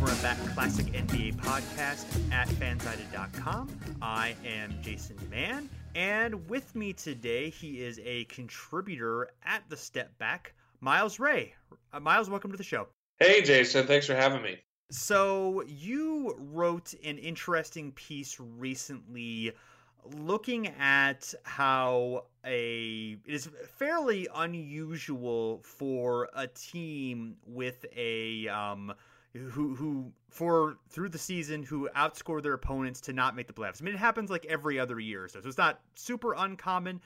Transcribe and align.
Over 0.00 0.12
and 0.12 0.22
Back 0.22 0.38
Classic 0.54 0.86
NBA 0.86 1.34
podcast 1.34 2.06
at 2.32 2.48
fansided.com. 2.48 3.68
I 4.00 4.34
am 4.46 4.74
Jason 4.80 5.16
Mann, 5.30 5.68
and 5.94 6.48
with 6.48 6.74
me 6.74 6.94
today 6.94 7.50
he 7.50 7.82
is 7.82 8.00
a 8.02 8.24
contributor 8.24 9.28
at 9.44 9.62
the 9.68 9.76
Step 9.76 10.16
Back, 10.16 10.54
Miles 10.80 11.20
Ray. 11.20 11.52
Uh, 11.92 12.00
Miles, 12.00 12.30
welcome 12.30 12.50
to 12.50 12.56
the 12.56 12.64
show. 12.64 12.88
Hey, 13.18 13.42
Jason. 13.42 13.86
Thanks 13.86 14.06
for 14.06 14.14
having 14.14 14.40
me. 14.40 14.56
So, 14.90 15.64
you 15.66 16.34
wrote 16.38 16.94
an 17.04 17.18
interesting 17.18 17.92
piece 17.92 18.38
recently 18.40 19.52
looking 20.16 20.68
at 20.78 21.34
how 21.42 22.24
a 22.46 23.18
it 23.26 23.34
is 23.34 23.50
fairly 23.76 24.28
unusual 24.34 25.60
for 25.62 26.30
a 26.34 26.46
team 26.46 27.36
with 27.46 27.84
a 27.94 28.48
um 28.48 28.94
who 29.32 29.74
who 29.74 30.12
for 30.28 30.76
through 30.88 31.08
the 31.08 31.18
season 31.18 31.62
who 31.62 31.88
outscore 31.96 32.42
their 32.42 32.54
opponents 32.54 33.00
to 33.02 33.12
not 33.12 33.36
make 33.36 33.46
the 33.46 33.52
playoffs. 33.52 33.80
I 33.80 33.84
mean, 33.84 33.94
it 33.94 33.98
happens 33.98 34.30
like 34.30 34.44
every 34.46 34.78
other 34.78 34.98
year, 34.98 35.24
or 35.24 35.28
so 35.28 35.40
it's 35.44 35.58
not 35.58 35.80
super 35.94 36.34
uncommon, 36.34 37.00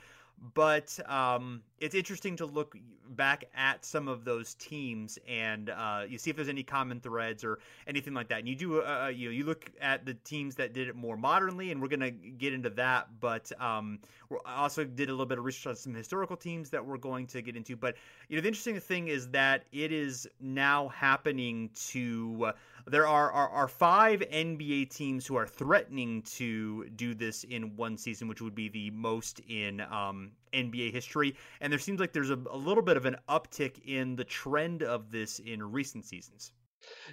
but 0.53 0.97
um, 1.07 1.61
it's 1.79 1.95
interesting 1.95 2.37
to 2.37 2.45
look 2.45 2.77
back 3.09 3.45
at 3.55 3.85
some 3.85 4.07
of 4.07 4.25
those 4.25 4.55
teams 4.55 5.19
and 5.27 5.69
uh, 5.69 6.03
you 6.07 6.17
see 6.17 6.29
if 6.29 6.35
there's 6.35 6.49
any 6.49 6.63
common 6.63 6.99
threads 6.99 7.43
or 7.43 7.59
anything 7.87 8.13
like 8.13 8.29
that. 8.29 8.39
And 8.39 8.47
you 8.47 8.55
do, 8.55 8.81
uh, 8.81 9.05
uh 9.05 9.07
you 9.07 9.27
know, 9.27 9.33
you 9.33 9.45
look 9.45 9.69
at 9.81 10.05
the 10.05 10.13
teams 10.13 10.55
that 10.55 10.73
did 10.73 10.87
it 10.87 10.95
more 10.95 11.17
modernly, 11.17 11.71
and 11.71 11.81
we're 11.81 11.87
gonna 11.87 12.11
get 12.11 12.53
into 12.53 12.69
that. 12.71 13.07
But 13.19 13.51
um, 13.61 13.99
we 14.29 14.37
also 14.45 14.83
did 14.83 15.09
a 15.09 15.11
little 15.11 15.25
bit 15.25 15.37
of 15.37 15.45
research 15.45 15.67
on 15.67 15.75
some 15.75 15.93
historical 15.93 16.37
teams 16.37 16.69
that 16.69 16.85
we're 16.85 16.97
going 16.97 17.27
to 17.27 17.41
get 17.41 17.55
into. 17.55 17.75
But 17.75 17.95
you 18.29 18.37
know, 18.37 18.41
the 18.41 18.47
interesting 18.47 18.79
thing 18.79 19.07
is 19.07 19.29
that 19.29 19.65
it 19.71 19.91
is 19.91 20.27
now 20.39 20.89
happening 20.89 21.69
to. 21.89 22.47
Uh, 22.47 22.51
there 22.87 23.07
are, 23.07 23.31
are, 23.31 23.49
are 23.49 23.67
five 23.67 24.19
NBA 24.19 24.91
teams 24.91 25.25
who 25.25 25.35
are 25.35 25.47
threatening 25.47 26.21
to 26.21 26.87
do 26.89 27.15
this 27.15 27.43
in 27.43 27.75
one 27.75 27.97
season, 27.97 28.27
which 28.27 28.41
would 28.41 28.53
be 28.53 28.69
the 28.69 28.91
most 28.91 29.41
in 29.47 29.81
um, 29.81 30.31
NBA 30.53 30.91
history. 30.91 31.35
And 31.61 31.71
there 31.71 31.79
seems 31.79 31.99
like 31.99 32.13
there's 32.13 32.29
a, 32.29 32.39
a 32.49 32.57
little 32.57 32.83
bit 32.83 32.97
of 32.97 33.05
an 33.05 33.17
uptick 33.29 33.79
in 33.85 34.15
the 34.15 34.23
trend 34.23 34.83
of 34.83 35.11
this 35.11 35.39
in 35.39 35.63
recent 35.71 36.05
seasons. 36.05 36.51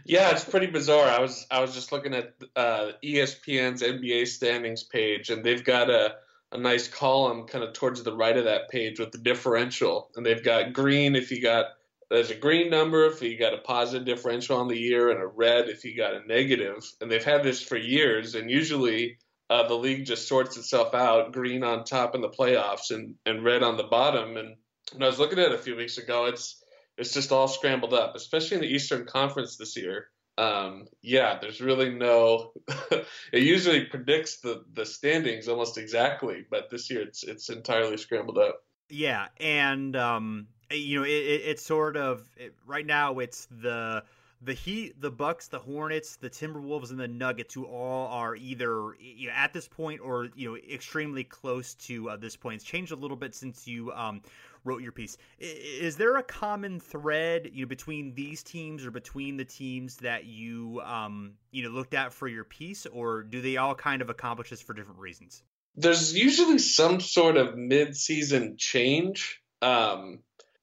Yeah, 0.05 0.31
it's 0.31 0.45
pretty 0.45 0.67
bizarre. 0.67 1.07
I 1.07 1.21
was 1.21 1.47
I 1.51 1.61
was 1.61 1.75
just 1.75 1.93
looking 1.93 2.15
at 2.15 2.35
uh, 2.57 2.93
ESPN's 3.03 3.83
NBA 3.83 4.29
standings 4.29 4.83
page, 4.85 5.31
and 5.31 5.45
they've 5.45 5.65
got 5.65 5.89
a 5.91 6.17
a 6.53 6.59
nice 6.59 6.87
column 6.87 7.47
kind 7.47 7.65
of 7.65 7.73
towards 7.73 8.03
the 8.03 8.15
right 8.15 8.37
of 8.37 8.45
that 8.45 8.69
page 8.69 8.99
with 8.99 9.13
the 9.13 9.19
differential, 9.19 10.11
and 10.17 10.27
they've 10.27 10.45
got 10.45 10.75
green 10.75 11.17
if 11.17 11.31
you 11.31 11.41
got 11.41 11.67
there's 12.11 12.31
a 12.31 12.35
green 12.35 12.69
number 12.69 13.07
if 13.07 13.23
you 13.23 13.39
got 13.39 13.55
a 13.55 13.59
positive 13.59 14.05
differential 14.05 14.59
on 14.59 14.69
the 14.69 14.79
year, 14.79 15.11
and 15.11 15.23
a 15.23 15.27
red 15.27 15.69
if 15.69 15.85
you 15.85 15.97
got 15.97 16.15
a 16.15 16.27
negative. 16.27 16.85
And 17.01 17.11
they've 17.11 17.25
had 17.25 17.43
this 17.43 17.63
for 17.63 17.77
years, 17.77 18.35
and 18.35 18.51
usually 18.51 19.19
uh, 19.53 19.69
the 19.69 19.75
league 19.75 20.07
just 20.07 20.27
sorts 20.27 20.57
itself 20.57 20.95
out: 20.95 21.33
green 21.33 21.63
on 21.63 21.85
top 21.85 22.15
in 22.15 22.23
the 22.23 22.29
playoffs, 22.29 22.91
and 22.91 23.17
and 23.27 23.45
red 23.45 23.63
on 23.63 23.77
the 23.77 23.83
bottom. 23.83 24.39
And 24.39 24.57
when 24.93 25.03
I 25.03 25.07
was 25.07 25.19
looking 25.19 25.39
at 25.39 25.53
it 25.53 25.59
a 25.59 25.63
few 25.63 25.77
weeks 25.77 25.99
ago, 25.99 26.25
it's 26.25 26.65
it's 26.97 27.13
just 27.13 27.33
all 27.33 27.49
scrambled 27.49 27.93
up, 27.93 28.17
especially 28.17 28.57
in 28.57 28.63
the 28.63 28.75
Eastern 28.75 29.05
Conference 29.05 29.57
this 29.57 29.77
year. 29.77 30.09
Um, 30.39 30.87
yeah, 31.03 31.39
there's 31.39 31.61
really 31.61 31.91
no. 31.91 32.53
it 32.91 33.43
usually 33.43 33.85
predicts 33.85 34.41
the 34.41 34.65
the 34.73 34.87
standings 34.87 35.49
almost 35.49 35.77
exactly, 35.77 36.47
but 36.51 36.71
this 36.71 36.91
year 36.91 37.03
it's 37.03 37.23
it's 37.23 37.51
entirely 37.51 37.99
scrambled 37.99 38.39
up. 38.39 38.63
Yeah, 38.89 39.27
and 39.39 39.95
um, 39.97 40.47
you 40.71 41.01
know, 41.01 41.05
it, 41.05 41.11
it, 41.11 41.43
it's 41.45 41.63
sort 41.63 41.99
of 41.99 42.25
it, 42.39 42.55
right 42.67 42.87
now 42.87 43.19
it's 43.19 43.47
the 43.51 44.03
the 44.45 44.55
Heat, 44.55 45.01
the 45.01 45.11
Bucks, 45.11 45.49
the 45.49 45.59
Hornets, 45.59 46.17
the 46.17 46.29
Timberwolves, 46.29 46.91
and 46.91 46.99
the 46.99 47.09
Nuggets, 47.09 47.55
who 47.55 47.65
all 47.65 48.09
are 48.09 48.35
either 48.35 48.95
you 48.99 49.29
know, 49.29 49.35
at 49.35 49.53
this 49.53 49.69
point 49.69 50.01
or 50.01 50.29
you 50.35 50.51
know 50.51 50.57
extremely 50.57 51.25
close 51.25 51.75
to 51.75 52.11
uh, 52.11 52.17
this 52.17 52.37
point. 52.37 52.57
It's 52.57 52.65
changed 52.65 52.93
a 52.93 52.97
little 52.97 53.17
bit 53.17 53.35
since 53.35 53.69
you 53.69 53.93
um, 53.93 54.23
wrote 54.65 54.83
your 54.83 54.93
piece. 54.93 55.17
Is 55.39 55.97
there 55.97 56.17
a 56.17 56.23
common 56.23 56.81
thread 56.81 57.51
you 57.53 57.65
know 57.65 57.69
between 57.69 58.15
these 58.15 58.43
teams 58.43 58.85
or 58.85 58.91
between 58.91 59.37
the 59.37 59.45
teams 59.45 59.97
that 59.99 60.25
you 60.25 60.81
um, 60.85 61.35
you 61.53 61.63
know 61.63 61.71
looked 61.71 61.95
at 61.95 62.13
for 62.13 62.27
your 62.27 62.45
piece, 62.45 62.87
or 62.87 63.23
do 63.23 63.41
they 63.41 63.57
all 63.57 63.75
kind 63.75 64.03
of 64.03 64.11
accomplish 64.11 64.51
this 64.51 64.61
for 64.61 64.75
different 64.75 64.99
reasons? 64.99 65.43
There's 65.77 66.15
usually 66.15 66.59
some 66.59 67.01
sort 67.01 67.37
of 67.37 67.57
mid-season 67.57 68.57
change. 68.59 69.41
Um, 69.63 70.19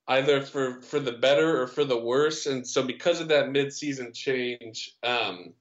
either 0.09 0.41
for 0.41 0.81
for 0.81 0.99
the 0.99 1.13
better 1.13 1.61
or 1.61 1.67
for 1.67 1.85
the 1.85 1.97
worse. 1.97 2.45
And 2.45 2.67
so 2.67 2.83
because 2.83 3.21
of 3.21 3.29
that 3.29 3.45
midseason 3.45 4.13
change, 4.13 4.91
um, 5.03 5.53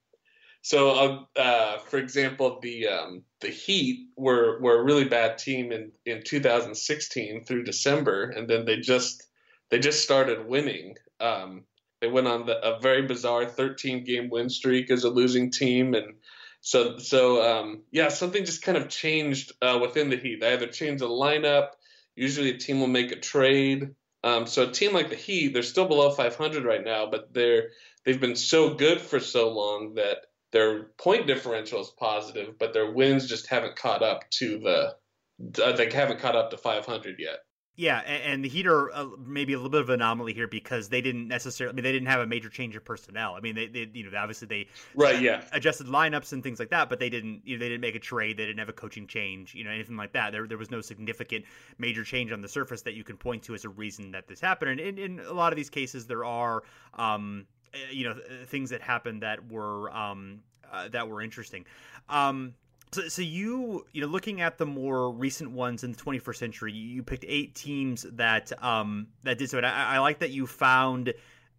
so 0.63 1.27
uh, 1.37 1.41
uh, 1.41 1.79
for 1.79 1.99
example, 1.99 2.59
the 2.61 2.89
um, 2.89 3.23
the 3.41 3.49
Heat 3.49 4.09
were 4.17 4.61
were 4.61 4.81
a 4.81 4.83
really 4.83 5.05
bad 5.05 5.39
team 5.39 5.71
in 5.71 5.93
in 6.05 6.23
2016 6.25 7.45
through 7.45 7.65
December, 7.65 8.25
and 8.31 8.49
then 8.49 8.65
they 8.65 8.79
just 8.79 9.25
they 9.71 9.79
just 9.79 10.03
started 10.03 10.49
winning. 10.49 10.97
Um, 11.21 11.65
they 12.01 12.09
went 12.09 12.29
on 12.29 12.47
the, 12.47 12.59
a 12.65 12.81
very 12.81 13.03
bizarre 13.03 13.47
13 13.47 14.05
game 14.05 14.31
win 14.31 14.49
streak 14.49 14.91
as 14.91 15.05
a 15.05 15.11
losing 15.11 15.51
team, 15.51 15.95
and 15.95 16.15
so 16.61 16.99
so 16.99 17.43
um, 17.43 17.83
yeah, 17.91 18.09
something 18.09 18.45
just 18.45 18.63
kind 18.63 18.79
of 18.79 18.89
changed 18.89 19.53
uh, 19.63 19.79
within 19.81 20.11
the 20.11 20.17
Heat. 20.17 20.41
They 20.41 20.53
either 20.53 20.67
changed 20.67 21.03
the 21.03 21.09
lineup. 21.09 21.71
Usually, 22.17 22.51
a 22.51 22.59
team 22.59 22.81
will 22.81 22.89
make 22.89 23.13
a 23.13 23.17
trade. 23.17 23.95
Um, 24.25 24.47
so 24.47 24.65
a 24.65 24.73
team 24.73 24.93
like 24.93 25.11
the 25.11 25.17
Heat, 25.17 25.53
they're 25.53 25.63
still 25.63 25.87
below 25.87 26.11
500 26.11 26.65
right 26.65 26.85
now, 26.85 27.07
but 27.07 27.33
they're 27.33 27.71
they've 28.05 28.21
been 28.21 28.37
so 28.37 28.75
good 28.75 29.01
for 29.01 29.21
so 29.21 29.51
long 29.51 29.95
that 29.95 30.19
their 30.51 30.85
point 30.99 31.27
differential 31.27 31.81
is 31.81 31.93
positive, 31.99 32.59
but 32.59 32.73
their 32.73 32.91
wins 32.91 33.29
just 33.29 33.47
haven't 33.47 33.77
caught 33.77 34.03
up 34.03 34.29
to 34.31 34.59
the 34.59 35.63
uh, 35.63 35.73
they 35.73 35.91
haven't 35.91 36.21
caught 36.21 36.37
up 36.37 36.51
to 36.51 36.57
500 36.57 37.17
yet. 37.19 37.39
Yeah, 37.79 37.99
and, 37.99 38.45
the 38.45 38.49
Heat 38.49 38.67
are 38.67 38.93
uh, 38.93 39.07
maybe 39.25 39.53
a 39.53 39.57
little 39.57 39.71
bit 39.71 39.81
of 39.81 39.89
an 39.89 40.03
anomaly 40.03 40.35
here 40.35 40.49
because 40.49 40.89
they 40.89 41.01
didn't 41.01 41.29
necessarily. 41.29 41.73
I 41.73 41.77
mean, 41.77 41.85
they 41.85 41.93
didn't 41.93 42.09
have 42.09 42.19
a 42.19 42.27
major 42.27 42.49
change 42.49 42.75
of 42.75 42.85
personnel. 42.85 43.35
I 43.35 43.41
mean, 43.41 43.55
they, 43.55 43.69
they 43.69 43.89
you 43.93 44.11
know, 44.11 44.19
obviously 44.19 44.49
they 44.49 44.67
right, 44.97 45.23
yeah, 45.23 45.45
adjusted 45.53 45.87
lineups 45.87 46.33
and 46.33 46.43
things 46.43 46.59
like 46.59 46.71
that, 46.71 46.89
but 46.89 46.99
they 46.99 47.09
didn't. 47.09 47.43
You 47.45 47.57
know, 47.57 47.61
they 47.61 47.69
didn't 47.69 47.83
make 47.83 47.95
a 47.95 48.01
trade. 48.01 48.37
They 48.37 48.47
didn't 48.47 48.59
have 48.59 48.69
a 48.69 48.73
coaching 48.73 49.07
change. 49.07 49.55
You 49.55 49.63
know, 49.63 49.71
anything 49.71 49.97
like 49.97 50.13
that. 50.15 50.33
There, 50.33 50.49
there 50.49 50.59
was 50.59 50.73
no 50.73 50.81
significant 50.81 51.45
major 51.79 52.03
change 52.03 52.33
on 52.33 52.41
the 52.41 52.49
surface 52.49 52.83
that 52.83 52.95
you 52.95 53.05
can 53.05 53.17
point 53.17 53.45
to 53.45 53.55
as 53.55 53.65
a 53.65 53.69
reason 53.69 54.11
that 54.11 54.27
this 54.27 54.41
happened. 54.41 54.73
And 54.73 54.81
in, 54.81 54.99
in 54.99 55.21
a 55.21 55.33
lot 55.33 55.53
of 55.53 55.57
these 55.57 55.71
cases, 55.71 56.05
there 56.05 56.25
are, 56.25 56.65
um, 56.95 57.47
eh, 57.75 57.93
you 57.93 58.09
know, 58.09 58.17
things 58.47 58.71
that 58.71 58.83
happened 58.83 59.23
that 59.23 59.53
were 59.53 59.89
um, 59.97 60.41
uh, 60.73 60.89
that 60.89 61.09
were 61.09 61.23
interesting. 61.23 61.65
Um, 62.09 62.55
so, 62.93 63.09
so 63.09 63.23
you 63.23 63.87
you 63.93 64.01
know 64.01 64.07
looking 64.07 64.41
at 64.41 64.59
the 64.59 64.67
more 64.67 65.11
recent 65.11 65.51
ones 65.51 65.85
in 65.85 65.93
the 65.93 65.99
21st 65.99 66.37
century, 66.37 66.73
you 66.73 67.03
picked 67.03 67.25
eight 67.29 67.55
teams 67.55 68.07
that 68.13 68.53
um 68.63 69.09
that 69.25 69.39
did 69.39 69.51
so. 69.51 69.59
And 69.59 69.67
I, 69.67 69.97
I 69.97 69.99
like 69.99 70.21
that 70.21 70.31
you 70.31 70.47
found 70.47 71.13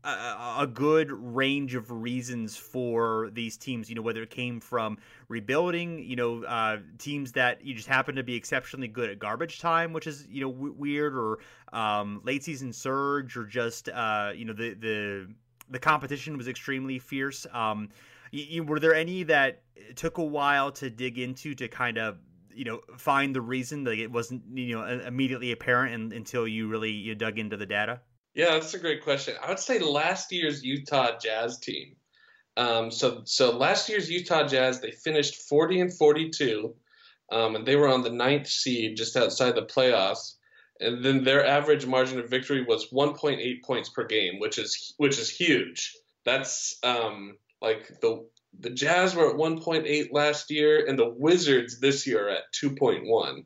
a, 0.03 0.09
a, 0.59 0.67
good 0.71 1.11
range 1.11 1.75
of 1.75 1.91
reasons 1.91 2.55
for 2.55 3.29
these 3.33 3.57
teams. 3.57 3.89
You 3.89 3.95
know, 3.95 4.01
whether 4.01 4.23
it 4.23 4.29
came 4.29 4.59
from 4.59 4.97
rebuilding, 5.27 5.99
you 5.99 6.15
know, 6.15 6.43
uh, 6.43 6.77
teams 6.97 7.33
that 7.33 7.65
you 7.65 7.73
just 7.73 7.87
happen 7.87 8.15
to 8.15 8.23
be 8.23 8.35
exceptionally 8.35 8.87
good 8.87 9.09
at 9.09 9.19
garbage 9.19 9.59
time, 9.59 9.91
which 9.91 10.07
is 10.07 10.25
you 10.29 10.41
know 10.41 10.51
w- 10.51 10.73
weird, 10.77 11.15
or 11.15 11.39
um, 11.73 12.21
late 12.23 12.43
season 12.43 12.71
surge, 12.71 13.35
or 13.35 13.43
just 13.43 13.89
uh, 13.89 14.31
you 14.33 14.45
know 14.45 14.53
the 14.53 14.73
the 14.73 15.27
the 15.69 15.79
competition 15.79 16.37
was 16.37 16.47
extremely 16.47 16.97
fierce. 16.97 17.45
Um, 17.51 17.89
you, 18.31 18.45
you, 18.47 18.63
were 18.63 18.79
there 18.79 18.95
any 18.95 19.23
that 19.23 19.63
took 19.95 20.17
a 20.17 20.23
while 20.23 20.71
to 20.73 20.89
dig 20.89 21.17
into 21.17 21.55
to 21.55 21.67
kind 21.67 21.97
of 21.97 22.17
you 22.53 22.65
know 22.65 22.79
find 22.97 23.35
the 23.35 23.41
reason 23.41 23.83
like 23.83 23.99
it 23.99 24.11
wasn't 24.11 24.41
you 24.53 24.75
know 24.75 24.85
immediately 24.85 25.51
apparent 25.51 26.13
until 26.13 26.47
you 26.47 26.67
really 26.67 26.91
you 26.91 27.15
dug 27.15 27.39
into 27.39 27.57
the 27.57 27.65
data 27.65 28.01
yeah, 28.33 28.51
that's 28.51 28.73
a 28.73 28.79
great 28.79 29.03
question. 29.03 29.35
I 29.43 29.49
would 29.49 29.59
say 29.59 29.79
last 29.79 30.31
year's 30.31 30.63
Utah 30.63 31.17
Jazz 31.17 31.57
team. 31.57 31.95
Um, 32.57 32.91
so 32.91 33.21
so 33.25 33.55
last 33.55 33.89
year's 33.89 34.09
Utah 34.09 34.47
Jazz 34.47 34.79
they 34.79 34.91
finished 34.91 35.47
40 35.49 35.81
and 35.81 35.93
42, 35.93 36.73
um, 37.31 37.55
and 37.55 37.65
they 37.65 37.75
were 37.75 37.87
on 37.87 38.03
the 38.03 38.09
ninth 38.09 38.47
seed 38.47 38.97
just 38.97 39.15
outside 39.15 39.55
the 39.55 39.65
playoffs. 39.65 40.35
And 40.79 41.03
then 41.03 41.23
their 41.23 41.45
average 41.45 41.85
margin 41.85 42.19
of 42.19 42.29
victory 42.29 42.63
was 42.63 42.89
1.8 42.91 43.63
points 43.63 43.89
per 43.89 44.05
game, 44.05 44.39
which 44.39 44.57
is 44.57 44.93
which 44.97 45.19
is 45.19 45.29
huge. 45.29 45.95
That's 46.23 46.77
um, 46.83 47.37
like 47.61 47.99
the 48.01 48.25
the 48.59 48.69
Jazz 48.71 49.15
were 49.15 49.29
at 49.29 49.35
1.8 49.35 50.11
last 50.11 50.49
year, 50.49 50.85
and 50.85 50.97
the 50.97 51.09
Wizards 51.09 51.79
this 51.79 52.07
year 52.07 52.27
are 52.27 52.31
at 52.31 52.53
2.1. 52.61 53.45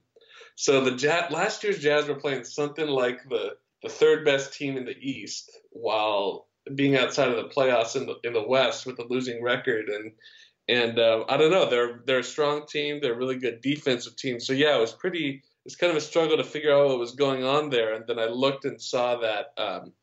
So 0.56 0.81
the 0.81 0.95
Jazz, 0.95 1.31
last 1.31 1.63
year's 1.63 1.80
Jazz 1.80 2.07
were 2.07 2.15
playing 2.15 2.44
something 2.44 2.88
like 2.88 3.27
the 3.30 3.57
the 3.81 3.89
third 3.89 4.24
best 4.24 4.54
team 4.54 4.77
in 4.77 4.86
the 4.86 4.98
East 4.98 5.51
while 5.71 6.48
being 6.74 6.95
outside 6.95 7.27
of 7.27 7.36
the 7.36 7.54
playoffs 7.54 7.95
in 7.95 8.06
the 8.06 8.15
in 8.24 8.33
the 8.33 8.48
West 8.48 8.86
with 8.86 9.00
a 9.00 9.07
losing 9.10 9.44
record. 9.44 9.89
And 9.89 10.13
and 10.69 11.00
uh, 11.00 11.25
I 11.27 11.38
don't 11.38 11.51
know 11.51 11.69
they're 11.69 12.01
they're 12.06 12.19
a 12.19 12.24
strong 12.24 12.66
team. 12.68 13.00
They're 13.01 13.13
a 13.13 13.18
really 13.18 13.38
good 13.38 13.62
defensive 13.62 14.16
team. 14.16 14.39
So 14.39 14.54
yeah 14.54 14.77
it 14.77 14.81
was 14.81 14.94
pretty 14.94 15.44
it's 15.66 15.75
kind 15.75 15.92
of 15.92 15.98
a 15.98 16.01
struggle 16.01 16.38
to 16.38 16.44
figure 16.44 16.74
out 16.74 16.88
what 16.88 17.00
was 17.00 17.16
going 17.16 17.44
on 17.44 17.69
there. 17.69 17.94
And 17.94 18.06
then 18.07 18.19
I 18.19 18.25
looked 18.25 18.66
and 18.66 18.81
saw 18.81 19.19
that 19.19 19.48
um, 19.57 19.94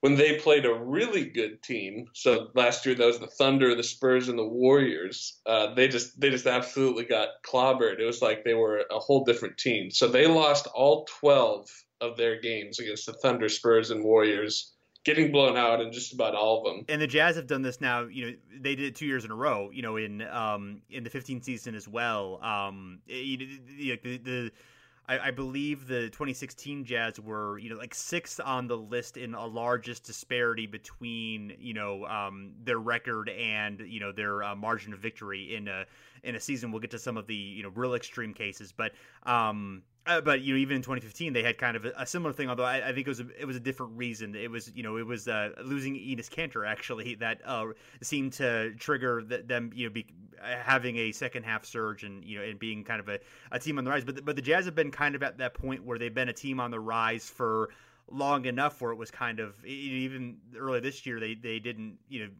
when 0.00 0.16
they 0.16 0.38
played 0.38 0.64
a 0.64 0.74
really 0.74 1.24
good 1.26 1.62
team 1.62 2.06
so 2.14 2.48
last 2.54 2.86
year 2.86 2.94
that 2.94 3.06
was 3.06 3.18
the 3.18 3.26
Thunder 3.26 3.74
the 3.74 3.82
Spurs 3.82 4.28
and 4.28 4.38
the 4.38 4.46
Warriors 4.46 5.40
uh, 5.46 5.74
they 5.74 5.88
just 5.88 6.18
they 6.20 6.30
just 6.30 6.46
absolutely 6.46 7.04
got 7.04 7.28
clobbered 7.46 7.98
it 7.98 8.06
was 8.06 8.22
like 8.22 8.44
they 8.44 8.54
were 8.54 8.84
a 8.90 8.98
whole 8.98 9.24
different 9.24 9.58
team 9.58 9.90
so 9.90 10.08
they 10.08 10.26
lost 10.26 10.66
all 10.68 11.06
12 11.20 11.68
of 12.00 12.16
their 12.16 12.40
games 12.40 12.78
against 12.78 13.06
the 13.06 13.12
Thunder, 13.12 13.48
Spurs, 13.48 13.90
and 13.90 14.02
Warriors, 14.02 14.72
getting 15.04 15.30
blown 15.32 15.56
out 15.56 15.80
in 15.80 15.92
just 15.92 16.12
about 16.12 16.34
all 16.34 16.58
of 16.58 16.64
them. 16.64 16.84
And 16.88 17.00
the 17.00 17.06
Jazz 17.06 17.36
have 17.36 17.46
done 17.46 17.62
this 17.62 17.80
now. 17.80 18.02
You 18.04 18.26
know, 18.26 18.36
they 18.60 18.74
did 18.74 18.86
it 18.86 18.96
two 18.96 19.06
years 19.06 19.24
in 19.24 19.30
a 19.30 19.34
row. 19.34 19.70
You 19.72 19.82
know, 19.82 19.96
in 19.96 20.22
um 20.22 20.82
in 20.90 21.04
the 21.04 21.10
15th 21.10 21.44
season 21.44 21.74
as 21.74 21.88
well. 21.88 22.42
Um, 22.42 23.00
the, 23.06 23.60
the, 24.02 24.18
the 24.18 24.52
I, 25.10 25.26
I, 25.26 25.30
believe 25.32 25.88
the 25.88 26.02
2016 26.10 26.84
Jazz 26.84 27.18
were, 27.18 27.58
you 27.58 27.68
know, 27.68 27.76
like 27.76 27.94
sixth 27.94 28.40
on 28.44 28.68
the 28.68 28.76
list 28.76 29.16
in 29.16 29.34
a 29.34 29.44
largest 29.44 30.04
disparity 30.04 30.66
between, 30.66 31.56
you 31.58 31.74
know, 31.74 32.06
um, 32.06 32.52
their 32.62 32.78
record 32.78 33.28
and 33.28 33.80
you 33.80 33.98
know 33.98 34.12
their 34.12 34.44
uh, 34.44 34.54
margin 34.54 34.92
of 34.92 35.00
victory 35.00 35.56
in 35.56 35.66
a 35.66 35.84
in 36.22 36.36
a 36.36 36.40
season. 36.40 36.70
We'll 36.70 36.80
get 36.80 36.92
to 36.92 36.98
some 36.98 37.16
of 37.16 37.26
the 37.26 37.34
you 37.34 37.64
know 37.64 37.70
real 37.74 37.94
extreme 37.94 38.32
cases, 38.32 38.72
but 38.72 38.92
um, 39.24 39.82
uh, 40.06 40.20
but 40.20 40.40
you 40.40 40.54
know, 40.54 40.58
even 40.58 40.76
in 40.76 40.82
2015, 40.82 41.32
they 41.32 41.42
had 41.42 41.58
kind 41.58 41.76
of 41.76 41.84
a, 41.84 41.92
a 41.98 42.06
similar 42.06 42.32
thing. 42.32 42.48
Although 42.48 42.64
I, 42.64 42.88
I, 42.88 42.92
think 42.92 43.06
it 43.06 43.08
was 43.08 43.20
a, 43.20 43.26
it 43.38 43.44
was 43.44 43.56
a 43.56 43.60
different 43.60 43.92
reason. 43.96 44.34
It 44.34 44.50
was 44.50 44.72
you 44.74 44.82
know 44.82 44.96
it 44.96 45.06
was 45.06 45.28
uh, 45.28 45.50
losing 45.62 45.94
Enes 45.94 46.30
Kanter 46.30 46.66
actually 46.66 47.16
that 47.16 47.40
uh, 47.44 47.66
seemed 48.02 48.32
to 48.34 48.72
trigger 48.74 49.22
the, 49.22 49.38
them 49.38 49.70
you 49.74 49.86
know 49.86 49.92
be, 49.92 50.06
having 50.42 50.96
a 50.96 51.12
second 51.12 51.42
half 51.42 51.66
surge 51.66 52.02
and 52.04 52.24
you 52.24 52.38
know 52.38 52.44
and 52.44 52.58
being 52.58 52.82
kind 52.82 53.00
of 53.00 53.08
a, 53.08 53.18
a 53.52 53.58
team 53.58 53.78
on 53.78 53.84
the 53.84 53.90
rise. 53.90 54.04
But 54.04 54.16
the, 54.16 54.22
but 54.22 54.36
the 54.36 54.42
Jazz 54.42 54.64
have 54.64 54.74
been 54.74 54.90
kind 54.90 55.14
of 55.14 55.22
at 55.22 55.38
that 55.38 55.54
point 55.54 55.84
where 55.84 55.98
they've 55.98 56.14
been 56.14 56.30
a 56.30 56.34
team 56.34 56.60
on 56.60 56.70
the 56.70 56.80
rise 56.80 57.28
for 57.28 57.68
long 58.10 58.46
enough 58.46 58.80
where 58.80 58.92
it 58.92 58.96
was 58.96 59.10
kind 59.10 59.38
of 59.38 59.64
even 59.64 60.38
early 60.58 60.80
this 60.80 61.06
year 61.06 61.20
they 61.20 61.34
they 61.34 61.60
didn't 61.60 61.96
you 62.08 62.24
know 62.24 62.30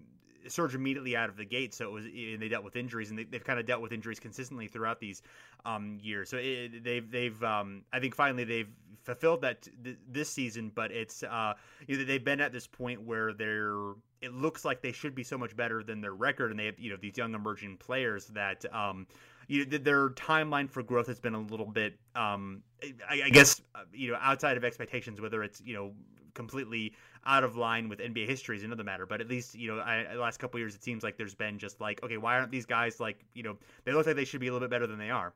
surge 0.49 0.75
immediately 0.75 1.17
out 1.17 1.29
of 1.29 1.37
the 1.37 1.45
gate. 1.45 1.75
So 1.75 1.87
it 1.87 1.93
was 1.93 2.05
and 2.05 2.41
they 2.41 2.49
dealt 2.49 2.65
with 2.65 2.77
injuries, 2.77 3.11
and 3.11 3.19
they, 3.19 3.27
have 3.33 3.45
kind 3.45 3.59
of 3.59 3.67
dealt 3.67 3.83
with 3.83 3.93
injuries 3.93 4.21
consistently 4.21 4.67
throughout 4.69 5.01
these 5.01 5.23
um, 5.65 5.99
years. 6.03 6.29
So 6.31 6.39
it, 6.39 6.83
they've 6.85 7.11
they've 7.11 7.43
um, 7.43 7.83
I 7.93 8.01
think 8.01 8.15
finally 8.15 8.45
they've 8.45 8.69
fulfilled 9.03 9.43
that 9.43 9.69
th- 9.85 9.99
this 10.09 10.31
season. 10.31 10.71
But 10.75 10.93
it's 10.93 11.23
uh, 11.23 11.55
you 11.87 11.99
know, 11.99 12.05
they've 12.05 12.25
been 12.25 12.41
at 12.41 12.53
this 12.53 12.67
point 12.67 13.03
where 13.03 13.33
they're 13.33 13.93
it 14.21 14.33
looks 14.35 14.65
like 14.65 14.83
they 14.83 14.93
should 14.93 15.15
be 15.15 15.23
so 15.23 15.39
much 15.39 15.57
better 15.57 15.83
than 15.83 16.01
their 16.01 16.15
record, 16.15 16.51
and 16.51 16.61
they 16.61 16.67
have 16.67 16.79
you 16.79 16.91
know 16.91 16.97
these 17.01 17.17
young 17.17 17.35
emerging 17.35 17.77
players 17.79 18.27
that. 18.29 18.65
Um, 18.73 19.07
you 19.49 19.67
know, 19.67 19.79
their 19.79 20.11
timeline 20.11 20.71
for 20.71 20.81
growth 20.81 21.09
has 21.09 21.19
been 21.19 21.35
a 21.35 21.41
little 21.41 21.67
bit, 21.67 21.99
um, 22.15 22.63
I, 23.09 23.23
I, 23.25 23.31
guess, 23.31 23.61
uh, 23.75 23.81
you 23.93 24.13
know, 24.13 24.19
outside 24.21 24.57
of 24.57 24.63
expectations. 24.63 25.21
Whether 25.21 25.43
it's 25.43 25.61
you 25.61 25.75
know 25.75 25.93
completely 26.35 26.93
out 27.27 27.45
of 27.45 27.57
line 27.57 27.89
with 27.89 27.99
NBA 27.99 28.27
history 28.27 28.57
is 28.57 28.65
another 28.65 28.85
matter. 28.85 29.07
But 29.07 29.21
at 29.21 29.29
least 29.29 29.55
you 29.55 29.75
know, 29.75 29.81
I, 29.81 30.07
the 30.13 30.21
last 30.21 30.39
couple 30.39 30.59
years, 30.61 30.75
it 30.75 30.83
seems 30.83 31.03
like 31.03 31.17
there's 31.17 31.35
been 31.35 31.59
just 31.59 31.81
like, 31.81 32.03
okay, 32.03 32.17
why 32.17 32.37
aren't 32.39 32.51
these 32.51 32.67
guys 32.67 33.01
like, 33.01 33.25
you 33.35 33.43
know, 33.43 33.57
they 33.85 33.93
look 33.93 34.07
like 34.07 34.17
they 34.17 34.25
should 34.25 34.41
be 34.41 34.49
a 34.49 34.53
little 34.53 34.67
bit 34.67 34.71
better 34.71 34.87
than 34.87 34.99
they 34.99 35.11
are. 35.11 35.33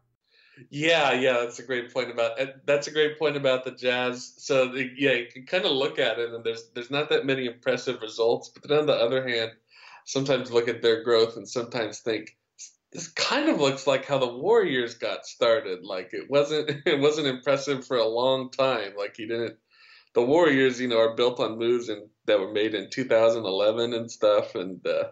Yeah, 0.71 1.13
yeah, 1.13 1.41
that's 1.41 1.59
a 1.59 1.65
great 1.65 1.93
point 1.93 2.11
about 2.11 2.39
that's 2.65 2.87
a 2.87 2.93
great 2.93 3.19
point 3.19 3.37
about 3.37 3.65
the 3.65 3.73
Jazz. 3.73 4.35
So 4.37 4.69
the, 4.69 4.89
yeah, 4.97 5.13
you 5.13 5.27
can 5.27 5.47
kind 5.47 5.65
of 5.65 5.73
look 5.73 5.99
at 5.99 6.19
it, 6.19 6.33
and 6.33 6.45
there's 6.45 6.71
there's 6.75 6.91
not 6.91 7.09
that 7.11 7.27
many 7.27 7.47
impressive 7.47 8.01
results. 8.01 8.49
But 8.49 8.69
then 8.69 8.79
on 8.79 8.87
the 8.87 8.95
other 8.95 9.27
hand, 9.27 9.53
sometimes 10.05 10.53
look 10.53 10.69
at 10.69 10.83
their 10.83 11.03
growth 11.03 11.37
and 11.37 11.49
sometimes 11.49 12.01
think 12.01 12.37
this 12.93 13.09
kind 13.09 13.49
of 13.49 13.61
looks 13.61 13.87
like 13.87 14.07
how 14.07 14.19
the 14.19 14.33
Warriors 14.33 14.95
got 14.95 15.27
started. 15.27 15.83
Like 15.83 16.11
it 16.13 16.31
wasn't 16.31 16.71
it 16.87 17.01
wasn't 17.01 17.27
impressive 17.27 17.87
for 17.87 17.97
a 17.97 18.07
long 18.07 18.51
time. 18.51 18.93
Like 18.97 19.17
he 19.17 19.27
didn't 19.27 19.57
the 20.15 20.23
Warriors, 20.23 20.81
you 20.81 20.89
know, 20.89 20.99
are 20.99 21.15
built 21.15 21.41
on 21.41 21.59
moves 21.59 21.89
and 21.89 22.09
that 22.27 22.41
were 22.41 22.53
made 22.53 22.75
in 22.75 22.89
2011 22.91 23.93
and 23.93 24.11
stuff. 24.11 24.55
And 24.55 24.85
uh, 24.87 25.09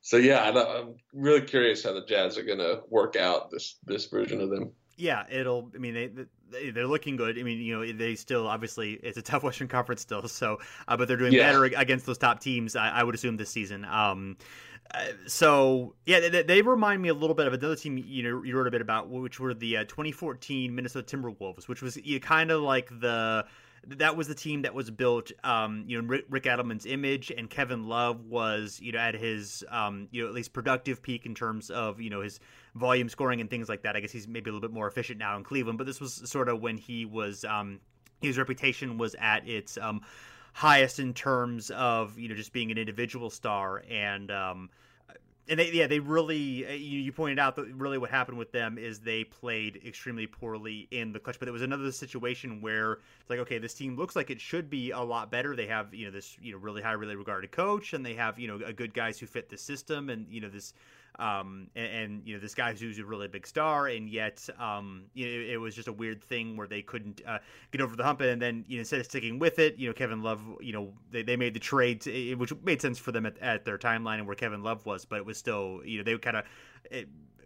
so, 0.00 0.16
yeah, 0.16 0.42
I'm 0.42 0.94
really 1.12 1.42
curious 1.42 1.84
how 1.84 1.92
the 1.92 2.04
Jazz 2.04 2.38
are 2.38 2.44
going 2.44 2.58
to 2.58 2.82
work 2.88 3.16
out 3.16 3.50
this 3.50 3.76
this 3.84 4.06
version 4.06 4.40
of 4.40 4.50
them. 4.50 4.72
Yeah, 4.96 5.24
it'll. 5.28 5.70
I 5.74 5.78
mean, 5.78 5.94
they 5.94 6.70
they're 6.70 6.86
looking 6.86 7.16
good. 7.16 7.38
I 7.38 7.42
mean, 7.42 7.58
you 7.58 7.76
know, 7.76 7.92
they 7.92 8.14
still 8.14 8.46
obviously 8.46 8.92
it's 9.02 9.18
a 9.18 9.22
tough 9.22 9.42
Western 9.42 9.68
Conference 9.68 10.02
still. 10.02 10.26
So, 10.28 10.58
uh, 10.86 10.96
but 10.96 11.08
they're 11.08 11.16
doing 11.16 11.32
yeah. 11.32 11.50
better 11.50 11.64
against 11.64 12.06
those 12.06 12.18
top 12.18 12.40
teams. 12.40 12.76
I, 12.76 12.90
I 12.90 13.02
would 13.02 13.14
assume 13.14 13.36
this 13.36 13.50
season. 13.50 13.84
Um, 13.84 14.36
uh, 14.92 15.06
so 15.26 15.94
yeah, 16.06 16.28
they, 16.28 16.42
they, 16.42 16.62
remind 16.62 17.02
me 17.02 17.08
a 17.08 17.14
little 17.14 17.34
bit 17.34 17.46
of 17.46 17.54
another 17.54 17.74
team 17.74 17.96
you 17.96 18.22
know 18.22 18.42
you 18.42 18.56
wrote 18.56 18.68
a 18.68 18.70
bit 18.70 18.82
about, 18.82 19.08
which 19.08 19.40
were 19.40 19.54
the 19.54 19.78
uh, 19.78 19.84
2014 19.84 20.72
Minnesota 20.72 21.16
Timberwolves, 21.16 21.66
which 21.66 21.82
was 21.82 21.96
you 21.96 22.20
know, 22.20 22.20
kind 22.20 22.50
of 22.50 22.62
like 22.62 22.88
the 23.00 23.44
that 23.88 24.16
was 24.16 24.28
the 24.28 24.34
team 24.34 24.62
that 24.62 24.74
was 24.74 24.90
built, 24.90 25.30
um, 25.42 25.84
you 25.86 26.00
know, 26.00 26.08
Rick, 26.08 26.24
Rick 26.28 26.44
Adelman's 26.44 26.86
image, 26.86 27.30
and 27.30 27.48
Kevin 27.48 27.88
Love 27.88 28.24
was, 28.26 28.80
you 28.80 28.92
know, 28.92 28.98
at 28.98 29.14
his, 29.14 29.64
um, 29.70 30.08
you 30.10 30.22
know, 30.22 30.28
at 30.28 30.34
least 30.34 30.52
productive 30.52 31.02
peak 31.02 31.26
in 31.26 31.34
terms 31.34 31.70
of, 31.70 32.00
you 32.00 32.10
know, 32.10 32.20
his 32.20 32.40
volume 32.74 33.08
scoring 33.08 33.40
and 33.40 33.50
things 33.50 33.68
like 33.68 33.82
that. 33.82 33.96
I 33.96 34.00
guess 34.00 34.12
he's 34.12 34.28
maybe 34.28 34.50
a 34.50 34.52
little 34.52 34.66
bit 34.68 34.74
more 34.74 34.86
efficient 34.86 35.18
now 35.18 35.36
in 35.36 35.44
Cleveland, 35.44 35.78
but 35.78 35.86
this 35.86 36.00
was 36.00 36.22
sort 36.28 36.48
of 36.48 36.60
when 36.60 36.76
he 36.76 37.04
was, 37.04 37.44
um, 37.44 37.80
his 38.20 38.38
reputation 38.38 38.98
was 38.98 39.14
at 39.20 39.46
its 39.48 39.76
um, 39.78 40.00
highest 40.52 40.98
in 40.98 41.14
terms 41.14 41.70
of, 41.70 42.18
you 42.18 42.28
know, 42.28 42.34
just 42.34 42.52
being 42.52 42.70
an 42.70 42.78
individual 42.78 43.30
star 43.30 43.82
and. 43.90 44.30
Um, 44.30 44.70
and 45.48 45.60
they 45.60 45.70
yeah 45.72 45.86
they 45.86 45.98
really 45.98 46.66
uh, 46.66 46.72
you, 46.72 47.00
you 47.00 47.12
pointed 47.12 47.38
out 47.38 47.56
that 47.56 47.66
really 47.74 47.98
what 47.98 48.10
happened 48.10 48.38
with 48.38 48.52
them 48.52 48.78
is 48.78 49.00
they 49.00 49.24
played 49.24 49.80
extremely 49.86 50.26
poorly 50.26 50.88
in 50.90 51.12
the 51.12 51.18
clutch 51.18 51.38
but 51.38 51.48
it 51.48 51.52
was 51.52 51.62
another 51.62 51.90
situation 51.92 52.60
where 52.60 52.94
it's 53.20 53.30
like 53.30 53.38
okay 53.38 53.58
this 53.58 53.74
team 53.74 53.96
looks 53.96 54.16
like 54.16 54.30
it 54.30 54.40
should 54.40 54.70
be 54.70 54.90
a 54.90 55.00
lot 55.00 55.30
better. 55.30 55.56
They 55.56 55.66
have 55.66 55.92
you 55.94 56.06
know 56.06 56.10
this 56.10 56.36
you 56.40 56.52
know 56.52 56.58
really 56.58 56.82
high 56.82 56.92
really 56.92 57.16
regarded 57.16 57.50
coach 57.50 57.92
and 57.92 58.04
they 58.04 58.14
have 58.14 58.38
you 58.38 58.48
know 58.48 58.64
a 58.64 58.72
good 58.72 58.94
guys 58.94 59.18
who 59.18 59.26
fit 59.26 59.48
the 59.48 59.58
system 59.58 60.10
and 60.10 60.26
you 60.30 60.40
know 60.40 60.48
this 60.48 60.74
um, 61.18 61.68
and, 61.76 61.86
and, 61.86 62.22
you 62.24 62.34
know 62.34 62.40
this 62.40 62.54
guy 62.54 62.72
who's 62.72 62.98
a 62.98 63.04
really 63.04 63.28
big 63.28 63.46
star, 63.46 63.88
and 63.88 64.08
yet 64.08 64.46
um, 64.58 65.04
you 65.14 65.26
know, 65.26 65.52
it, 65.52 65.56
was 65.56 65.74
just 65.74 65.88
a 65.88 65.92
weird 65.92 66.22
thing 66.22 66.56
where 66.56 66.66
they 66.66 66.82
couldn't 66.82 67.22
uh, 67.26 67.38
get 67.70 67.80
over 67.80 67.94
the 67.96 68.02
hump, 68.02 68.20
and 68.20 68.40
then 68.40 68.64
you 68.68 68.76
know, 68.76 68.80
instead 68.80 69.00
of 69.00 69.06
sticking 69.06 69.38
with 69.38 69.58
it, 69.58 69.76
you 69.76 69.88
know 69.88 69.92
Kevin 69.92 70.22
Love, 70.22 70.40
you 70.60 70.72
know 70.72 70.92
they, 71.10 71.22
they 71.22 71.36
made 71.36 71.54
the 71.54 71.60
trade, 71.60 72.04
which 72.36 72.52
made 72.64 72.82
sense 72.82 72.98
for 72.98 73.12
them 73.12 73.26
at, 73.26 73.38
at 73.38 73.64
their 73.64 73.78
timeline 73.78 74.18
and 74.18 74.26
where 74.26 74.36
Kevin 74.36 74.62
Love 74.62 74.84
was, 74.86 75.04
but 75.04 75.16
it 75.16 75.26
was 75.26 75.38
still 75.38 75.80
you 75.84 75.98
know 75.98 76.04
they 76.04 76.18
kind 76.18 76.36
of 76.36 76.44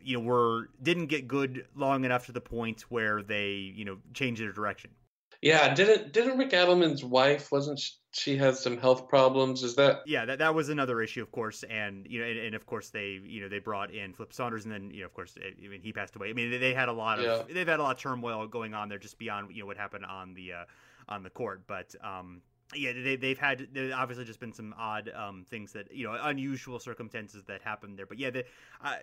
you 0.02 0.16
know 0.16 0.24
were 0.24 0.70
didn't 0.82 1.06
get 1.06 1.28
good 1.28 1.66
long 1.76 2.04
enough 2.04 2.26
to 2.26 2.32
the 2.32 2.40
point 2.40 2.82
where 2.88 3.22
they 3.22 3.50
you 3.50 3.84
know 3.84 3.98
changed 4.14 4.40
their 4.40 4.52
direction. 4.52 4.90
Yeah, 5.40 5.72
didn't 5.72 6.12
didn't 6.12 6.36
Rick 6.36 6.50
Adelman's 6.50 7.04
wife 7.04 7.52
wasn't 7.52 7.78
she, 7.78 7.92
she 8.12 8.36
has 8.38 8.58
some 8.60 8.76
health 8.76 9.08
problems? 9.08 9.62
Is 9.62 9.76
that? 9.76 10.00
Yeah, 10.04 10.24
that 10.24 10.40
that 10.40 10.54
was 10.54 10.68
another 10.68 11.00
issue, 11.00 11.22
of 11.22 11.30
course, 11.30 11.62
and 11.62 12.06
you 12.08 12.20
know, 12.20 12.26
and, 12.26 12.38
and 12.38 12.54
of 12.56 12.66
course 12.66 12.90
they 12.90 13.20
you 13.24 13.40
know 13.40 13.48
they 13.48 13.60
brought 13.60 13.92
in 13.92 14.12
Flip 14.12 14.32
Saunders, 14.32 14.64
and 14.64 14.74
then 14.74 14.90
you 14.90 15.00
know 15.00 15.06
of 15.06 15.14
course 15.14 15.36
I 15.38 15.68
mean 15.68 15.80
he 15.80 15.92
passed 15.92 16.16
away. 16.16 16.30
I 16.30 16.32
mean 16.32 16.50
they, 16.50 16.58
they 16.58 16.74
had 16.74 16.88
a 16.88 16.92
lot 16.92 17.20
of 17.20 17.24
yeah. 17.24 17.54
they've 17.54 17.68
had 17.68 17.78
a 17.78 17.82
lot 17.82 17.96
of 17.96 18.02
turmoil 18.02 18.48
going 18.48 18.74
on 18.74 18.88
there 18.88 18.98
just 18.98 19.18
beyond 19.18 19.54
you 19.54 19.60
know 19.60 19.66
what 19.66 19.76
happened 19.76 20.04
on 20.04 20.34
the 20.34 20.54
uh, 20.54 20.64
on 21.08 21.22
the 21.22 21.30
court, 21.30 21.62
but 21.68 21.94
um 22.02 22.42
yeah, 22.74 22.92
they 22.92 23.16
they've 23.16 23.38
had 23.38 23.68
there 23.72 23.90
obviously 23.94 24.26
just 24.26 24.40
been 24.40 24.52
some 24.52 24.74
odd 24.78 25.10
um, 25.14 25.46
things 25.48 25.72
that 25.72 25.90
you 25.90 26.04
know 26.04 26.18
unusual 26.22 26.78
circumstances 26.78 27.42
that 27.44 27.62
happened 27.62 27.98
there. 27.98 28.04
But 28.04 28.18
yeah, 28.18 28.30
the, 28.30 28.44
I, 28.82 28.98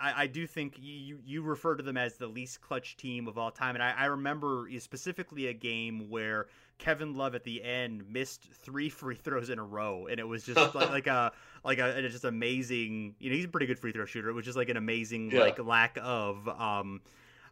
I 0.00 0.26
do 0.28 0.46
think 0.46 0.76
you 0.80 1.18
you 1.24 1.42
refer 1.42 1.74
to 1.74 1.82
them 1.82 1.96
as 1.96 2.16
the 2.16 2.28
least 2.28 2.60
clutch 2.60 2.96
team 2.96 3.26
of 3.26 3.36
all 3.36 3.50
time, 3.50 3.74
and 3.74 3.82
I, 3.82 3.92
I 3.98 4.04
remember 4.04 4.68
specifically 4.78 5.48
a 5.48 5.52
game 5.52 6.08
where 6.08 6.46
Kevin 6.78 7.16
Love 7.16 7.34
at 7.34 7.42
the 7.42 7.62
end 7.62 8.08
missed 8.08 8.44
three 8.52 8.88
free 8.88 9.16
throws 9.16 9.50
in 9.50 9.58
a 9.58 9.64
row, 9.64 10.06
and 10.06 10.20
it 10.20 10.26
was 10.26 10.44
just 10.44 10.74
like, 10.74 10.74
like 10.90 11.06
a 11.08 11.32
like 11.64 11.78
a 11.78 12.00
just 12.08 12.24
amazing. 12.24 13.16
You 13.18 13.30
know, 13.30 13.36
he's 13.36 13.46
a 13.46 13.48
pretty 13.48 13.66
good 13.66 13.80
free 13.80 13.90
throw 13.90 14.04
shooter. 14.04 14.28
It 14.28 14.34
was 14.34 14.44
just 14.44 14.56
like 14.56 14.68
an 14.68 14.76
amazing 14.76 15.32
yeah. 15.32 15.40
like 15.40 15.58
lack 15.58 15.98
of. 16.00 16.48
Um, 16.48 17.00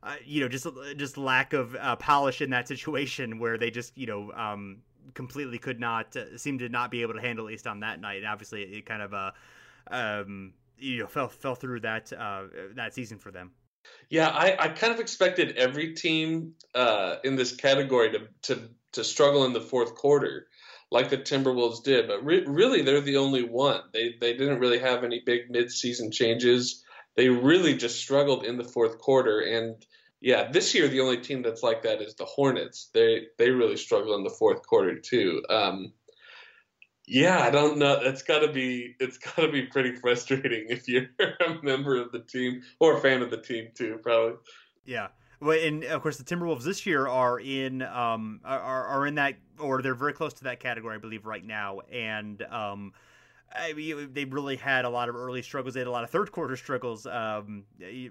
uh, 0.03 0.15
you 0.25 0.41
know, 0.41 0.47
just 0.47 0.67
just 0.97 1.19
lack 1.19 1.53
of 1.53 1.75
uh, 1.75 1.97
polish 1.97 2.41
in 2.41 2.51
that 2.51 2.69
situation 2.69 3.41
where 3.41 3.59
they 3.59 3.73
just 3.73 3.99
you 3.99 4.07
know 4.07 4.31
um, 4.33 4.79
completely 5.15 5.59
could 5.59 5.81
not 5.81 6.17
uh, 6.17 6.37
seem 6.37 6.59
to 6.59 6.69
not 6.69 6.91
be 6.91 7.03
able 7.03 7.15
to 7.15 7.21
handle 7.21 7.47
at 7.47 7.51
least 7.51 7.67
on 7.67 7.81
that 7.81 8.01
night. 8.01 8.19
And 8.19 8.27
obviously, 8.27 8.63
it 8.63 8.87
kind 8.87 9.03
of 9.03 9.15
uh, 9.15 9.31
um, 9.91 10.53
you 10.79 10.99
know 11.01 11.07
fell 11.07 11.29
fell 11.29 11.55
through 11.55 11.81
that 11.81 12.13
uh, 12.13 12.45
that 12.75 12.95
season 12.95 13.19
for 13.19 13.31
them. 13.31 13.53
Yeah, 14.11 14.29
I, 14.29 14.57
I 14.59 14.69
kind 14.69 14.93
of 14.93 15.01
expected 15.01 15.57
every 15.57 15.95
team 15.95 16.55
uh, 16.75 17.17
in 17.25 17.37
this 17.37 17.55
category 17.55 18.11
to, 18.13 18.29
to 18.43 18.69
to 18.93 19.05
struggle 19.05 19.45
in 19.45 19.53
the 19.53 19.61
fourth 19.61 19.95
quarter, 19.95 20.47
like 20.91 21.11
the 21.11 21.19
Timberwolves 21.19 21.83
did. 21.83 22.09
But 22.09 22.25
re- 22.25 22.45
really, 22.47 22.83
they're 22.83 23.01
the 23.01 23.17
only 23.17 23.45
one. 23.45 23.83
They 23.93 24.15
they 24.21 24.37
didn't 24.37 24.61
really 24.61 24.79
have 24.79 25.05
any 25.05 25.23
big 25.25 25.53
midseason 25.53 26.13
changes. 26.13 26.85
They 27.17 27.29
really 27.29 27.77
just 27.77 27.99
struggled 27.99 28.45
in 28.45 28.57
the 28.57 28.65
fourth 28.65 28.99
quarter, 28.99 29.41
and 29.41 29.77
yeah, 30.27 30.51
this 30.51 30.75
year 30.75 30.89
the 30.89 30.99
only 30.99 31.19
team 31.19 31.41
that's 31.41 31.63
like 31.63 31.83
that 31.83 32.03
is 32.03 32.17
the 32.17 32.25
Hornets. 32.25 32.91
They 32.93 33.29
they 33.39 33.51
really 33.51 33.77
struggle 33.77 34.17
in 34.17 34.25
the 34.25 34.31
fourth 34.31 34.67
quarter 34.67 34.99
too. 34.99 35.41
Um, 35.49 35.93
yeah, 37.07 37.39
I 37.39 37.51
don't 37.51 37.79
know. 37.79 38.01
It's 38.03 38.23
got 38.23 38.41
to 38.41 38.49
be 38.49 38.97
it's 38.99 39.19
got 39.19 39.37
to 39.37 39.53
be 39.53 39.63
pretty 39.63 39.95
frustrating 39.95 40.67
if 40.69 40.89
you're 40.89 41.07
a 41.21 41.63
member 41.63 41.95
of 41.95 42.11
the 42.11 42.19
team 42.19 42.63
or 42.81 42.99
a 42.99 43.01
fan 43.01 43.23
of 43.23 43.31
the 43.31 43.41
team 43.41 43.69
too, 43.77 44.01
probably. 44.03 44.39
Yeah. 44.85 45.09
Well, 45.39 45.65
and 45.65 45.85
of 45.85 46.03
course, 46.03 46.17
the 46.17 46.25
Timberwolves 46.25 46.65
this 46.65 46.85
year 46.87 47.07
are 47.07 47.39
in 47.39 47.83
um 47.83 48.41
are 48.45 48.85
are 48.85 49.07
in 49.07 49.15
that 49.15 49.35
or 49.61 49.81
they're 49.81 49.95
very 49.95 50.13
close 50.13 50.33
to 50.35 50.45
that 50.45 50.59
category, 50.59 50.97
I 50.97 50.99
believe, 50.99 51.25
right 51.25 51.45
now, 51.45 51.83
and 51.93 52.43
um 52.51 52.95
I 53.59 53.73
mean, 53.73 54.11
they 54.13 54.25
really 54.25 54.57
had 54.57 54.85
a 54.85 54.89
lot 54.89 55.09
of 55.09 55.17
early 55.17 55.43
struggles. 55.43 55.75
They 55.75 55.81
had 55.81 55.87
a 55.87 55.91
lot 55.91 56.05
of 56.05 56.11
third 56.11 56.33
quarter 56.33 56.57
struggles 56.57 57.07
um, 57.07 57.65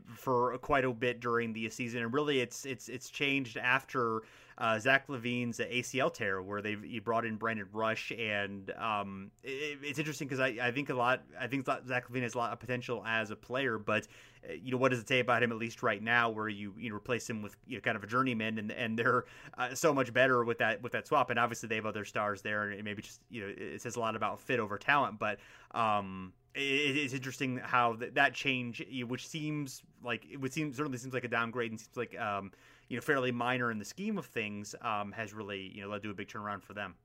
for 0.07 0.57
quite 0.59 0.85
a 0.85 0.91
bit 0.91 1.19
during 1.19 1.53
the 1.53 1.69
season, 1.69 2.01
and 2.01 2.13
really, 2.13 2.39
it's 2.39 2.65
it's 2.65 2.89
it's 2.89 3.09
changed 3.09 3.57
after 3.57 4.23
uh, 4.57 4.79
Zach 4.79 5.07
LaVine's 5.07 5.59
ACL 5.59 6.13
tear, 6.13 6.41
where 6.41 6.61
they 6.61 6.75
brought 6.75 7.25
in 7.25 7.35
Brandon 7.35 7.67
Rush, 7.73 8.11
and 8.11 8.71
um, 8.77 9.31
it, 9.43 9.79
it's 9.83 9.99
interesting 9.99 10.27
because 10.27 10.39
I, 10.39 10.57
I 10.61 10.71
think 10.71 10.89
a 10.89 10.93
lot. 10.93 11.23
I 11.39 11.47
think 11.47 11.65
Zach 11.65 12.09
Levine 12.09 12.23
has 12.23 12.35
a 12.35 12.37
lot 12.37 12.53
of 12.53 12.59
potential 12.59 13.03
as 13.05 13.31
a 13.31 13.35
player, 13.35 13.77
but 13.77 14.07
uh, 14.47 14.53
you 14.53 14.71
know 14.71 14.77
what 14.77 14.91
does 14.91 14.99
it 14.99 15.09
say 15.09 15.19
about 15.19 15.43
him 15.43 15.51
at 15.51 15.57
least 15.57 15.83
right 15.83 16.01
now, 16.01 16.29
where 16.29 16.47
you 16.47 16.73
you 16.77 16.89
know 16.89 16.95
replace 16.95 17.29
him 17.29 17.41
with 17.41 17.57
you 17.67 17.75
know 17.75 17.81
kind 17.81 17.97
of 17.97 18.03
a 18.03 18.07
journeyman, 18.07 18.57
and 18.57 18.71
and 18.71 18.97
they're 18.97 19.25
uh, 19.57 19.75
so 19.75 19.93
much 19.93 20.13
better 20.13 20.45
with 20.45 20.59
that 20.59 20.81
with 20.81 20.93
that 20.93 21.05
swap, 21.05 21.29
and 21.29 21.39
obviously 21.39 21.67
they 21.67 21.75
have 21.75 21.85
other 21.85 22.05
stars 22.05 22.41
there, 22.41 22.69
and 22.69 22.81
maybe 22.83 23.01
just 23.01 23.19
you 23.29 23.41
know 23.41 23.53
it 23.57 23.81
says 23.81 23.97
a 23.97 23.99
lot 23.99 24.15
about 24.15 24.39
fit 24.39 24.59
over 24.59 24.77
talent, 24.77 25.19
but. 25.19 25.39
Um, 25.71 26.31
it 26.57 26.95
is 26.95 27.13
interesting 27.13 27.57
how 27.57 27.97
that 28.13 28.33
change, 28.33 28.81
which 29.07 29.27
seems 29.27 29.83
like 30.01 30.25
it 30.31 30.37
would 30.37 30.53
seem 30.53 30.71
certainly 30.73 30.97
seems 30.97 31.13
like 31.13 31.25
a 31.25 31.27
downgrade 31.27 31.71
and 31.71 31.77
seems 31.77 31.97
like 31.97 32.17
um, 32.17 32.53
you 32.89 32.97
know 32.97 33.01
fairly 33.01 33.31
minor 33.31 33.71
in 33.71 33.79
the 33.79 33.85
scheme 33.85 34.17
of 34.17 34.25
things, 34.25 34.75
um, 34.81 35.11
has 35.11 35.33
really 35.33 35.71
you 35.73 35.81
know 35.81 35.89
led 35.89 36.03
to 36.03 36.11
a 36.11 36.13
big 36.13 36.27
turnaround 36.27 36.63
for 36.63 36.73
them. 36.73 36.95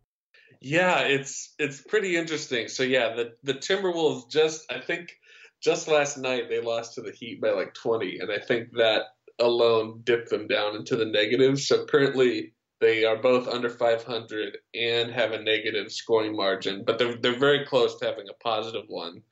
Yeah, 0.60 1.00
it's 1.00 1.54
it's 1.58 1.80
pretty 1.80 2.16
interesting. 2.16 2.68
So 2.68 2.82
yeah, 2.82 3.14
the 3.14 3.32
the 3.42 3.54
Timberwolves 3.54 4.30
just 4.30 4.70
I 4.70 4.80
think 4.80 5.12
just 5.60 5.88
last 5.88 6.18
night 6.18 6.48
they 6.48 6.60
lost 6.60 6.94
to 6.94 7.02
the 7.02 7.12
Heat 7.12 7.40
by 7.40 7.50
like 7.50 7.74
20, 7.74 8.18
and 8.20 8.30
I 8.30 8.38
think 8.38 8.72
that 8.72 9.02
alone 9.38 10.02
dipped 10.04 10.30
them 10.30 10.46
down 10.46 10.76
into 10.76 10.96
the 10.96 11.06
negatives. 11.06 11.66
So 11.66 11.86
currently 11.86 12.52
they 12.80 13.04
are 13.04 13.16
both 13.16 13.48
under 13.48 13.68
500 13.68 14.58
and 14.74 15.10
have 15.10 15.32
a 15.32 15.42
negative 15.42 15.92
scoring 15.92 16.34
margin, 16.34 16.84
but 16.84 16.98
they're 16.98 17.16
they're 17.16 17.38
very 17.38 17.64
close 17.66 17.98
to 17.98 18.06
having 18.06 18.26
a 18.28 18.42
positive 18.42 18.84
one. 18.88 19.22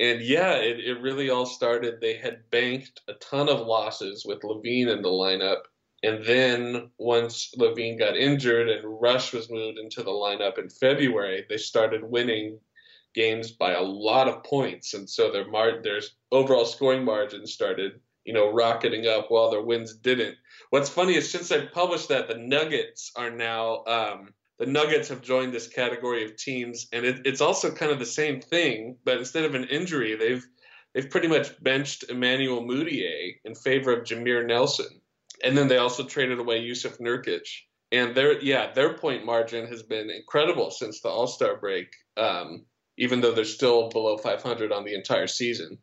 And 0.00 0.20
yeah, 0.20 0.54
it, 0.54 0.80
it 0.80 1.00
really 1.00 1.30
all 1.30 1.46
started. 1.46 2.00
They 2.00 2.16
had 2.16 2.50
banked 2.50 3.00
a 3.08 3.14
ton 3.14 3.48
of 3.48 3.66
losses 3.66 4.24
with 4.26 4.40
LaVine 4.40 4.88
in 4.88 5.02
the 5.02 5.08
lineup, 5.08 5.60
and 6.02 6.24
then 6.24 6.90
once 6.98 7.54
LaVine 7.56 7.98
got 7.98 8.16
injured 8.16 8.68
and 8.68 9.00
Rush 9.00 9.32
was 9.32 9.50
moved 9.50 9.78
into 9.78 10.02
the 10.02 10.10
lineup 10.10 10.58
in 10.58 10.68
February, 10.68 11.44
they 11.48 11.58
started 11.58 12.02
winning 12.02 12.58
games 13.14 13.52
by 13.52 13.72
a 13.72 13.82
lot 13.82 14.26
of 14.28 14.42
points, 14.42 14.94
and 14.94 15.08
so 15.08 15.30
their 15.30 15.46
mar- 15.46 15.82
their 15.82 16.00
overall 16.32 16.64
scoring 16.64 17.04
margin 17.04 17.46
started, 17.46 18.00
you 18.24 18.32
know, 18.32 18.50
rocketing 18.52 19.06
up 19.06 19.30
while 19.30 19.50
their 19.50 19.62
wins 19.62 19.94
didn't. 19.94 20.36
What's 20.70 20.88
funny 20.88 21.14
is 21.14 21.30
since 21.30 21.52
I 21.52 21.66
published 21.66 22.08
that, 22.08 22.26
the 22.26 22.38
Nuggets 22.38 23.12
are 23.14 23.30
now 23.30 23.84
um, 23.84 24.34
the 24.58 24.66
Nuggets 24.66 25.08
have 25.08 25.22
joined 25.22 25.52
this 25.52 25.68
category 25.68 26.24
of 26.24 26.36
teams, 26.36 26.88
and 26.92 27.04
it, 27.04 27.26
it's 27.26 27.40
also 27.40 27.70
kind 27.70 27.92
of 27.92 27.98
the 27.98 28.06
same 28.06 28.40
thing, 28.40 28.96
but 29.04 29.18
instead 29.18 29.44
of 29.44 29.54
an 29.54 29.64
injury, 29.64 30.16
they've 30.16 30.44
they've 30.94 31.10
pretty 31.10 31.28
much 31.28 31.62
benched 31.62 32.04
Emmanuel 32.08 32.62
Mudiay 32.62 33.36
in 33.44 33.54
favor 33.54 33.92
of 33.92 34.04
Jameer 34.04 34.44
Nelson 34.44 35.01
and 35.42 35.56
then 35.56 35.68
they 35.68 35.78
also 35.78 36.04
traded 36.04 36.38
away 36.38 36.66
Jusuf 36.66 36.98
Nurkic. 37.00 37.46
And 37.90 38.14
their 38.14 38.40
yeah, 38.40 38.72
their 38.72 38.94
point 38.94 39.24
margin 39.24 39.66
has 39.66 39.82
been 39.82 40.10
incredible 40.10 40.70
since 40.70 41.00
the 41.00 41.08
All 41.08 41.26
Star 41.26 41.56
break. 41.56 41.88
Um, 42.16 42.64
even 42.98 43.20
though 43.20 43.32
they're 43.32 43.44
still 43.44 43.88
below 43.88 44.16
500 44.16 44.72
on 44.72 44.84
the 44.84 44.94
entire 44.94 45.26
season. 45.26 45.78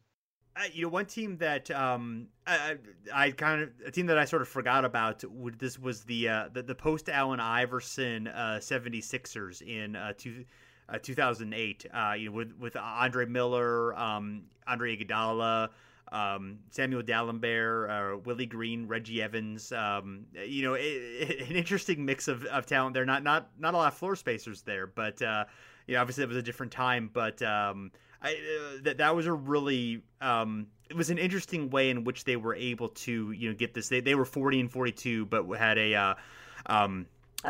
Uh, 0.56 0.64
you 0.74 0.84
know, 0.84 0.90
one 0.90 1.06
team 1.06 1.38
that 1.38 1.72
um, 1.72 2.28
I, 2.46 2.76
I, 3.14 3.32
kind 3.32 3.62
of 3.62 3.70
a 3.86 3.92
team 3.92 4.08
that 4.08 4.18
I 4.18 4.26
sort 4.26 4.42
of 4.42 4.48
forgot 4.48 4.84
about. 4.84 5.24
This 5.58 5.80
was 5.80 6.04
the 6.04 6.28
uh, 6.28 6.50
the, 6.52 6.64
the 6.64 6.76
post 6.76 7.08
Allen 7.08 7.40
Iverson 7.40 8.28
uh, 8.28 8.60
76ers 8.62 9.62
in 9.62 9.96
uh, 9.96 10.14
two, 10.18 10.44
uh, 10.90 10.98
2008. 11.02 11.86
Uh, 11.94 12.14
you 12.18 12.30
know, 12.30 12.36
with 12.36 12.54
with 12.60 12.76
Andre 12.76 13.26
Miller, 13.26 13.98
um, 13.98 14.44
Andre 14.68 14.98
Iguodala, 14.98 15.70
um, 16.12 16.60
Samuel 16.72 17.04
Dalembert, 17.04 17.90
uh, 17.90 18.18
Willie 18.20 18.46
Green, 18.46 18.88
Reggie 18.88 19.22
Evans. 19.22 19.72
Um, 19.72 20.26
you 20.46 20.64
know, 20.64 20.74
it, 20.74 20.82
it, 20.82 21.50
an 21.50 21.56
interesting 21.56 22.06
mix 22.06 22.28
of, 22.28 22.46
of 22.46 22.66
talent 22.66 22.94
there. 22.94 23.06
Not 23.06 23.24
not 23.24 23.50
not 23.60 23.74
a 23.74 23.78
lot 23.78 23.88
of 23.92 23.98
floor 23.98 24.16
spacers 24.16 24.62
there, 24.64 24.88
but 24.88 25.22
uh, 25.22 25.46
you 25.88 25.96
know, 25.96 26.02
obviously 26.02 26.24
it 26.24 26.28
was 26.28 26.38
a 26.38 26.42
different 26.42 26.72
time. 26.72 27.10
But 27.14 27.42
um, 27.42 27.92
I, 28.22 28.32
uh, 28.32 28.82
that 28.84 28.98
that 28.98 29.16
was 29.16 29.28
a 29.28 29.34
really 29.34 30.02
um, 30.22 30.68
it 30.90 30.96
was 30.96 31.10
an 31.10 31.18
interesting 31.18 31.70
way 31.70 31.90
in 31.90 32.04
which 32.04 32.24
they 32.24 32.36
were 32.36 32.56
able 32.56 32.90
to 32.90 33.32
you 33.32 33.50
know 33.50 33.56
get 33.56 33.74
this. 33.74 33.90
They 33.90 34.02
they 34.02 34.16
were 34.16 34.26
forty 34.26 34.60
and 34.60 34.72
forty 34.72 34.92
two, 34.92 35.26
but 35.26 35.48
had 35.58 35.78
a 35.78 35.96
uh, 35.96 36.16
um, 36.66 37.06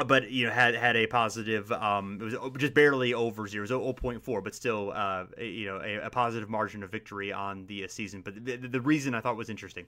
but 0.05 0.29
you 0.29 0.45
know 0.45 0.51
had 0.51 0.75
had 0.75 0.95
a 0.95 1.07
positive 1.07 1.71
um, 1.71 2.19
it 2.21 2.25
was 2.25 2.51
just 2.57 2.73
barely 2.73 3.13
over 3.13 3.47
zero, 3.47 3.61
was 3.61 3.71
0.4 3.71 4.43
but 4.43 4.53
still 4.53 4.91
uh, 4.95 5.25
you 5.39 5.65
know 5.65 5.81
a, 5.83 6.05
a, 6.05 6.09
positive 6.09 6.49
margin 6.49 6.83
of 6.83 6.91
victory 6.91 7.33
on 7.33 7.65
the 7.65 7.83
uh, 7.83 7.87
season. 7.87 8.21
But 8.21 8.45
the, 8.45 8.57
the 8.57 8.81
reason 8.81 9.15
i 9.15 9.21
thought 9.21 9.35
was 9.35 9.49
interesting. 9.49 9.85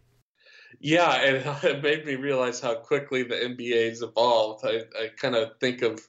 Yeah 0.80 1.14
and 1.14 1.58
it 1.64 1.84
made 1.84 2.06
me 2.06 2.16
realize 2.16 2.60
how 2.60 2.76
quickly 2.76 3.24
the 3.24 3.36
nba's 3.36 4.02
evolved. 4.02 4.66
I, 4.66 4.82
I 5.00 5.10
kind 5.18 5.36
of 5.36 5.58
think 5.60 5.82
of 5.84 6.02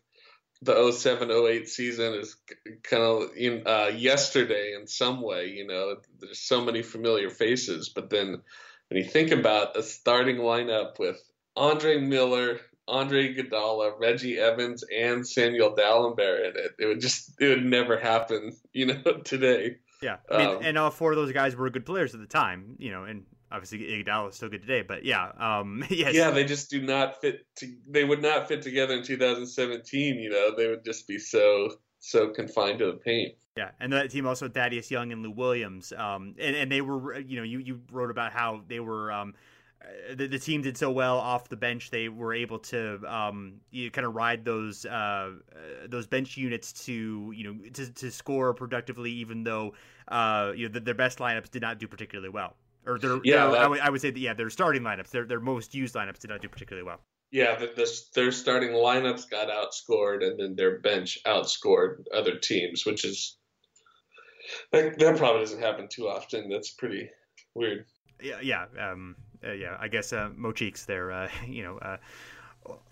the 0.62 0.74
07-08 0.74 1.68
season 1.68 2.14
is 2.14 2.36
kind 2.84 3.02
of 3.02 3.30
in, 3.36 3.66
uh, 3.66 3.90
yesterday 3.94 4.74
in 4.78 4.86
some 4.86 5.20
way 5.20 5.48
you 5.48 5.66
know? 5.66 5.96
There's 6.18 6.38
so 6.38 6.64
many 6.64 6.82
familiar 6.82 7.28
faces 7.28 7.90
but 7.90 8.08
then 8.08 8.40
when 8.88 9.02
you 9.02 9.04
think 9.04 9.32
about 9.32 9.76
a 9.76 9.82
starting 9.82 10.36
lineup 10.36 10.98
with 10.98 11.22
andre 11.56 11.98
miller 11.98 12.58
Andre 12.88 13.34
Iguodala, 13.34 13.98
Reggie 13.98 14.38
Evans, 14.38 14.84
and 14.94 15.26
Samuel 15.26 15.74
Dalembert 15.76 16.50
in 16.50 16.56
it. 16.56 16.72
It 16.78 16.86
would 16.86 17.00
just 17.00 17.40
it 17.40 17.48
would 17.48 17.64
never 17.64 17.98
happen, 17.98 18.56
you 18.72 18.86
know, 18.86 19.02
today. 19.24 19.76
Yeah, 20.02 20.16
I 20.30 20.38
mean, 20.38 20.48
um, 20.48 20.58
and 20.62 20.78
all 20.78 20.90
four 20.90 21.12
of 21.12 21.16
those 21.16 21.32
guys 21.32 21.54
were 21.54 21.70
good 21.70 21.86
players 21.86 22.12
at 22.12 22.20
the 22.20 22.26
time, 22.26 22.74
you 22.78 22.90
know, 22.90 23.04
and 23.04 23.24
obviously 23.52 23.78
Iguodala 23.78 24.30
is 24.30 24.36
still 24.36 24.48
good 24.48 24.62
today. 24.62 24.82
But 24.82 25.04
yeah, 25.04 25.30
um, 25.38 25.84
yes. 25.90 26.14
yeah, 26.14 26.30
they 26.30 26.44
just 26.44 26.70
do 26.70 26.82
not 26.82 27.20
fit. 27.20 27.46
To, 27.56 27.72
they 27.88 28.04
would 28.04 28.22
not 28.22 28.48
fit 28.48 28.62
together 28.62 28.94
in 28.94 29.04
2017. 29.04 30.16
You 30.16 30.30
know, 30.30 30.54
they 30.56 30.68
would 30.68 30.84
just 30.84 31.06
be 31.06 31.18
so 31.18 31.74
so 32.00 32.30
confined 32.30 32.80
to 32.80 32.86
the 32.86 32.98
paint. 32.98 33.34
Yeah, 33.56 33.70
and 33.80 33.92
that 33.92 34.10
team 34.10 34.26
also 34.26 34.48
Thaddeus 34.48 34.90
Young 34.90 35.12
and 35.12 35.22
Lou 35.22 35.30
Williams, 35.30 35.92
um, 35.96 36.34
and 36.38 36.56
and 36.56 36.72
they 36.72 36.80
were, 36.80 37.18
you 37.18 37.36
know, 37.36 37.42
you 37.42 37.58
you 37.58 37.80
wrote 37.90 38.10
about 38.10 38.32
how 38.32 38.62
they 38.66 38.80
were. 38.80 39.12
Um, 39.12 39.34
the, 40.14 40.26
the, 40.26 40.38
team 40.38 40.62
did 40.62 40.76
so 40.76 40.90
well 40.90 41.18
off 41.18 41.48
the 41.48 41.56
bench 41.56 41.90
they 41.90 42.08
were 42.08 42.34
able 42.34 42.58
to 42.58 43.00
um, 43.06 43.54
you 43.70 43.84
know, 43.84 43.90
kind 43.90 44.06
of 44.06 44.14
ride 44.14 44.44
those 44.44 44.84
uh, 44.84 44.88
uh, 44.90 45.32
those 45.88 46.06
bench 46.06 46.36
units 46.36 46.72
to 46.72 47.32
you 47.34 47.44
know 47.44 47.70
to, 47.72 47.92
to 47.92 48.10
score 48.10 48.54
productively 48.54 49.10
even 49.10 49.44
though 49.44 49.74
uh, 50.08 50.52
you 50.54 50.68
know 50.68 50.72
the, 50.72 50.80
their 50.80 50.94
best 50.94 51.18
lineups 51.18 51.50
did 51.50 51.62
not 51.62 51.78
do 51.78 51.86
particularly 51.86 52.30
well 52.30 52.56
or 52.86 52.98
their, 52.98 53.20
yeah 53.24 53.46
their, 53.48 53.60
I, 53.60 53.66
would, 53.66 53.80
I 53.80 53.90
would 53.90 54.00
say 54.00 54.10
that 54.10 54.18
yeah 54.18 54.34
their 54.34 54.50
starting 54.50 54.82
lineups 54.82 55.10
their 55.10 55.24
their 55.24 55.40
most 55.40 55.74
used 55.74 55.94
lineups 55.94 56.18
did 56.18 56.30
not 56.30 56.40
do 56.40 56.48
particularly 56.48 56.86
well 56.86 57.00
yeah, 57.32 57.58
the, 57.58 57.72
the, 57.74 57.90
their 58.14 58.30
starting 58.30 58.72
lineups 58.72 59.30
got 59.30 59.48
outscored, 59.48 60.22
and 60.22 60.38
then 60.38 60.54
their 60.54 60.80
bench 60.80 61.18
outscored 61.26 62.04
other 62.14 62.36
teams, 62.36 62.84
which 62.84 63.06
is 63.06 63.38
that, 64.70 64.98
that 64.98 65.16
probably 65.16 65.40
doesn't 65.40 65.62
happen 65.62 65.88
too 65.90 66.08
often. 66.08 66.50
That's 66.50 66.72
pretty 66.72 67.08
weird. 67.54 67.86
Yeah, 68.20 68.40
yeah, 68.42 68.66
um, 68.78 69.16
uh, 69.46 69.52
yeah. 69.52 69.76
I 69.78 69.88
guess 69.88 70.12
uh, 70.12 70.30
Mo 70.34 70.52
Cheeks 70.52 70.84
there. 70.84 71.12
Uh, 71.12 71.28
you 71.46 71.62
know, 71.62 71.78
uh, 71.78 71.96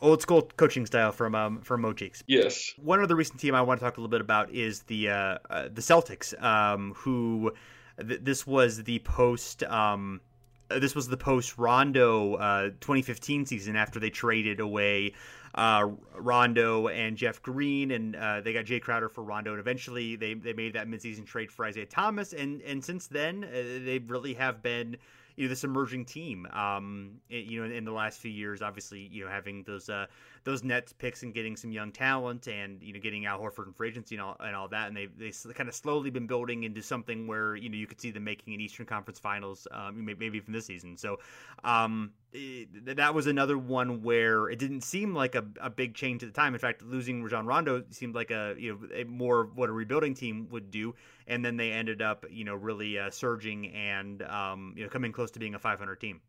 old 0.00 0.22
school 0.22 0.42
coaching 0.56 0.86
style 0.86 1.12
from 1.12 1.34
um, 1.34 1.60
from 1.60 1.82
Mo 1.82 1.92
Cheeks. 1.92 2.22
Yes. 2.26 2.72
One 2.76 3.02
other 3.02 3.16
recent 3.16 3.40
team 3.40 3.54
I 3.54 3.62
want 3.62 3.80
to 3.80 3.84
talk 3.84 3.96
a 3.96 4.00
little 4.00 4.10
bit 4.10 4.20
about 4.20 4.50
is 4.50 4.82
the 4.82 5.10
uh, 5.10 5.38
uh, 5.48 5.68
the 5.72 5.82
Celtics, 5.82 6.40
um, 6.42 6.94
who 6.96 7.52
th- 7.98 8.20
this 8.22 8.46
was 8.46 8.82
the 8.82 8.98
post. 9.00 9.62
Um, 9.64 10.20
this 10.68 10.94
was 10.94 11.08
the 11.08 11.16
post 11.16 11.58
Rondo 11.58 12.34
uh, 12.34 12.70
2015 12.80 13.44
season 13.46 13.74
after 13.74 13.98
they 13.98 14.10
traded 14.10 14.60
away 14.60 15.14
uh, 15.54 15.88
Rondo 16.14 16.88
and 16.88 17.16
Jeff 17.16 17.42
Green, 17.42 17.90
and 17.90 18.14
uh, 18.14 18.40
they 18.40 18.52
got 18.52 18.64
Jae 18.64 18.80
Crowder 18.80 19.08
for 19.08 19.24
Rondo, 19.24 19.50
and 19.50 19.60
eventually 19.60 20.16
they, 20.16 20.34
they 20.34 20.52
made 20.52 20.74
that 20.74 20.86
midseason 20.86 21.26
trade 21.26 21.50
for 21.50 21.64
Isaiah 21.64 21.86
Thomas, 21.86 22.32
and 22.32 22.60
and 22.62 22.84
since 22.84 23.06
then 23.06 23.44
uh, 23.44 23.84
they 23.84 24.00
really 24.06 24.34
have 24.34 24.62
been 24.62 24.96
you 25.40 25.46
know 25.46 25.48
this 25.48 25.64
emerging 25.64 26.04
team. 26.04 26.46
Um, 26.52 27.12
you 27.30 27.60
know 27.60 27.66
in, 27.66 27.72
in, 27.72 27.84
the 27.86 27.92
last 27.92 28.20
few 28.20 28.30
years, 28.30 28.60
obviously 28.60 29.08
you 29.10 29.24
know 29.24 29.30
having 29.30 29.62
those 29.62 29.88
uh, 29.88 30.04
those 30.44 30.64
Nets 30.64 30.92
picks 30.92 31.22
and 31.22 31.34
getting 31.34 31.56
some 31.56 31.70
young 31.70 31.92
talent 31.92 32.48
and 32.48 32.82
you 32.82 32.92
know 32.92 33.00
getting 33.00 33.26
Al 33.26 33.38
Horford 33.38 33.66
and 33.66 33.76
free 33.76 33.88
agency 33.88 34.14
and 34.14 34.22
all, 34.22 34.36
and 34.40 34.56
all 34.56 34.68
that, 34.68 34.88
and 34.88 34.96
they 34.96 35.06
they 35.06 35.32
kind 35.52 35.68
of 35.68 35.74
slowly 35.74 36.10
been 36.10 36.26
building 36.26 36.64
into 36.64 36.82
something 36.82 37.26
where 37.26 37.56
you 37.56 37.68
know 37.68 37.76
you 37.76 37.86
could 37.86 38.00
see 38.00 38.10
them 38.10 38.24
making 38.24 38.54
an 38.54 38.60
Eastern 38.60 38.86
Conference 38.86 39.18
Finals, 39.18 39.68
um, 39.72 40.04
maybe 40.04 40.40
from 40.40 40.54
this 40.54 40.66
season. 40.66 40.96
So 40.96 41.18
um, 41.64 42.12
it, 42.32 42.96
that 42.96 43.14
was 43.14 43.26
another 43.26 43.58
one 43.58 44.02
where 44.02 44.48
it 44.48 44.58
didn't 44.58 44.82
seem 44.82 45.14
like 45.14 45.34
a, 45.34 45.44
a 45.60 45.70
big 45.70 45.94
change 45.94 46.22
at 46.22 46.32
the 46.32 46.40
time. 46.40 46.54
In 46.54 46.60
fact, 46.60 46.82
losing 46.82 47.22
Rajon 47.22 47.46
Rondo 47.46 47.84
seemed 47.90 48.14
like 48.14 48.30
a 48.30 48.54
you 48.58 48.72
know 48.72 48.88
a 48.94 49.04
more 49.04 49.50
what 49.54 49.68
a 49.68 49.72
rebuilding 49.72 50.14
team 50.14 50.48
would 50.50 50.70
do, 50.70 50.94
and 51.26 51.44
then 51.44 51.56
they 51.56 51.72
ended 51.72 52.00
up 52.00 52.24
you 52.30 52.44
know 52.44 52.54
really 52.54 52.98
uh, 52.98 53.10
surging 53.10 53.72
and 53.72 54.22
um, 54.22 54.74
you 54.76 54.84
know 54.84 54.88
coming 54.88 55.12
close 55.12 55.30
to 55.32 55.38
being 55.38 55.54
a 55.54 55.58
500 55.58 55.96
team. 55.96 56.20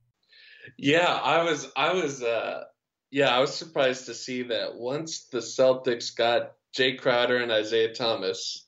Yeah, 0.77 1.07
I 1.07 1.43
was 1.43 1.71
I 1.75 1.93
was 1.93 2.21
uh, 2.21 2.65
yeah, 3.11 3.35
I 3.35 3.39
was 3.39 3.53
surprised 3.53 4.05
to 4.05 4.13
see 4.13 4.43
that 4.43 4.75
once 4.75 5.25
the 5.25 5.39
Celtics 5.39 6.15
got 6.15 6.53
Jae 6.75 6.97
Crowder 6.97 7.37
and 7.37 7.51
Isaiah 7.51 7.93
Thomas, 7.93 8.65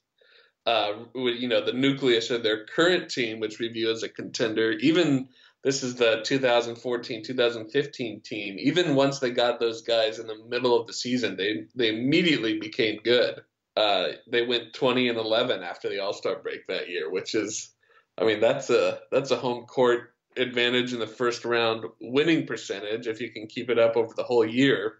uh, 0.65 0.93
you 1.15 1.47
know, 1.47 1.63
the 1.63 1.71
nucleus 1.71 2.29
of 2.29 2.43
their 2.43 2.65
current 2.65 3.09
team, 3.09 3.39
which 3.39 3.59
we 3.59 3.69
view 3.69 3.89
as 3.89 4.03
a 4.03 4.09
contender, 4.09 4.73
even 4.73 5.29
this 5.63 5.81
is 5.81 5.95
the 5.95 6.21
2014 6.25 7.23
2015 7.23 8.21
team, 8.21 8.55
even 8.59 8.95
once 8.95 9.19
they 9.19 9.31
got 9.31 9.61
those 9.61 9.81
guys 9.81 10.19
in 10.19 10.27
the 10.27 10.43
middle 10.49 10.79
of 10.79 10.87
the 10.87 10.93
season, 10.93 11.37
they, 11.37 11.63
they 11.73 11.89
immediately 11.89 12.59
became 12.59 12.99
good. 13.01 13.41
Uh, 13.77 14.09
they 14.29 14.45
went 14.45 14.73
20 14.73 15.07
and 15.07 15.17
11 15.17 15.63
after 15.63 15.87
the 15.89 15.99
All 15.99 16.13
Star 16.13 16.39
break 16.39 16.67
that 16.67 16.89
year, 16.89 17.09
which 17.09 17.33
is, 17.33 17.73
I 18.17 18.25
mean, 18.25 18.41
that's 18.41 18.69
a 18.69 18.99
that's 19.09 19.31
a 19.31 19.37
home 19.37 19.65
court 19.65 20.12
advantage 20.37 20.93
in 20.93 20.99
the 20.99 21.07
first 21.07 21.45
round 21.45 21.85
winning 22.01 22.45
percentage 22.45 23.07
if 23.07 23.21
you 23.21 23.31
can 23.31 23.47
keep 23.47 23.69
it 23.69 23.79
up 23.79 23.95
over 23.95 24.13
the 24.15 24.23
whole 24.23 24.45
year. 24.45 24.99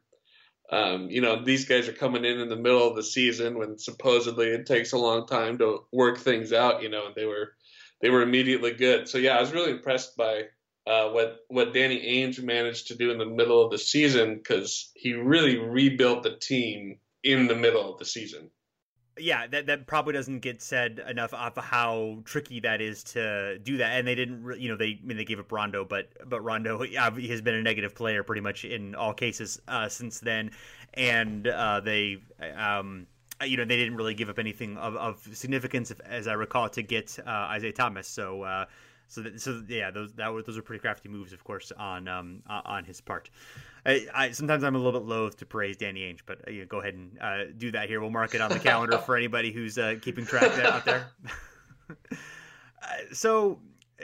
Um, 0.71 1.09
you 1.09 1.21
know, 1.21 1.43
these 1.43 1.65
guys 1.65 1.87
are 1.87 1.93
coming 1.93 2.25
in 2.25 2.39
in 2.39 2.49
the 2.49 2.55
middle 2.55 2.87
of 2.87 2.95
the 2.95 3.03
season 3.03 3.57
when 3.57 3.77
supposedly 3.77 4.47
it 4.47 4.65
takes 4.65 4.93
a 4.93 4.97
long 4.97 5.27
time 5.27 5.57
to 5.59 5.83
work 5.91 6.17
things 6.17 6.53
out. 6.53 6.81
You 6.81 6.89
know, 6.89 7.07
and 7.07 7.15
they 7.15 7.25
were 7.25 7.53
they 8.01 8.09
were 8.09 8.21
immediately 8.21 8.71
good. 8.71 9.07
So 9.07 9.17
yeah, 9.17 9.37
I 9.37 9.41
was 9.41 9.53
really 9.53 9.71
impressed 9.71 10.17
by 10.17 10.43
uh, 10.87 11.09
what 11.09 11.39
what 11.47 11.73
Danny 11.73 11.99
Ainge 11.99 12.41
managed 12.41 12.87
to 12.87 12.95
do 12.95 13.11
in 13.11 13.17
the 13.17 13.25
middle 13.25 13.63
of 13.63 13.71
the 13.71 13.77
season 13.77 14.35
because 14.35 14.91
he 14.95 15.13
really 15.13 15.57
rebuilt 15.57 16.23
the 16.23 16.35
team 16.37 16.97
in 17.23 17.47
the 17.47 17.55
middle 17.55 17.91
of 17.91 17.99
the 17.99 18.05
season 18.05 18.49
yeah, 19.17 19.47
that 19.47 19.67
that 19.67 19.87
probably 19.87 20.13
doesn't 20.13 20.39
get 20.39 20.61
said 20.61 21.03
enough 21.07 21.33
of 21.33 21.57
how 21.57 22.19
tricky 22.25 22.59
that 22.61 22.81
is 22.81 23.03
to 23.03 23.59
do 23.59 23.77
that. 23.77 23.97
And 23.97 24.07
they 24.07 24.15
didn't, 24.15 24.59
you 24.59 24.69
know, 24.69 24.77
they 24.77 24.99
I 25.01 25.05
mean 25.05 25.17
they 25.17 25.25
gave 25.25 25.39
up 25.39 25.51
Rondo, 25.51 25.85
but 25.85 26.09
but 26.27 26.41
Rondo 26.41 26.83
has 26.83 27.41
been 27.41 27.55
a 27.55 27.61
negative 27.61 27.95
player 27.95 28.23
pretty 28.23 28.41
much 28.41 28.65
in 28.65 28.95
all 28.95 29.13
cases 29.13 29.61
uh, 29.67 29.87
since 29.89 30.19
then, 30.19 30.51
and 30.93 31.47
uh, 31.47 31.79
they. 31.79 32.17
Um, 32.55 33.07
you 33.43 33.57
know, 33.57 33.65
they 33.65 33.75
didn't 33.75 33.95
really 33.95 34.13
give 34.13 34.29
up 34.29 34.39
anything 34.39 34.77
of, 34.77 34.95
of 34.95 35.27
significance, 35.33 35.91
as 36.05 36.27
I 36.27 36.33
recall, 36.33 36.69
to 36.69 36.81
get 36.81 37.17
uh, 37.25 37.29
Isaiah 37.29 37.73
Thomas. 37.73 38.07
So, 38.07 38.43
uh, 38.43 38.65
so, 39.07 39.21
that, 39.21 39.41
so 39.41 39.63
yeah, 39.67 39.91
those 39.91 40.13
that 40.13 40.33
were 40.33 40.41
those 40.41 40.57
are 40.57 40.61
pretty 40.61 40.81
crafty 40.81 41.09
moves, 41.09 41.33
of 41.33 41.43
course, 41.43 41.71
on 41.77 42.07
um, 42.07 42.43
on 42.47 42.83
his 42.85 43.01
part. 43.01 43.29
I, 43.85 44.07
I, 44.13 44.31
sometimes 44.31 44.63
I'm 44.63 44.75
a 44.75 44.77
little 44.77 44.99
bit 44.99 45.07
loath 45.07 45.37
to 45.37 45.45
praise 45.45 45.77
Danny 45.77 46.01
Ainge, 46.01 46.21
but 46.25 46.47
uh, 46.47 46.51
you 46.51 46.61
know, 46.61 46.65
go 46.65 46.79
ahead 46.79 46.93
and 46.93 47.19
uh, 47.19 47.51
do 47.57 47.71
that 47.71 47.89
here. 47.89 47.99
We'll 47.99 48.11
mark 48.11 48.33
it 48.33 48.41
on 48.41 48.49
the 48.49 48.59
calendar 48.59 48.97
for 48.97 49.17
anybody 49.17 49.51
who's 49.51 49.77
uh, 49.77 49.95
keeping 50.01 50.25
track 50.25 50.57
out 50.59 50.85
there. 50.85 51.07
Uh, 52.81 53.13
so, 53.13 53.59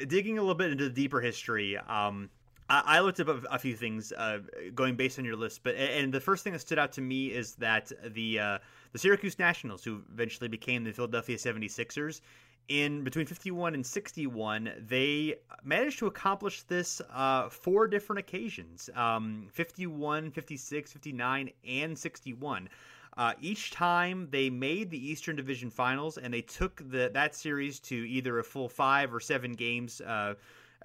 digging 0.07 0.37
a 0.37 0.41
little 0.41 0.55
bit 0.55 0.71
into 0.71 0.85
the 0.85 0.89
deeper 0.89 1.19
history, 1.19 1.77
um, 1.77 2.29
I, 2.69 2.99
looked 2.99 3.19
up 3.19 3.27
a, 3.27 3.41
a 3.51 3.59
few 3.59 3.75
things 3.75 4.13
uh, 4.13 4.39
going 4.75 4.95
based 4.95 5.17
on 5.17 5.25
your 5.25 5.35
list, 5.35 5.61
but 5.63 5.75
and 5.75 6.13
the 6.13 6.19
first 6.19 6.43
thing 6.43 6.53
that 6.53 6.59
stood 6.59 6.77
out 6.77 6.91
to 6.93 7.01
me 7.01 7.27
is 7.27 7.55
that 7.55 7.91
the 8.13 8.39
uh, 8.39 8.57
the 8.91 8.99
Syracuse 8.99 9.39
Nationals, 9.39 9.83
who 9.83 10.01
eventually 10.13 10.47
became 10.47 10.83
the 10.83 10.91
Philadelphia 10.91 11.37
76ers, 11.37 12.21
in 12.69 13.03
between 13.03 13.25
51 13.25 13.73
and 13.73 13.85
61, 13.85 14.71
they 14.87 15.35
managed 15.63 15.99
to 15.99 16.07
accomplish 16.07 16.63
this 16.63 17.01
uh, 17.11 17.49
four 17.49 17.87
different 17.87 18.19
occasions 18.19 18.89
um, 18.95 19.47
51, 19.51 20.31
56, 20.31 20.93
59, 20.93 21.49
and 21.67 21.97
61. 21.97 22.69
Uh, 23.17 23.33
each 23.41 23.71
time 23.71 24.27
they 24.31 24.49
made 24.49 24.89
the 24.89 25.11
Eastern 25.11 25.35
Division 25.35 25.69
Finals, 25.69 26.17
and 26.17 26.33
they 26.33 26.41
took 26.41 26.81
the 26.89 27.09
that 27.13 27.35
series 27.35 27.79
to 27.81 27.95
either 27.95 28.39
a 28.39 28.43
full 28.43 28.69
five 28.69 29.13
or 29.13 29.19
seven 29.19 29.53
games, 29.53 29.99
uh, 30.01 30.35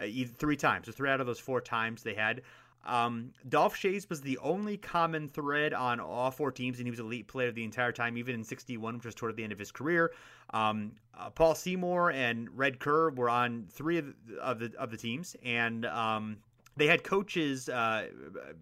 uh 0.01 0.07
three 0.37 0.57
times. 0.57 0.87
So 0.87 0.93
three 0.93 1.11
out 1.11 1.21
of 1.21 1.27
those 1.27 1.39
four 1.39 1.61
times 1.61 2.03
they 2.03 2.15
had. 2.15 2.43
Um, 2.87 3.33
Dolph 3.49 3.77
Schayes 3.77 4.09
was 4.09 4.21
the 4.21 4.39
only 4.39 4.77
common 4.77 5.29
thread 5.29 5.73
on 5.73 6.01
all 6.01 6.31
four 6.31 6.53
teams, 6.53 6.79
and 6.79 6.87
he 6.87 6.91
was 6.91 7.01
elite 7.01 7.29
player 7.29 7.51
the 7.51 7.65
entire 7.65 7.93
time, 7.93 8.17
even 8.17 8.35
in 8.35 8.45
'61, 8.45 8.97
which 8.97 9.07
was 9.07 9.15
toward 9.15 9.37
the 9.37 9.45
end 9.45 9.53
of 9.53 9.59
his 9.59 9.73
career. 9.73 10.13
Um, 10.53 10.93
uh, 11.19 11.31
Paul 11.31 11.55
Seymour 11.55 12.11
and 12.13 12.49
Red 12.57 12.79
Kerr 12.79 13.11
were 13.11 13.31
on 13.31 13.67
three 13.71 13.99
of 13.99 14.07
the 14.27 14.37
of 14.37 14.59
the, 14.59 14.73
of 14.79 14.91
the 14.91 14.97
teams, 14.97 15.35
and 15.43 15.87
um, 15.87 16.37
they 16.77 16.87
had 16.87 17.05
coaches. 17.05 17.69
Uh, 17.69 18.09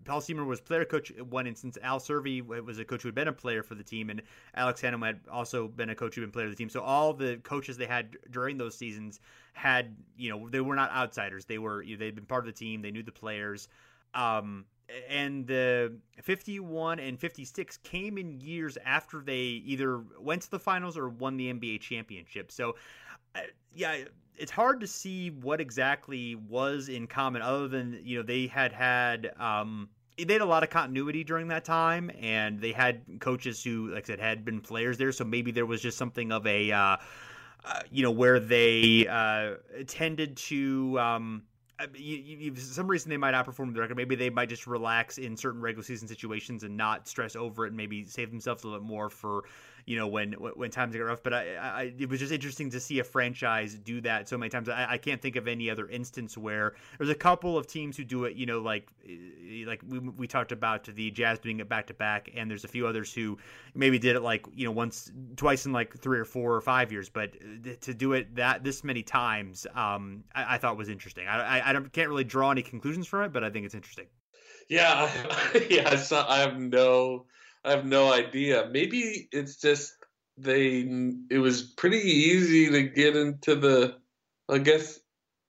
Paul 0.04 0.20
Seymour 0.20 0.44
was 0.44 0.61
player 0.61 0.85
coach 0.85 1.12
one 1.30 1.46
instance. 1.46 1.78
Al 1.82 1.98
Cervi 1.98 2.44
was 2.44 2.78
a 2.78 2.85
coach 2.85 3.02
who 3.02 3.08
had 3.08 3.14
been 3.14 3.28
a 3.28 3.32
player 3.32 3.62
for 3.62 3.74
the 3.74 3.82
team, 3.82 4.11
and 4.11 4.22
Alex 4.54 4.82
Hannum 4.82 5.04
had 5.04 5.20
also 5.30 5.68
been 5.68 5.90
a 5.90 5.94
coach 5.94 6.14
who 6.14 6.20
had 6.20 6.26
been 6.26 6.32
player 6.32 6.46
of 6.46 6.52
the 6.52 6.56
team. 6.56 6.68
So 6.68 6.80
all 6.80 7.12
the 7.12 7.38
coaches 7.42 7.76
they 7.76 7.87
had 7.87 8.16
during 8.30 8.58
those 8.58 8.76
seasons 8.76 9.20
had, 9.54 9.96
you 10.16 10.30
know, 10.30 10.48
they 10.48 10.61
were 10.61 10.76
not 10.76 10.90
outsiders. 10.92 11.44
They 11.44 11.58
were 11.58 11.82
you 11.82 11.96
know, 11.96 12.00
they'd 12.00 12.14
been 12.14 12.26
part 12.26 12.46
of 12.46 12.46
the 12.46 12.58
team. 12.58 12.82
They 12.82 12.90
knew 12.90 13.02
the 13.02 13.12
players. 13.12 13.68
Um, 14.14 14.64
and 15.09 15.46
the 15.46 15.94
51 16.20 16.98
and 16.98 17.18
56 17.18 17.79
came 17.79 18.18
in 18.18 18.40
years 18.40 18.77
after 18.85 19.20
they 19.20 19.40
either 19.40 20.03
went 20.20 20.42
to 20.42 20.51
the 20.51 20.59
finals 20.59 20.96
or 20.96 21.09
won 21.09 21.37
the 21.37 21.53
NBA 21.53 21.81
championship. 21.81 22.53
So, 22.53 22.77
uh, 23.35 23.40
yeah, 23.75 24.05
it's 24.37 24.51
hard 24.51 24.81
to 24.81 24.87
see 24.87 25.31
what 25.31 25.61
exactly 25.61 26.35
was 26.35 26.88
in 26.88 27.07
common 27.07 27.42
other 27.42 27.68
than, 27.68 28.01
you 28.03 28.18
know, 28.18 28.22
they 28.22 28.46
had 28.46 28.72
had. 28.72 29.33
Um, 29.38 29.88
they 30.18 30.35
had 30.35 30.42
a 30.42 30.46
lot 30.46 30.62
of 30.62 30.68
continuity 30.68 31.25
during 31.25 31.48
that 31.48 31.64
time, 31.64 32.11
and 32.20 32.61
they 32.61 32.72
had 32.72 33.03
coaches 33.18 33.64
who, 33.64 33.88
like 33.94 34.05
I 34.05 34.07
said, 34.09 34.20
had 34.20 34.44
been 34.44 34.61
players 34.61 34.98
there. 34.98 35.11
So 35.11 35.25
maybe 35.25 35.53
there 35.53 35.64
was 35.64 35.81
just 35.81 35.96
something 35.96 36.31
of 36.31 36.46
a, 36.46 36.70
uh, 36.70 36.96
uh, 37.64 37.81
you 37.90 38.03
know, 38.03 38.11
where 38.11 38.38
they 38.38 39.07
uh, 39.09 39.55
tended 39.87 40.37
to. 40.37 40.98
Um, 41.01 41.42
you, 41.96 42.16
you, 42.16 42.56
some 42.56 42.87
reason 42.87 43.11
they 43.11 43.16
might 43.16 43.35
outperform 43.35 43.74
the 43.74 43.80
record. 43.80 43.96
Maybe 43.96 44.14
they 44.14 44.30
might 44.30 44.48
just 44.48 44.66
relax 44.66 45.18
in 45.18 45.37
certain 45.37 45.61
regular 45.61 45.85
season 45.85 46.08
situations 46.08 46.62
and 46.64 46.76
not 46.76 47.08
stress 47.08 47.37
over 47.37 47.64
it, 47.64 47.68
and 47.68 47.76
maybe 47.76 48.04
save 48.04 48.30
themselves 48.30 48.64
a 48.64 48.68
little 48.68 48.80
bit 48.80 48.88
more 48.88 49.08
for 49.11 49.44
you 49.87 49.97
know 49.97 50.07
when 50.07 50.33
when 50.33 50.71
times 50.71 50.95
get 50.95 51.01
rough. 51.01 51.23
But 51.23 51.35
I, 51.35 51.57
I, 51.57 51.92
it 51.99 52.09
was 52.09 52.21
just 52.21 52.33
interesting 52.33 52.71
to 52.71 52.81
see 52.81 52.99
a 52.99 53.05
franchise 53.05 53.75
do 53.75 54.01
that 54.03 54.29
so 54.29 54.38
many 54.38 54.51
times. 54.51 54.68
I, 54.68 54.92
I 54.92 54.99
can't 54.99 55.21
think 55.21 55.37
of 55.37 55.49
any 55.49 55.71
other 55.71 55.88
instance 55.88 56.37
where 56.37 56.75
there's 56.99 57.11
a 57.11 57.14
couple 57.14 57.57
of 57.57 57.66
teams 57.66 57.97
who 57.97 58.05
do 58.05 58.25
it. 58.25 58.37
You 58.37 58.47
know, 58.47 58.61
like 58.61 58.88
eh, 59.09 59.64
like 59.66 59.83
we 59.87 59.99
we 59.99 60.27
talked 60.27 60.53
about 60.53 60.85
the 60.85 61.11
Jazz 61.11 61.38
doing 61.38 61.61
it 61.61 61.68
back 61.68 61.87
to 61.88 61.95
back, 61.95 62.31
and 62.35 62.51
there's 62.51 62.64
a 62.64 62.68
few 62.68 62.87
others 62.87 63.12
who 63.12 63.38
maybe 63.75 63.99
did 63.99 64.16
it 64.16 64.21
like 64.21 64.47
you 64.55 64.64
know 64.64 64.73
once 64.73 65.11
twice 65.37 65.66
in 65.66 65.73
like 65.73 65.97
three 65.99 66.18
or 66.18 66.25
four 66.25 66.55
or 66.55 66.61
five 66.61 66.92
years. 66.92 67.09
But 67.09 67.37
eh, 67.66 67.75
to 67.81 67.95
do 67.95 68.12
it 68.12 68.37
that 68.37 68.64
this 68.64 68.85
many 68.85 69.03
times, 69.03 69.66
um, 69.75 70.25
I, 70.35 70.55
I 70.55 70.59
thought 70.59 70.77
was 70.77 70.88
interesting. 70.88 71.27
I, 71.27 71.59
I 71.59 71.71
I 71.71 71.81
can't 71.92 72.09
really 72.09 72.25
draw 72.25 72.51
any 72.51 72.62
conclusions 72.62 73.07
from 73.07 73.25
it, 73.25 73.33
but 73.33 73.45
I 73.45 73.51
think 73.51 73.66
it's 73.66 73.75
interesting. 73.75 74.07
Yeah, 74.68 75.11
yeah. 75.71 75.97
So 75.97 76.25
I 76.27 76.38
have 76.38 76.59
no 76.59 77.27
I 77.64 77.70
have 77.70 77.87
no 77.87 78.12
idea. 78.12 78.68
Maybe 78.70 79.29
it's 79.33 79.57
just 79.57 79.94
they. 80.37 80.81
It 81.31 81.38
was 81.38 81.62
pretty 81.62 82.01
easy 82.01 82.70
to 82.70 82.83
get 82.83 83.16
into 83.16 83.55
the. 83.55 83.96
I 84.48 84.59
guess 84.59 84.98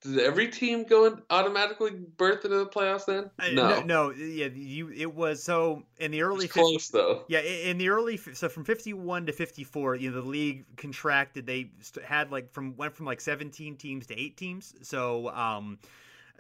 did 0.04 0.20
every 0.20 0.50
team 0.50 0.84
go 0.84 1.06
and 1.06 1.22
automatically 1.30 1.92
berth 2.18 2.44
into 2.44 2.58
the 2.58 2.66
playoffs 2.66 3.06
then? 3.06 3.30
Uh, 3.40 3.52
no. 3.54 3.70
no, 3.70 3.82
no, 3.82 4.12
yeah, 4.12 4.48
you 4.48 4.92
it 4.92 5.14
was 5.14 5.42
so 5.42 5.84
in 5.98 6.12
the 6.12 6.22
early 6.22 6.48
close 6.48 6.90
50, 6.90 6.98
though. 6.98 7.24
Yeah, 7.30 7.40
in 7.40 7.78
the 7.78 7.90
early 7.90 8.18
so 8.18 8.50
from 8.50 8.66
51 8.66 9.28
to 9.28 9.32
54, 9.32 9.96
you 9.96 10.12
know, 10.12 10.22
the 10.22 10.28
league 10.28 10.66
contracted. 10.76 11.46
They 11.46 11.72
had 12.06 12.32
like 12.32 12.52
from 12.52 12.76
went 12.76 12.96
from 12.96 13.06
like 13.06 13.22
17 13.22 13.78
teams 13.78 14.08
to 14.08 14.20
8 14.20 14.36
teams. 14.36 14.74
So 14.82 15.30
um 15.30 15.80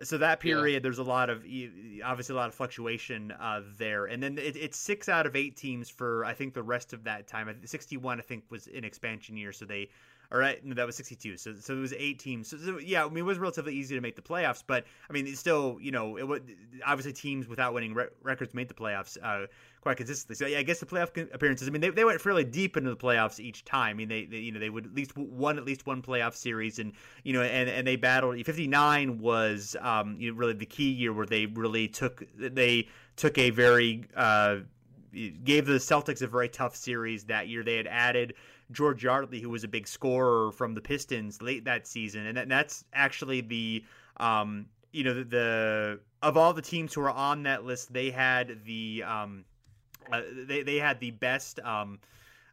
so 0.01 0.17
that 0.17 0.39
period, 0.39 0.73
yeah. 0.73 0.79
there's 0.79 0.97
a 0.97 1.03
lot 1.03 1.29
of 1.29 1.43
obviously 2.03 2.33
a 2.33 2.35
lot 2.35 2.47
of 2.47 2.55
fluctuation 2.55 3.31
uh, 3.31 3.61
there, 3.77 4.05
and 4.05 4.21
then 4.23 4.37
it, 4.37 4.55
it's 4.55 4.77
six 4.77 5.07
out 5.07 5.25
of 5.25 5.35
eight 5.35 5.55
teams 5.55 5.89
for 5.89 6.25
I 6.25 6.33
think 6.33 6.53
the 6.53 6.63
rest 6.63 6.93
of 6.93 7.03
that 7.03 7.27
time. 7.27 7.55
61, 7.63 8.19
I 8.19 8.21
think, 8.21 8.43
was 8.49 8.67
an 8.67 8.83
expansion 8.83 9.37
year, 9.37 9.51
so 9.51 9.65
they 9.65 9.89
all 10.33 10.39
right, 10.39 10.65
no, 10.65 10.73
that 10.73 10.87
was 10.87 10.95
62. 10.95 11.37
So, 11.37 11.53
so 11.59 11.75
it 11.75 11.79
was 11.79 11.93
eight 11.93 12.17
teams. 12.17 12.49
So, 12.49 12.57
so, 12.57 12.79
yeah, 12.79 13.05
I 13.05 13.07
mean, 13.07 13.19
it 13.19 13.21
was 13.21 13.37
relatively 13.37 13.75
easy 13.75 13.93
to 13.93 14.01
make 14.01 14.15
the 14.15 14.21
playoffs, 14.23 14.63
but 14.65 14.83
I 15.07 15.13
mean, 15.13 15.27
it's 15.27 15.39
still, 15.39 15.77
you 15.79 15.91
know, 15.91 16.17
it 16.17 16.43
obviously 16.83 17.13
teams 17.13 17.47
without 17.47 17.71
winning 17.71 17.93
re- 17.93 18.07
records 18.23 18.55
made 18.55 18.67
the 18.67 18.73
playoffs 18.73 19.15
uh, 19.21 19.45
quite 19.81 19.97
consistently. 19.97 20.35
So, 20.35 20.47
yeah, 20.47 20.57
I 20.57 20.63
guess 20.63 20.79
the 20.79 20.87
playoff 20.87 21.09
appearances. 21.31 21.67
I 21.67 21.71
mean, 21.71 21.81
they, 21.81 21.91
they 21.91 22.03
went 22.03 22.19
fairly 22.19 22.43
deep 22.43 22.77
into 22.77 22.89
the 22.89 22.97
playoffs 22.97 23.39
each 23.39 23.63
time. 23.63 23.91
I 23.91 23.93
mean, 23.93 24.07
they, 24.09 24.25
they 24.25 24.37
you 24.37 24.51
know 24.51 24.59
they 24.59 24.71
would 24.71 24.87
at 24.87 24.95
least 24.95 25.15
won 25.15 25.59
at 25.59 25.65
least 25.65 25.85
one 25.85 26.01
playoff 26.01 26.33
series, 26.33 26.79
and 26.79 26.93
you 27.23 27.33
know, 27.33 27.43
and 27.43 27.69
and 27.69 27.85
they 27.85 27.95
battled. 27.95 28.43
59 28.43 29.19
was 29.19 29.75
um, 29.81 30.15
you 30.19 30.31
know, 30.31 30.37
really 30.37 30.53
the 30.53 30.65
key 30.65 30.89
year 30.89 31.13
where 31.13 31.27
they 31.27 31.45
really 31.45 31.87
took 31.87 32.23
they 32.35 32.87
took 33.17 33.37
a 33.37 33.51
very 33.51 34.05
uh, 34.15 34.57
gave 35.43 35.67
the 35.67 35.73
Celtics 35.73 36.23
a 36.23 36.27
very 36.27 36.49
tough 36.49 36.75
series 36.75 37.25
that 37.25 37.47
year. 37.47 37.63
They 37.63 37.77
had 37.77 37.87
added 37.87 38.33
George 38.73 39.03
Yardley, 39.03 39.39
who 39.39 39.49
was 39.49 39.63
a 39.63 39.67
big 39.67 39.87
scorer 39.87 40.51
from 40.51 40.73
the 40.73 40.81
Pistons 40.81 41.41
late 41.41 41.65
that 41.65 41.87
season, 41.87 42.25
and 42.25 42.37
that, 42.37 42.49
that's 42.49 42.83
actually 42.93 43.41
the 43.41 43.83
um, 44.17 44.65
you 44.91 45.03
know 45.03 45.13
the, 45.13 45.23
the, 45.23 45.99
of 46.21 46.37
all 46.37 46.53
the 46.53 46.61
teams 46.61 46.93
who 46.93 47.01
are 47.01 47.11
on 47.11 47.43
that 47.43 47.63
list, 47.63 47.93
they 47.93 48.11
had 48.11 48.63
the 48.65 49.03
um, 49.05 49.45
uh, 50.11 50.21
they 50.47 50.63
they 50.63 50.77
had 50.77 50.99
the 50.99 51.11
best 51.11 51.59
um, 51.61 51.99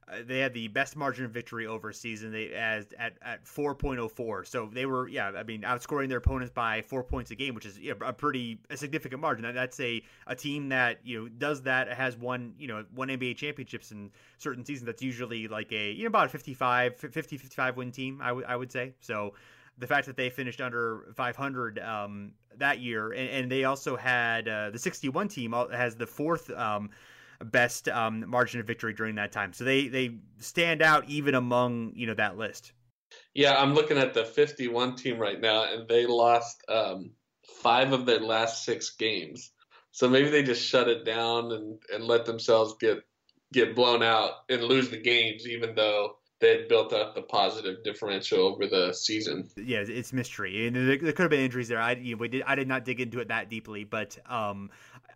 uh, 0.08 0.16
they 0.26 0.38
had 0.38 0.54
the 0.54 0.68
best 0.68 0.96
margin 0.96 1.24
of 1.24 1.30
victory 1.30 1.66
over 1.66 1.92
season 1.92 2.32
they 2.32 2.48
as 2.52 2.86
at 2.98 3.14
at 3.22 3.44
4.04 3.44 4.46
so 4.46 4.68
they 4.72 4.86
were 4.86 5.08
yeah 5.08 5.30
i 5.36 5.42
mean 5.42 5.62
outscoring 5.62 6.08
their 6.08 6.18
opponents 6.18 6.52
by 6.52 6.82
four 6.82 7.02
points 7.02 7.30
a 7.30 7.34
game 7.34 7.54
which 7.54 7.66
is 7.66 7.78
you 7.78 7.94
know, 7.94 8.06
a 8.06 8.12
pretty 8.12 8.58
a 8.70 8.76
significant 8.76 9.20
margin. 9.20 9.54
That's 9.54 9.78
a 9.80 10.02
a 10.26 10.34
team 10.34 10.68
that 10.70 11.00
you 11.04 11.20
know 11.20 11.28
does 11.28 11.62
that 11.62 11.92
has 11.92 12.16
won 12.16 12.54
you 12.58 12.68
know 12.68 12.84
one 12.94 13.08
nba 13.08 13.36
championships 13.36 13.90
in 13.90 14.10
certain 14.38 14.64
seasons. 14.64 14.86
That's 14.86 15.02
usually 15.02 15.48
like 15.48 15.72
a 15.72 15.90
you 15.92 16.04
know 16.04 16.08
about 16.08 16.26
a 16.26 16.30
55 16.30 16.96
50 16.96 17.36
55 17.36 17.76
win 17.76 17.92
team 17.92 18.20
I 18.22 18.56
would 18.56 18.72
say. 18.72 18.94
So 19.00 19.34
the 19.78 19.86
fact 19.86 20.06
that 20.06 20.16
they 20.16 20.28
finished 20.28 20.60
under 20.60 21.06
500 21.14 21.78
um, 21.78 22.32
that 22.58 22.80
year 22.80 23.12
and, 23.12 23.30
and, 23.30 23.50
they 23.50 23.64
also 23.64 23.96
had 23.96 24.46
uh, 24.46 24.68
the 24.70 24.78
61 24.78 25.28
team 25.28 25.54
has 25.72 25.96
the 25.96 26.06
fourth 26.06 26.50
um, 26.50 26.90
best 27.44 27.88
um, 27.88 28.28
margin 28.28 28.60
of 28.60 28.66
victory 28.66 28.92
during 28.92 29.14
that 29.16 29.32
time. 29.32 29.52
So 29.52 29.64
they 29.64 29.88
they 29.88 30.18
stand 30.38 30.82
out 30.82 31.08
even 31.08 31.34
among 31.34 31.92
you 31.94 32.06
know 32.06 32.14
that 32.14 32.36
list. 32.36 32.72
Yeah, 33.34 33.60
I'm 33.60 33.74
looking 33.74 33.98
at 33.98 34.14
the 34.14 34.24
51 34.24 34.96
team 34.96 35.18
right 35.18 35.40
now, 35.40 35.64
and 35.72 35.88
they 35.88 36.06
lost 36.06 36.62
um, 36.68 37.10
five 37.62 37.92
of 37.92 38.06
their 38.06 38.20
last 38.20 38.64
six 38.64 38.90
games. 38.90 39.52
So 39.92 40.08
maybe 40.08 40.30
they 40.30 40.42
just 40.42 40.64
shut 40.64 40.88
it 40.88 41.04
down 41.04 41.50
and, 41.52 41.78
and 41.92 42.04
let 42.04 42.24
themselves 42.24 42.74
get 42.80 43.02
get 43.52 43.74
blown 43.74 44.02
out 44.02 44.30
and 44.48 44.62
lose 44.62 44.90
the 44.90 45.00
games, 45.00 45.46
even 45.46 45.74
though 45.74 46.16
they 46.40 46.56
had 46.56 46.68
built 46.68 46.92
up 46.92 47.14
the 47.14 47.22
positive 47.22 47.82
differential 47.84 48.40
over 48.40 48.66
the 48.66 48.92
season. 48.92 49.48
Yeah, 49.56 49.84
it's 49.86 50.12
mystery, 50.12 50.66
and 50.66 50.74
there, 50.74 50.96
there 50.96 51.12
could 51.12 51.24
have 51.24 51.30
been 51.30 51.40
injuries 51.40 51.68
there. 51.68 51.80
I 51.80 51.92
you 51.92 52.14
know, 52.14 52.20
we 52.20 52.28
did 52.28 52.42
I 52.44 52.54
did 52.54 52.68
not 52.68 52.84
dig 52.84 53.00
into 53.00 53.20
it 53.20 53.28
that 53.28 53.50
deeply, 53.50 53.84
but 53.84 54.16
um, 54.26 54.70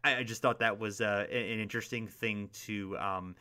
I, 0.04 0.18
I 0.18 0.22
just 0.22 0.42
thought 0.42 0.60
that 0.60 0.78
was 0.78 1.00
uh, 1.00 1.26
an 1.30 1.60
interesting 1.60 2.06
thing 2.06 2.50
to 2.66 2.96
um, 2.98 3.34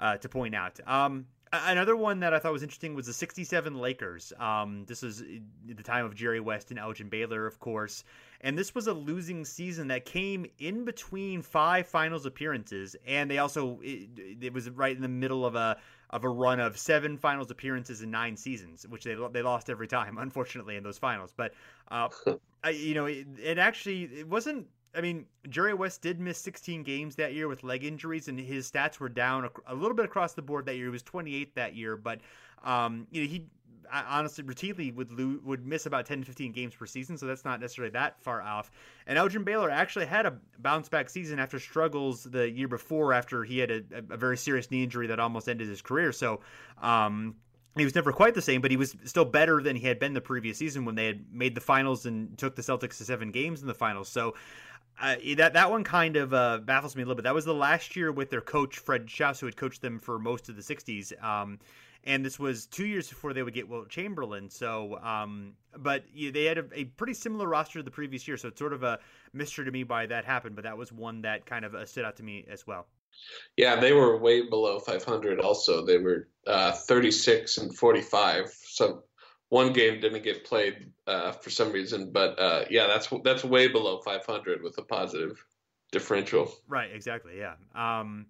uh, 0.00 0.18
to 0.18 0.28
point 0.28 0.54
out. 0.54 0.78
Um, 0.86 1.26
another 1.52 1.96
one 1.96 2.20
that 2.20 2.32
I 2.32 2.38
thought 2.38 2.52
was 2.52 2.62
interesting 2.62 2.94
was 2.94 3.06
the 3.06 3.12
67 3.12 3.74
Lakers. 3.74 4.32
Um, 4.38 4.84
this 4.86 5.02
was 5.02 5.22
the 5.66 5.82
time 5.82 6.04
of 6.04 6.14
Jerry 6.14 6.40
West 6.40 6.70
and 6.70 6.78
Elgin 6.78 7.08
Baylor, 7.08 7.46
of 7.46 7.58
course. 7.58 8.04
And 8.42 8.56
this 8.56 8.74
was 8.74 8.86
a 8.86 8.92
losing 8.92 9.44
season 9.44 9.88
that 9.88 10.04
came 10.04 10.46
in 10.58 10.84
between 10.84 11.42
five 11.42 11.86
finals 11.86 12.24
appearances. 12.24 12.96
And 13.06 13.30
they 13.30 13.38
also, 13.38 13.80
it, 13.82 14.08
it 14.40 14.52
was 14.52 14.70
right 14.70 14.94
in 14.94 15.02
the 15.02 15.08
middle 15.08 15.44
of 15.44 15.54
a 15.54 15.76
of 16.12 16.24
a 16.24 16.28
run 16.28 16.58
of 16.58 16.76
seven 16.76 17.16
finals 17.16 17.52
appearances 17.52 18.02
in 18.02 18.10
nine 18.10 18.36
seasons, 18.36 18.84
which 18.88 19.04
they 19.04 19.16
they 19.32 19.42
lost 19.42 19.70
every 19.70 19.86
time, 19.86 20.18
unfortunately, 20.20 20.76
in 20.76 20.82
those 20.82 20.98
finals. 20.98 21.32
But 21.36 21.52
uh, 21.90 22.08
I, 22.64 22.70
you 22.70 22.94
know, 22.94 23.06
it, 23.06 23.26
it, 23.42 23.58
actually 23.58 24.04
it 24.04 24.28
wasn't 24.28 24.66
I 24.94 25.00
mean, 25.00 25.26
Jerry 25.48 25.74
West 25.74 26.02
did 26.02 26.20
miss 26.20 26.38
16 26.38 26.82
games 26.82 27.16
that 27.16 27.32
year 27.32 27.48
with 27.48 27.62
leg 27.62 27.84
injuries, 27.84 28.28
and 28.28 28.38
his 28.38 28.70
stats 28.70 28.98
were 28.98 29.08
down 29.08 29.48
a, 29.66 29.74
little 29.74 29.94
bit 29.94 30.04
across 30.04 30.32
the 30.34 30.42
board 30.42 30.66
that 30.66 30.76
year. 30.76 30.86
He 30.86 30.90
was 30.90 31.02
28 31.02 31.54
that 31.54 31.74
year, 31.74 31.96
but 31.96 32.20
um, 32.64 33.06
you 33.10 33.22
know, 33.22 33.28
he 33.28 33.46
honestly 33.92 34.44
routinely 34.44 34.94
would 34.94 35.10
lo- 35.12 35.40
would 35.44 35.66
miss 35.66 35.86
about 35.86 36.06
10 36.06 36.20
to 36.20 36.26
15 36.26 36.52
games 36.52 36.74
per 36.74 36.86
season, 36.86 37.16
so 37.16 37.26
that's 37.26 37.44
not 37.44 37.60
necessarily 37.60 37.90
that 37.92 38.20
far 38.22 38.42
off. 38.42 38.70
And 39.06 39.16
Elgin 39.16 39.44
Baylor 39.44 39.70
actually 39.70 40.06
had 40.06 40.26
a 40.26 40.38
bounce 40.58 40.88
back 40.88 41.08
season 41.08 41.38
after 41.38 41.58
struggles 41.58 42.24
the 42.24 42.50
year 42.50 42.68
before, 42.68 43.12
after 43.12 43.44
he 43.44 43.58
had 43.58 43.70
a, 43.70 43.82
a 44.10 44.16
very 44.16 44.36
serious 44.36 44.70
knee 44.70 44.82
injury 44.82 45.08
that 45.08 45.20
almost 45.20 45.48
ended 45.48 45.68
his 45.68 45.82
career. 45.82 46.12
So. 46.12 46.40
Um, 46.80 47.36
he 47.76 47.84
was 47.84 47.94
never 47.94 48.12
quite 48.12 48.34
the 48.34 48.42
same, 48.42 48.60
but 48.60 48.72
he 48.72 48.76
was 48.76 48.96
still 49.04 49.24
better 49.24 49.62
than 49.62 49.76
he 49.76 49.86
had 49.86 50.00
been 50.00 50.12
the 50.12 50.20
previous 50.20 50.58
season 50.58 50.84
when 50.84 50.96
they 50.96 51.06
had 51.06 51.32
made 51.32 51.54
the 51.54 51.60
finals 51.60 52.04
and 52.04 52.36
took 52.36 52.56
the 52.56 52.62
Celtics 52.62 52.98
to 52.98 53.04
seven 53.04 53.30
games 53.30 53.60
in 53.62 53.68
the 53.68 53.74
finals. 53.74 54.08
So 54.08 54.34
that 55.00 55.52
that 55.54 55.70
one 55.70 55.84
kind 55.84 56.16
of 56.16 56.34
uh, 56.34 56.58
baffles 56.58 56.96
me 56.96 57.02
a 57.02 57.04
little 57.04 57.16
bit. 57.16 57.24
That 57.24 57.34
was 57.34 57.44
the 57.44 57.54
last 57.54 57.96
year 57.96 58.12
with 58.12 58.30
their 58.30 58.40
coach 58.40 58.78
Fred 58.78 59.06
Schaus, 59.06 59.40
who 59.40 59.46
had 59.46 59.56
coached 59.56 59.82
them 59.82 59.98
for 59.98 60.18
most 60.18 60.48
of 60.48 60.56
the 60.56 60.62
'60s, 60.62 61.22
um, 61.22 61.58
and 62.04 62.24
this 62.24 62.38
was 62.38 62.66
two 62.66 62.86
years 62.86 63.08
before 63.08 63.32
they 63.32 63.42
would 63.42 63.54
get 63.54 63.68
Wilt 63.68 63.88
Chamberlain. 63.88 64.48
So, 64.50 64.98
um, 65.02 65.52
but 65.76 66.04
yeah, 66.12 66.30
they 66.30 66.44
had 66.44 66.58
a, 66.58 66.64
a, 66.72 66.84
pretty 66.84 67.14
similar 67.14 67.46
roster 67.46 67.82
the 67.82 67.90
previous 67.90 68.26
year, 68.26 68.36
so 68.36 68.48
it's 68.48 68.58
sort 68.58 68.72
of 68.72 68.82
a 68.82 68.98
mystery 69.32 69.64
to 69.64 69.70
me 69.70 69.84
why 69.84 70.06
that 70.06 70.24
happened. 70.24 70.56
But 70.56 70.64
that 70.64 70.76
was 70.76 70.92
one 70.92 71.22
that 71.22 71.46
kind 71.46 71.64
of 71.64 71.74
uh, 71.74 71.84
stood 71.84 72.04
out 72.04 72.16
to 72.16 72.22
me 72.22 72.46
as 72.50 72.66
well. 72.66 72.86
Yeah, 73.56 73.76
they 73.76 73.92
were 73.92 74.16
way 74.16 74.48
below 74.48 74.78
500. 74.78 75.40
Also, 75.40 75.84
they 75.84 75.98
were 75.98 76.28
uh, 76.46 76.72
36 76.72 77.58
and 77.58 77.76
45. 77.76 78.50
So 78.64 79.04
one 79.50 79.72
game 79.72 80.00
didn't 80.00 80.22
get 80.22 80.44
played 80.44 80.90
uh, 81.06 81.32
for 81.32 81.50
some 81.50 81.70
reason, 81.72 82.10
but 82.10 82.38
uh, 82.38 82.64
yeah, 82.70 82.86
that's 82.86 83.08
that's 83.22 83.44
way 83.44 83.68
below 83.68 83.98
500 83.98 84.62
with 84.62 84.78
a 84.78 84.82
positive 84.82 85.44
differential. 85.92 86.52
Right. 86.68 86.90
Exactly. 86.92 87.38
Yeah. 87.38 87.54
Um, 87.74 88.26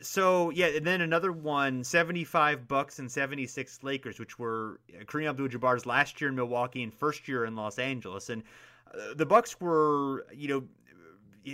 so 0.00 0.48
yeah, 0.50 0.68
and 0.68 0.86
then 0.86 1.02
another 1.02 1.30
one, 1.30 1.84
75 1.84 2.66
Bucks 2.66 2.98
and 2.98 3.12
76 3.12 3.82
Lakers, 3.82 4.18
which 4.18 4.38
were 4.38 4.80
Kareem 5.04 5.28
Abdul-Jabbar's 5.28 5.84
last 5.84 6.20
year 6.20 6.30
in 6.30 6.36
Milwaukee 6.36 6.82
and 6.82 6.92
first 6.92 7.28
year 7.28 7.44
in 7.44 7.54
Los 7.54 7.78
Angeles, 7.78 8.30
and 8.30 8.42
uh, 8.94 9.12
the 9.14 9.26
Bucks 9.26 9.60
were, 9.60 10.26
you 10.32 10.48
know, 10.48 10.64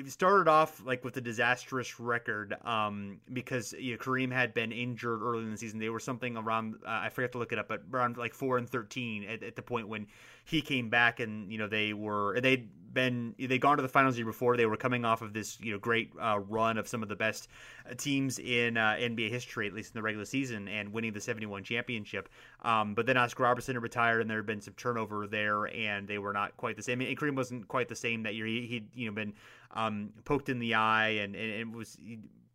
he 0.02 0.10
started 0.10 0.48
off 0.48 0.82
like 0.84 1.04
with 1.04 1.16
a 1.16 1.20
disastrous 1.20 2.00
record 2.00 2.56
um, 2.64 3.20
because 3.32 3.72
you 3.74 3.92
know, 3.92 3.98
Kareem 3.98 4.32
had 4.32 4.54
been 4.54 4.72
injured 4.72 5.22
early 5.22 5.44
in 5.44 5.50
the 5.50 5.56
season. 5.58 5.78
They 5.78 5.88
were 5.88 6.00
something 6.00 6.36
around 6.36 6.76
uh, 6.86 6.90
I 6.90 7.08
forget 7.08 7.32
to 7.32 7.38
look 7.38 7.52
it 7.52 7.58
up, 7.58 7.68
but 7.68 7.82
around 7.92 8.16
like 8.16 8.34
four 8.34 8.58
and 8.58 8.68
thirteen 8.68 9.24
at, 9.24 9.42
at, 9.42 9.56
the 9.56 9.62
point 9.62 9.88
when 9.88 10.06
he 10.44 10.60
came 10.60 10.90
back, 10.90 11.20
and 11.20 11.50
you 11.50 11.58
know 11.58 11.68
they 11.68 11.92
were 11.92 12.40
they'd 12.40 12.68
been 12.92 13.34
they'd 13.38 13.60
gone 13.60 13.76
to 13.76 13.82
the 13.82 13.88
finals 13.88 14.16
year 14.16 14.24
before. 14.26 14.56
They 14.56 14.66
were 14.66 14.76
coming 14.76 15.04
off 15.04 15.20
of 15.20 15.32
this 15.32 15.58
you 15.60 15.72
know 15.72 15.78
great 15.78 16.12
uh, 16.20 16.38
run 16.38 16.78
of 16.78 16.86
some 16.86 17.02
of 17.02 17.08
the 17.08 17.16
best 17.16 17.48
uh, 17.90 17.94
teams 17.96 18.38
in 18.38 18.76
uh, 18.76 18.96
NBA 18.98 19.30
history, 19.30 19.66
at 19.66 19.74
least 19.74 19.94
in 19.94 19.98
the 19.98 20.02
regular 20.02 20.24
season, 20.24 20.68
and 20.68 20.92
winning 20.92 21.12
the 21.12 21.20
seventy 21.20 21.46
one 21.46 21.64
championship. 21.64 22.28
Um, 22.62 22.94
but 22.94 23.06
then 23.06 23.16
Oscar 23.16 23.42
Robertson 23.42 23.74
had 23.74 23.82
retired, 23.82 24.20
and 24.20 24.30
there 24.30 24.38
had 24.38 24.46
been 24.46 24.60
some 24.60 24.74
turnover 24.74 25.26
there, 25.26 25.64
and 25.66 26.06
they 26.06 26.18
were 26.18 26.32
not 26.32 26.56
quite 26.56 26.76
the 26.76 26.82
same. 26.82 27.00
And 27.00 27.18
Kareem 27.18 27.36
wasn't 27.36 27.66
quite 27.68 27.88
the 27.88 27.96
same 27.96 28.22
that 28.22 28.34
year. 28.34 28.46
He, 28.46 28.66
he'd 28.66 28.88
you 28.94 29.06
know 29.06 29.12
been 29.12 29.34
um, 29.72 30.10
poked 30.24 30.48
in 30.48 30.58
the 30.58 30.74
eye 30.74 31.08
and, 31.08 31.34
and, 31.34 31.52
and 31.52 31.74
was 31.74 31.98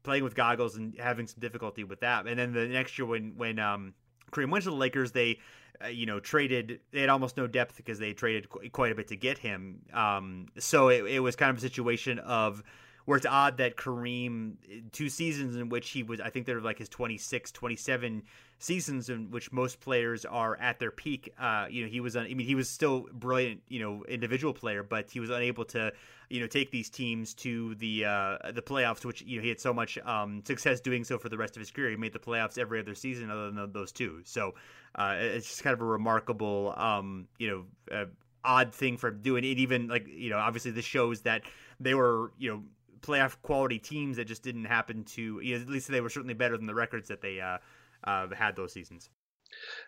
playing 0.03 0.23
with 0.23 0.35
goggles 0.35 0.77
and 0.77 0.95
having 0.97 1.27
some 1.27 1.39
difficulty 1.39 1.83
with 1.83 1.99
that. 1.99 2.25
And 2.25 2.39
then 2.39 2.53
the 2.53 2.67
next 2.67 2.97
year 2.97 3.05
when 3.05 3.33
when 3.35 3.59
um, 3.59 3.93
Kareem 4.31 4.49
went 4.49 4.63
to 4.63 4.69
the 4.69 4.75
Lakers, 4.75 5.11
they 5.11 5.39
uh, 5.83 5.87
you 5.87 6.05
know 6.05 6.19
traded 6.19 6.79
they 6.91 7.01
had 7.01 7.09
almost 7.09 7.37
no 7.37 7.47
depth 7.47 7.77
because 7.77 7.99
they 7.99 8.13
traded 8.13 8.49
qu- 8.49 8.69
quite 8.69 8.91
a 8.91 8.95
bit 8.95 9.07
to 9.09 9.15
get 9.15 9.37
him. 9.37 9.81
Um, 9.93 10.47
so 10.57 10.89
it, 10.89 11.05
it 11.05 11.19
was 11.19 11.35
kind 11.35 11.49
of 11.49 11.57
a 11.57 11.61
situation 11.61 12.19
of 12.19 12.63
where 13.09 13.17
it's 13.17 13.25
odd 13.25 13.57
that 13.57 13.75
Kareem 13.75 14.53
two 14.91 15.09
seasons 15.09 15.55
in 15.55 15.69
which 15.69 15.89
he 15.89 16.03
was 16.03 16.21
I 16.21 16.29
think 16.29 16.45
they're 16.45 16.61
like 16.61 16.77
his 16.77 16.89
26 16.89 17.51
27 17.51 18.21
seasons 18.59 19.09
in 19.09 19.31
which 19.31 19.51
most 19.51 19.79
players 19.79 20.25
are 20.25 20.55
at 20.57 20.77
their 20.77 20.91
peak 20.91 21.33
uh, 21.39 21.65
you 21.71 21.81
know 21.81 21.89
he 21.89 22.01
was 22.01 22.15
I 22.15 22.27
mean 22.27 22.45
he 22.45 22.53
was 22.53 22.69
still 22.69 23.07
brilliant 23.11 23.63
you 23.67 23.79
know 23.79 24.03
individual 24.07 24.53
player 24.53 24.83
but 24.83 25.09
he 25.09 25.19
was 25.19 25.31
unable 25.31 25.65
to 25.65 25.91
you 26.29 26.39
know 26.39 26.45
take 26.45 26.69
these 26.69 26.87
teams 26.87 27.33
to 27.33 27.73
the 27.75 28.05
uh, 28.05 28.37
the 28.51 28.61
playoffs, 28.61 29.03
which 29.03 29.23
you 29.23 29.37
know 29.37 29.41
he 29.41 29.49
had 29.49 29.59
so 29.59 29.73
much 29.73 29.97
um, 30.05 30.43
success 30.45 30.79
doing 30.79 31.03
so 31.03 31.17
for 31.17 31.29
the 31.29 31.37
rest 31.37 31.55
of 31.57 31.61
his 31.61 31.71
career. 31.71 31.89
He 31.89 31.95
made 31.95 32.13
the 32.13 32.19
playoffs 32.19 32.59
every 32.59 32.79
other 32.79 32.93
season 32.93 33.31
other 33.31 33.49
than 33.49 33.71
those 33.71 33.91
two. 33.91 34.21
So 34.25 34.53
uh, 34.93 35.15
it's 35.17 35.47
just 35.47 35.63
kind 35.63 35.73
of 35.73 35.81
a 35.81 35.85
remarkable 35.85 36.75
um, 36.77 37.27
you 37.39 37.49
know 37.49 37.95
uh, 37.97 38.05
odd 38.43 38.73
thing 38.73 38.97
for 38.97 39.09
doing 39.09 39.43
it. 39.43 39.57
Even 39.57 39.87
like 39.87 40.07
you 40.07 40.29
know, 40.29 40.37
obviously 40.37 40.71
this 40.71 40.85
shows 40.85 41.21
that 41.21 41.41
they 41.79 41.95
were 41.95 42.31
you 42.37 42.51
know 42.51 42.63
playoff 43.01 43.37
quality 43.41 43.79
teams 43.79 44.17
that 44.17 44.25
just 44.25 44.43
didn't 44.43 44.65
happen 44.65 45.03
to. 45.03 45.39
You 45.41 45.55
know, 45.55 45.61
at 45.61 45.69
least 45.69 45.87
they 45.89 46.01
were 46.01 46.09
certainly 46.09 46.33
better 46.33 46.57
than 46.57 46.65
the 46.65 46.75
records 46.75 47.07
that 47.09 47.21
they 47.21 47.39
uh, 47.39 47.57
uh, 48.03 48.27
had 48.35 48.55
those 48.55 48.73
seasons. 48.73 49.09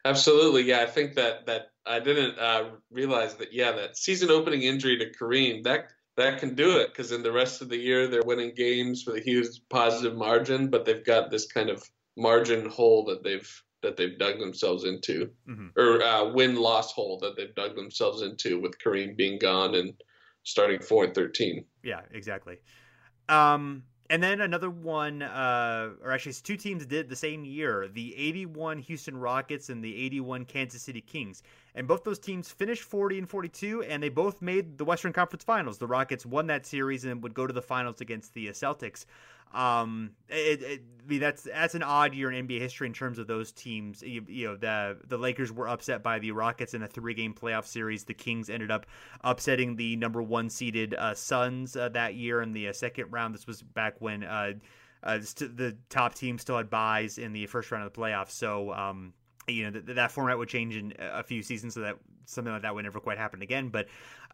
Absolutely, 0.05 0.63
yeah. 0.63 0.81
I 0.81 0.87
think 0.87 1.15
that 1.15 1.45
that 1.45 1.71
I 1.85 1.99
didn't 1.99 2.39
uh, 2.39 2.69
realize 2.89 3.35
that. 3.35 3.53
Yeah, 3.53 3.71
that 3.73 3.97
season 3.97 4.31
opening 4.31 4.63
injury 4.63 4.97
to 4.97 5.11
Kareem 5.11 5.63
that 5.63 5.91
that 6.17 6.39
can 6.39 6.55
do 6.55 6.77
it 6.77 6.89
because 6.89 7.11
in 7.11 7.23
the 7.23 7.31
rest 7.31 7.61
of 7.61 7.69
the 7.69 7.77
year 7.77 8.07
they're 8.07 8.23
winning 8.23 8.53
games 8.55 9.05
with 9.05 9.17
a 9.17 9.21
huge 9.21 9.47
positive 9.69 10.15
margin, 10.15 10.69
but 10.69 10.85
they've 10.85 11.05
got 11.05 11.31
this 11.31 11.47
kind 11.47 11.69
of 11.69 11.83
margin 12.17 12.69
hole 12.69 13.05
that 13.05 13.23
they've 13.23 13.63
that 13.81 13.97
they've 13.97 14.17
dug 14.19 14.39
themselves 14.39 14.83
into, 14.83 15.31
mm-hmm. 15.49 15.67
or 15.75 16.03
uh, 16.03 16.31
win 16.31 16.55
loss 16.55 16.91
hole 16.91 17.17
that 17.19 17.35
they've 17.35 17.55
dug 17.55 17.75
themselves 17.75 18.21
into 18.21 18.59
with 18.59 18.77
Kareem 18.77 19.17
being 19.17 19.39
gone 19.39 19.73
and 19.75 19.93
starting 20.43 20.79
four 20.79 21.05
and 21.05 21.15
thirteen. 21.15 21.65
Yeah, 21.83 22.01
exactly. 22.11 22.57
Um, 23.31 23.83
and 24.09 24.21
then 24.21 24.41
another 24.41 24.69
one, 24.69 25.21
uh, 25.21 25.91
or 26.03 26.11
actually, 26.11 26.33
two 26.33 26.57
teams 26.57 26.85
did 26.85 27.07
the 27.07 27.15
same 27.15 27.45
year: 27.45 27.87
the 27.87 28.13
'81 28.17 28.79
Houston 28.79 29.15
Rockets 29.15 29.69
and 29.69 29.81
the 29.81 29.95
'81 29.95 30.43
Kansas 30.43 30.81
City 30.81 30.99
Kings. 30.99 31.41
And 31.75 31.87
both 31.87 32.03
those 32.03 32.19
teams 32.19 32.51
finished 32.51 32.83
40 32.83 33.19
and 33.19 33.29
42, 33.29 33.83
and 33.83 34.03
they 34.03 34.09
both 34.09 34.41
made 34.41 34.77
the 34.77 34.83
Western 34.83 35.13
Conference 35.13 35.45
Finals. 35.45 35.77
The 35.77 35.87
Rockets 35.87 36.25
won 36.25 36.47
that 36.47 36.65
series 36.65 37.05
and 37.05 37.23
would 37.23 37.33
go 37.33 37.47
to 37.47 37.53
the 37.53 37.61
finals 37.61 38.01
against 38.01 38.33
the 38.33 38.47
Celtics. 38.47 39.05
Um, 39.53 40.11
it, 40.29 40.61
it, 40.61 40.81
I 41.03 41.07
mean, 41.07 41.19
that's 41.19 41.43
that's 41.43 41.75
an 41.75 41.83
odd 41.83 42.13
year 42.13 42.31
in 42.31 42.47
NBA 42.47 42.59
history 42.59 42.87
in 42.87 42.93
terms 42.93 43.19
of 43.19 43.27
those 43.27 43.51
teams. 43.51 44.01
You, 44.01 44.23
you, 44.27 44.47
know, 44.47 44.55
the 44.55 44.97
the 45.07 45.17
Lakers 45.17 45.51
were 45.51 45.67
upset 45.67 46.03
by 46.03 46.19
the 46.19 46.31
Rockets 46.31 46.73
in 46.73 46.83
a 46.83 46.87
three 46.87 47.13
game 47.13 47.33
playoff 47.33 47.65
series. 47.65 48.03
The 48.03 48.13
Kings 48.13 48.49
ended 48.49 48.71
up 48.71 48.85
upsetting 49.21 49.75
the 49.75 49.95
number 49.95 50.21
one 50.21 50.49
seeded 50.49 50.93
uh, 50.93 51.13
Suns 51.15 51.75
uh, 51.75 51.89
that 51.89 52.15
year 52.15 52.41
in 52.41 52.53
the 52.53 52.69
uh, 52.69 52.73
second 52.73 53.11
round. 53.11 53.33
This 53.33 53.47
was 53.47 53.61
back 53.61 53.95
when 53.99 54.23
uh, 54.23 54.53
uh, 55.03 55.17
the 55.17 55.75
top 55.89 56.13
team 56.13 56.37
still 56.37 56.57
had 56.57 56.69
buys 56.69 57.17
in 57.17 57.33
the 57.33 57.47
first 57.47 57.71
round 57.71 57.85
of 57.85 57.93
the 57.93 57.99
playoffs. 57.99 58.31
So. 58.31 58.73
Um, 58.73 59.13
you 59.47 59.63
know 59.63 59.71
th- 59.71 59.95
that 59.95 60.11
format 60.11 60.37
would 60.37 60.49
change 60.49 60.75
in 60.75 60.93
a 60.99 61.23
few 61.23 61.41
seasons, 61.41 61.73
so 61.73 61.81
that 61.81 61.97
something 62.25 62.53
like 62.53 62.61
that 62.61 62.73
would 62.75 62.83
never 62.83 62.99
quite 62.99 63.17
happen 63.17 63.41
again. 63.41 63.69
But 63.69 63.87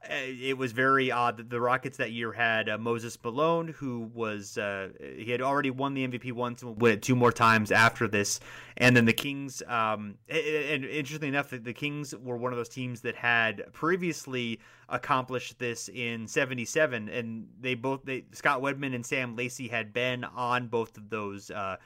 it 0.09 0.57
was 0.57 0.71
very 0.71 1.11
odd 1.11 1.37
that 1.37 1.49
the 1.49 1.59
Rockets 1.59 1.97
that 1.97 2.11
year 2.11 2.31
had 2.31 2.69
uh, 2.69 2.77
Moses 2.77 3.17
Malone, 3.23 3.69
who 3.69 4.09
was 4.13 4.57
uh, 4.57 4.89
he 4.99 5.31
had 5.31 5.41
already 5.41 5.69
won 5.69 5.93
the 5.93 6.07
MVP 6.07 6.31
once 6.33 6.61
and 6.61 6.81
it 6.83 7.01
two 7.01 7.15
more 7.15 7.31
times 7.31 7.71
after 7.71 8.07
this, 8.07 8.39
and 8.77 8.95
then 8.95 9.05
the 9.05 9.13
Kings. 9.13 9.61
Um, 9.67 10.15
and, 10.29 10.85
interestingly 10.85 11.29
enough, 11.29 11.49
the 11.49 11.73
Kings 11.73 12.15
were 12.15 12.37
one 12.37 12.51
of 12.51 12.57
those 12.57 12.69
teams 12.69 13.01
that 13.01 13.15
had 13.15 13.71
previously 13.73 14.59
accomplished 14.89 15.59
this 15.59 15.89
in 15.89 16.27
'77, 16.27 17.09
and 17.09 17.47
they 17.59 17.75
both 17.75 18.03
they 18.03 18.25
Scott 18.31 18.61
Wedman 18.61 18.95
and 18.95 19.05
Sam 19.05 19.35
Lacey 19.35 19.67
had 19.67 19.93
been 19.93 20.23
on 20.23 20.67
both 20.67 20.97
of 20.97 21.09
those. 21.09 21.51
Uh, 21.51 21.77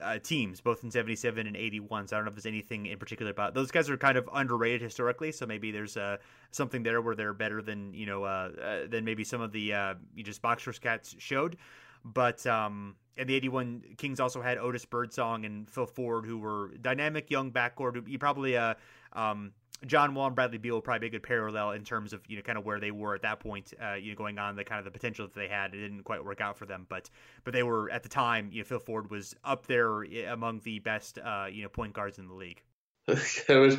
uh, 0.00 0.18
teams, 0.18 0.60
both 0.60 0.84
in 0.84 0.90
77 0.90 1.46
and 1.46 1.56
81. 1.56 2.08
So 2.08 2.16
I 2.16 2.18
don't 2.18 2.24
know 2.24 2.30
if 2.30 2.34
there's 2.34 2.46
anything 2.46 2.86
in 2.86 2.98
particular 2.98 3.30
about 3.30 3.54
those 3.54 3.70
guys 3.70 3.88
are 3.90 3.96
kind 3.96 4.18
of 4.18 4.28
underrated 4.32 4.82
historically. 4.82 5.32
So 5.32 5.46
maybe 5.46 5.70
there's 5.70 5.96
uh, 5.96 6.16
something 6.50 6.82
there 6.82 7.00
where 7.00 7.14
they're 7.14 7.34
better 7.34 7.62
than, 7.62 7.94
you 7.94 8.06
know, 8.06 8.24
uh, 8.24 8.50
uh 8.62 8.86
than 8.88 9.04
maybe 9.04 9.24
some 9.24 9.40
of 9.40 9.52
the 9.52 9.72
uh, 9.72 9.94
you 10.14 10.22
just 10.22 10.42
boxers 10.42 10.78
cats 10.78 11.14
showed. 11.18 11.56
But 12.04 12.46
um, 12.46 12.96
and 13.16 13.28
the 13.28 13.34
81 13.34 13.82
Kings 13.96 14.20
also 14.20 14.42
had 14.42 14.58
Otis 14.58 14.84
Birdsong 14.84 15.44
and 15.44 15.68
Phil 15.70 15.86
Ford, 15.86 16.26
who 16.26 16.38
were 16.38 16.70
dynamic 16.80 17.30
young 17.30 17.50
backcourt. 17.50 18.06
You 18.06 18.18
probably, 18.18 18.56
uh, 18.56 18.74
um, 19.12 19.52
John 19.84 20.14
Wall 20.14 20.26
and 20.26 20.34
Bradley 20.34 20.58
Beal 20.58 20.76
would 20.76 20.84
probably 20.84 21.00
be 21.00 21.06
a 21.08 21.18
good 21.18 21.22
parallel 21.22 21.72
in 21.72 21.84
terms 21.84 22.12
of 22.12 22.20
you 22.28 22.36
know 22.36 22.42
kind 22.42 22.58
of 22.58 22.64
where 22.64 22.80
they 22.80 22.90
were 22.90 23.14
at 23.14 23.22
that 23.22 23.40
point. 23.40 23.72
Uh, 23.82 23.94
you 23.94 24.12
know, 24.12 24.16
going 24.16 24.38
on 24.38 24.56
the 24.56 24.64
kind 24.64 24.78
of 24.78 24.84
the 24.84 24.90
potential 24.90 25.26
that 25.26 25.34
they 25.34 25.48
had, 25.48 25.74
it 25.74 25.78
didn't 25.78 26.04
quite 26.04 26.24
work 26.24 26.40
out 26.40 26.56
for 26.56 26.66
them, 26.66 26.86
but 26.88 27.10
but 27.44 27.52
they 27.52 27.62
were 27.62 27.90
at 27.90 28.02
the 28.02 28.08
time. 28.08 28.50
You 28.52 28.60
know, 28.60 28.64
Phil 28.64 28.78
Ford 28.78 29.10
was 29.10 29.34
up 29.44 29.66
there 29.66 30.04
eh, 30.04 30.24
among 30.28 30.60
the 30.64 30.78
best 30.78 31.18
uh, 31.18 31.46
you 31.50 31.62
know 31.62 31.68
point 31.68 31.92
guards 31.92 32.18
in 32.18 32.28
the 32.28 32.34
league. 32.34 32.62
I 33.08 33.56
was 33.56 33.76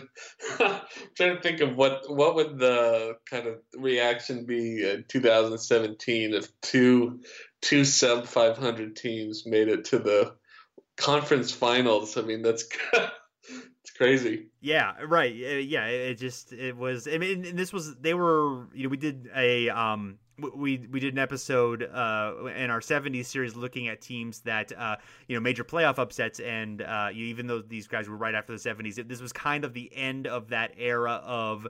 trying 1.15 1.35
to 1.35 1.41
think 1.41 1.61
of 1.61 1.75
what 1.75 2.03
what 2.07 2.35
would 2.35 2.59
the 2.59 3.15
kind 3.29 3.47
of 3.47 3.55
reaction 3.75 4.45
be 4.45 4.89
in 4.89 5.05
2017 5.07 6.33
if 6.33 6.61
two 6.61 7.21
two 7.61 7.83
sub 7.83 8.25
500 8.25 8.95
teams 8.95 9.45
made 9.45 9.67
it 9.67 9.85
to 9.85 9.99
the 9.99 10.35
conference 10.97 11.51
finals. 11.51 12.17
I 12.17 12.21
mean, 12.21 12.41
that's 12.41 12.67
crazy. 13.97 14.47
Yeah, 14.61 14.93
right. 15.05 15.33
Yeah, 15.33 15.85
it 15.85 16.15
just 16.15 16.53
it 16.53 16.75
was. 16.75 17.07
I 17.07 17.17
mean, 17.17 17.55
this 17.55 17.73
was 17.73 17.95
they 17.95 18.13
were. 18.13 18.67
You 18.73 18.83
know, 18.83 18.89
we 18.89 18.97
did 18.97 19.29
a 19.35 19.69
um 19.69 20.19
we 20.39 20.77
we 20.91 20.99
did 20.99 21.13
an 21.13 21.19
episode 21.19 21.83
uh, 21.83 22.33
in 22.55 22.69
our 22.69 22.79
70s 22.79 23.25
series 23.25 23.55
looking 23.55 23.87
at 23.87 24.01
teams 24.01 24.41
that 24.41 24.71
uh, 24.77 24.97
you 25.27 25.35
know 25.35 25.41
major 25.41 25.63
playoff 25.63 25.97
upsets 25.97 26.39
and 26.39 26.81
uh, 26.81 27.09
even 27.13 27.47
though 27.47 27.61
these 27.61 27.87
guys 27.87 28.07
were 28.07 28.17
right 28.17 28.35
after 28.35 28.53
the 28.53 28.59
70s 28.59 29.07
this 29.07 29.21
was 29.21 29.33
kind 29.33 29.65
of 29.65 29.73
the 29.73 29.89
end 29.95 30.27
of 30.27 30.49
that 30.49 30.73
era 30.77 31.21
of 31.25 31.67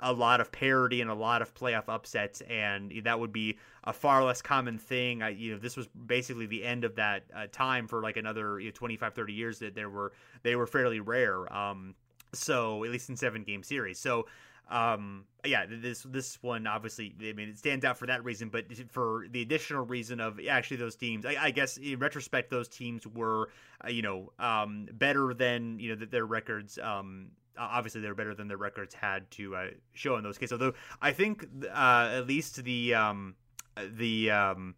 a 0.00 0.12
lot 0.12 0.40
of 0.40 0.50
parity 0.50 1.00
and 1.00 1.10
a 1.10 1.14
lot 1.14 1.42
of 1.42 1.54
playoff 1.54 1.88
upsets 1.88 2.40
and 2.42 2.92
that 3.04 3.18
would 3.18 3.32
be 3.32 3.58
a 3.84 3.92
far 3.92 4.24
less 4.24 4.42
common 4.42 4.78
thing. 4.78 5.22
I, 5.22 5.30
you 5.30 5.52
know 5.52 5.58
this 5.58 5.76
was 5.76 5.86
basically 6.06 6.46
the 6.46 6.64
end 6.64 6.84
of 6.84 6.96
that 6.96 7.24
uh, 7.34 7.46
time 7.52 7.86
for 7.86 8.02
like 8.02 8.16
another 8.16 8.60
you 8.60 8.66
know, 8.66 8.72
25 8.72 9.14
30 9.14 9.32
years 9.32 9.58
that 9.60 9.74
there 9.74 9.90
were 9.90 10.12
they 10.42 10.56
were 10.56 10.66
fairly 10.66 11.00
rare 11.00 11.52
um, 11.52 11.94
so 12.32 12.84
at 12.84 12.90
least 12.90 13.08
in 13.08 13.16
seven 13.16 13.42
game 13.42 13.62
series. 13.62 13.98
So 13.98 14.26
um, 14.70 15.24
yeah, 15.44 15.66
this 15.68 16.06
this 16.08 16.38
one 16.42 16.66
obviously, 16.66 17.14
I 17.20 17.32
mean, 17.32 17.48
it 17.48 17.58
stands 17.58 17.84
out 17.84 17.98
for 17.98 18.06
that 18.06 18.24
reason, 18.24 18.50
but 18.50 18.66
for 18.90 19.26
the 19.30 19.42
additional 19.42 19.84
reason 19.84 20.20
of 20.20 20.38
actually 20.48 20.76
those 20.76 20.96
teams, 20.96 21.26
I, 21.26 21.36
I 21.40 21.50
guess 21.50 21.76
in 21.76 21.98
retrospect, 21.98 22.50
those 22.50 22.68
teams 22.68 23.06
were, 23.06 23.50
uh, 23.84 23.88
you 23.88 24.02
know, 24.02 24.32
um, 24.38 24.86
better 24.92 25.34
than 25.34 25.80
you 25.80 25.94
know 25.94 26.06
their 26.06 26.26
records. 26.26 26.78
Um, 26.78 27.28
obviously, 27.58 28.00
they're 28.00 28.14
better 28.14 28.34
than 28.34 28.48
their 28.48 28.58
records 28.58 28.94
had 28.94 29.30
to 29.32 29.56
uh, 29.56 29.66
show 29.92 30.16
in 30.16 30.22
those 30.22 30.38
cases. 30.38 30.52
Although 30.52 30.74
I 31.02 31.12
think 31.12 31.46
uh, 31.72 32.10
at 32.12 32.26
least 32.26 32.62
the 32.62 32.94
um, 32.94 33.34
the 33.76 34.30
um, 34.30 34.74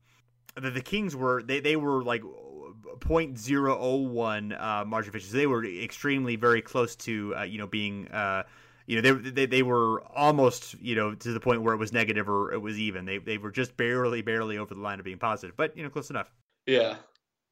the, 0.55 0.71
the 0.71 0.83
Kings 0.83 1.15
were 1.15 1.43
they 1.43 1.61
they 1.61 1.77
were 1.77 2.03
like 2.03 2.23
0.001 2.23 4.61
uh, 4.61 4.85
margin 4.85 5.09
of 5.09 5.15
efficiency. 5.15 5.39
They 5.39 5.47
were 5.47 5.65
extremely 5.65 6.37
very 6.37 6.63
close 6.63 6.97
to 6.97 7.35
uh, 7.37 7.43
you 7.43 7.59
know 7.59 7.67
being 7.67 8.09
uh, 8.09 8.45
you 8.87 9.01
know 9.01 9.15
they, 9.15 9.31
they 9.31 9.47
they 9.47 9.63
were 9.63 10.03
almost 10.15 10.75
you 10.81 10.95
know 10.95 11.15
to 11.15 11.33
the 11.33 11.41
point 11.41 11.63
where 11.63 11.75
it 11.75 11.79
was 11.79 11.93
negative 11.93 12.29
or 12.29 12.53
it 12.53 12.59
was 12.59 12.79
even. 12.79 13.05
They 13.05 13.19
they 13.19 13.39
were 13.39 13.51
just 13.51 13.77
barely 13.77 14.23
barely 14.23 14.59
over 14.59 14.75
the 14.75 14.81
line 14.81 14.99
of 14.99 15.05
being 15.05 15.19
positive, 15.19 15.57
but 15.57 15.77
you 15.77 15.83
know 15.83 15.91
close 15.91 16.11
enough. 16.11 16.33
Yeah, 16.67 16.97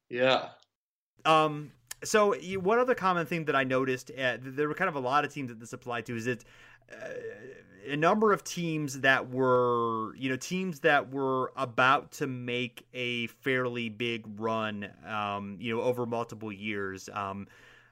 yeah. 0.09 0.49
Um. 1.25 1.71
So 2.03 2.33
one 2.59 2.79
other 2.79 2.95
common 2.95 3.27
thing 3.27 3.45
that 3.45 3.55
I 3.55 3.63
noticed, 3.63 4.09
uh, 4.17 4.37
there 4.41 4.67
were 4.67 4.73
kind 4.73 4.89
of 4.89 4.95
a 4.95 4.99
lot 4.99 5.23
of 5.23 5.31
teams 5.31 5.49
that 5.49 5.59
this 5.59 5.71
applied 5.71 6.07
to, 6.07 6.15
is 6.15 6.25
that 6.25 6.43
uh, 6.91 6.95
a 7.87 7.95
number 7.95 8.31
of 8.31 8.43
teams 8.43 8.99
that 9.01 9.29
were, 9.29 10.15
you 10.15 10.29
know, 10.29 10.35
teams 10.35 10.79
that 10.81 11.11
were 11.11 11.51
about 11.55 12.11
to 12.13 12.27
make 12.27 12.85
a 12.93 13.27
fairly 13.27 13.89
big 13.89 14.25
run, 14.39 14.89
um, 15.07 15.57
you 15.59 15.75
know, 15.75 15.81
over 15.81 16.05
multiple 16.05 16.51
years. 16.51 17.09
Um, 17.13 17.47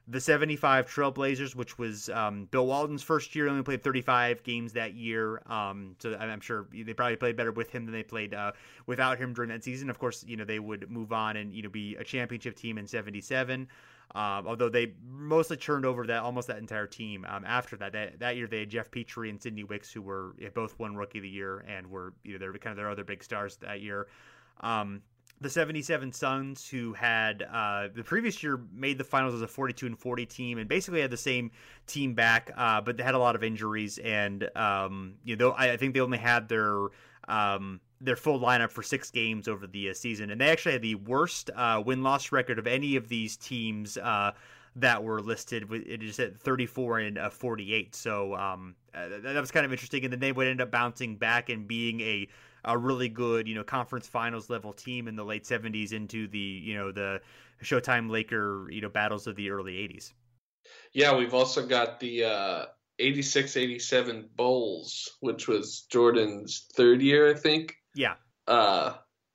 the 0.10 0.20
75 0.20 0.88
Trailblazers, 0.88 1.56
which 1.56 1.78
was 1.78 2.10
um, 2.10 2.46
Bill 2.50 2.66
Walton's 2.66 3.04
first 3.04 3.36
year, 3.36 3.48
only 3.48 3.62
played 3.62 3.84
35 3.84 4.44
games 4.44 4.74
that 4.74 4.96
year. 4.96 5.42
Um, 5.46 5.96
so 6.00 6.16
I'm 6.16 6.42
sure 6.42 6.68
they 6.74 6.94
probably 6.94 7.16
played 7.16 7.36
better 7.36 7.52
with 7.52 7.70
him 7.70 7.86
than 7.86 7.94
they 7.94 8.04
played 8.04 8.34
uh, 8.34 8.54
without 8.88 9.20
him 9.20 9.34
during 9.34 9.50
that 9.52 9.64
season. 9.64 9.90
Of 9.90 10.00
course, 10.00 10.26
you 10.28 10.36
know 10.36 10.46
they 10.46 10.60
would 10.60 10.90
move 10.90 11.14
on 11.14 11.38
and 11.38 11.54
you 11.54 11.62
know 11.62 11.70
be 11.70 11.96
a 11.98 12.04
championship 12.04 12.56
team 12.56 12.80
in 12.80 12.88
77. 12.88 13.68
Um, 14.16 14.48
although 14.48 14.70
they 14.70 14.94
mostly 15.08 15.58
turned 15.58 15.86
over 15.86 16.08
that 16.08 16.24
almost 16.24 16.48
that 16.48 16.58
entire 16.58 16.88
team 16.88 17.26
um, 17.30 17.46
after 17.46 17.78
that. 17.78 17.94
that. 17.94 18.20
That 18.20 18.36
year 18.36 18.48
they 18.48 18.62
had 18.62 18.70
Geoff 18.70 18.90
Petrie 18.90 19.30
and 19.30 19.40
Sidney 19.40 19.64
Wicks, 19.64 19.94
who 19.94 20.02
were 20.02 20.34
both 20.56 20.80
won 20.80 20.96
Rookie 20.96 21.20
of 21.20 21.24
the 21.24 21.30
Year 21.30 21.64
and 21.68 21.86
were 21.88 22.14
you 22.24 22.34
know 22.34 22.40
they're 22.40 22.54
kind 22.54 22.72
of 22.72 22.78
their 22.78 22.90
other 22.90 23.04
big 23.04 23.24
stars 23.24 23.58
that 23.58 23.82
year. 23.82 24.08
Um, 24.62 25.04
the 25.42 25.50
77 25.50 26.12
Suns, 26.12 26.68
who 26.68 26.94
had 26.94 27.44
uh, 27.44 27.88
the 27.96 28.04
previous 28.04 28.44
year 28.44 28.60
made 28.74 28.98
the 28.98 29.04
finals 29.04 29.34
as 29.34 29.42
a 29.42 29.48
42 29.48 29.86
and 29.86 29.98
40 29.98 30.26
team, 30.26 30.58
and 30.58 30.68
basically 30.68 31.02
had 31.02 31.12
the 31.12 31.18
same 31.18 31.52
team 31.88 32.14
back, 32.14 32.52
uh, 32.58 32.82
but 32.82 32.98
they 32.98 33.04
had 33.04 33.16
a 33.16 33.20
lot 33.20 33.36
of 33.36 33.44
injuries, 33.44 33.98
and 34.00 34.50
um, 34.58 35.16
you 35.24 35.36
know 35.36 35.54
I, 35.58 35.78
think 35.78 35.94
they 35.94 36.02
only 36.02 36.18
had 36.18 36.50
their 36.50 36.88
um, 37.28 37.80
their 38.02 38.18
full 38.18 38.40
lineup 38.40 38.72
for 38.72 38.84
six 38.84 39.12
games 39.12 39.48
over 39.48 39.66
the 39.66 39.90
uh, 39.90 39.94
season, 39.94 40.30
and 40.30 40.42
they 40.42 40.50
actually 40.50 40.74
had 40.74 40.82
the 40.82 40.96
worst 40.96 41.50
uh, 41.56 41.82
win 41.86 42.04
loss 42.04 42.32
record 42.32 42.60
of 42.60 42.68
any 42.68 42.98
of 42.98 43.08
these 43.08 43.38
teams 43.38 43.98
uh, 43.98 44.32
that 44.76 45.02
were 45.02 45.22
listed. 45.22 45.72
It 45.72 46.04
is 46.04 46.20
at 46.20 46.38
34 46.38 47.00
and 47.00 47.18
uh, 47.18 47.30
48, 47.30 47.96
so 47.96 48.36
um, 48.36 48.76
that 48.94 49.40
was 49.40 49.52
kind 49.52 49.66
of 49.66 49.72
interesting, 49.72 50.04
and 50.04 50.12
then 50.12 50.20
they 50.20 50.34
would 50.34 50.48
end 50.48 50.60
up 50.60 50.70
bouncing 50.70 51.16
back 51.16 51.50
and 51.50 51.66
being 51.66 52.02
a 52.02 52.28
a 52.66 52.78
really 52.78 53.10
good, 53.10 53.48
you 53.48 53.56
know, 53.56 53.64
conference 53.64 54.08
finals 54.08 54.50
level 54.50 54.74
team 54.74 55.08
in 55.08 55.16
the 55.16 55.24
late 55.24 55.44
70s 55.44 55.94
into 55.94 56.28
the, 56.28 56.38
you 56.38 56.76
know, 56.76 56.92
the 56.92 57.22
Showtime 57.64 58.10
Laker, 58.10 58.68
you 58.70 58.82
know, 58.82 58.90
battles 58.90 59.28
of 59.28 59.36
the 59.36 59.50
early 59.50 59.74
80s. 59.74 60.14
Yeah, 60.94 61.16
we've 61.16 61.34
also 61.34 61.66
got 61.66 62.00
the 62.00 62.26
uh 62.26 62.66
86 63.00 63.56
87 63.56 64.30
Bulls, 64.36 65.18
which 65.22 65.48
was 65.48 65.82
Jordan's 65.90 66.68
third 66.74 67.02
year, 67.02 67.30
I 67.30 67.34
think. 67.34 67.76
Yeah. 67.96 68.16
Uh, 68.48 68.94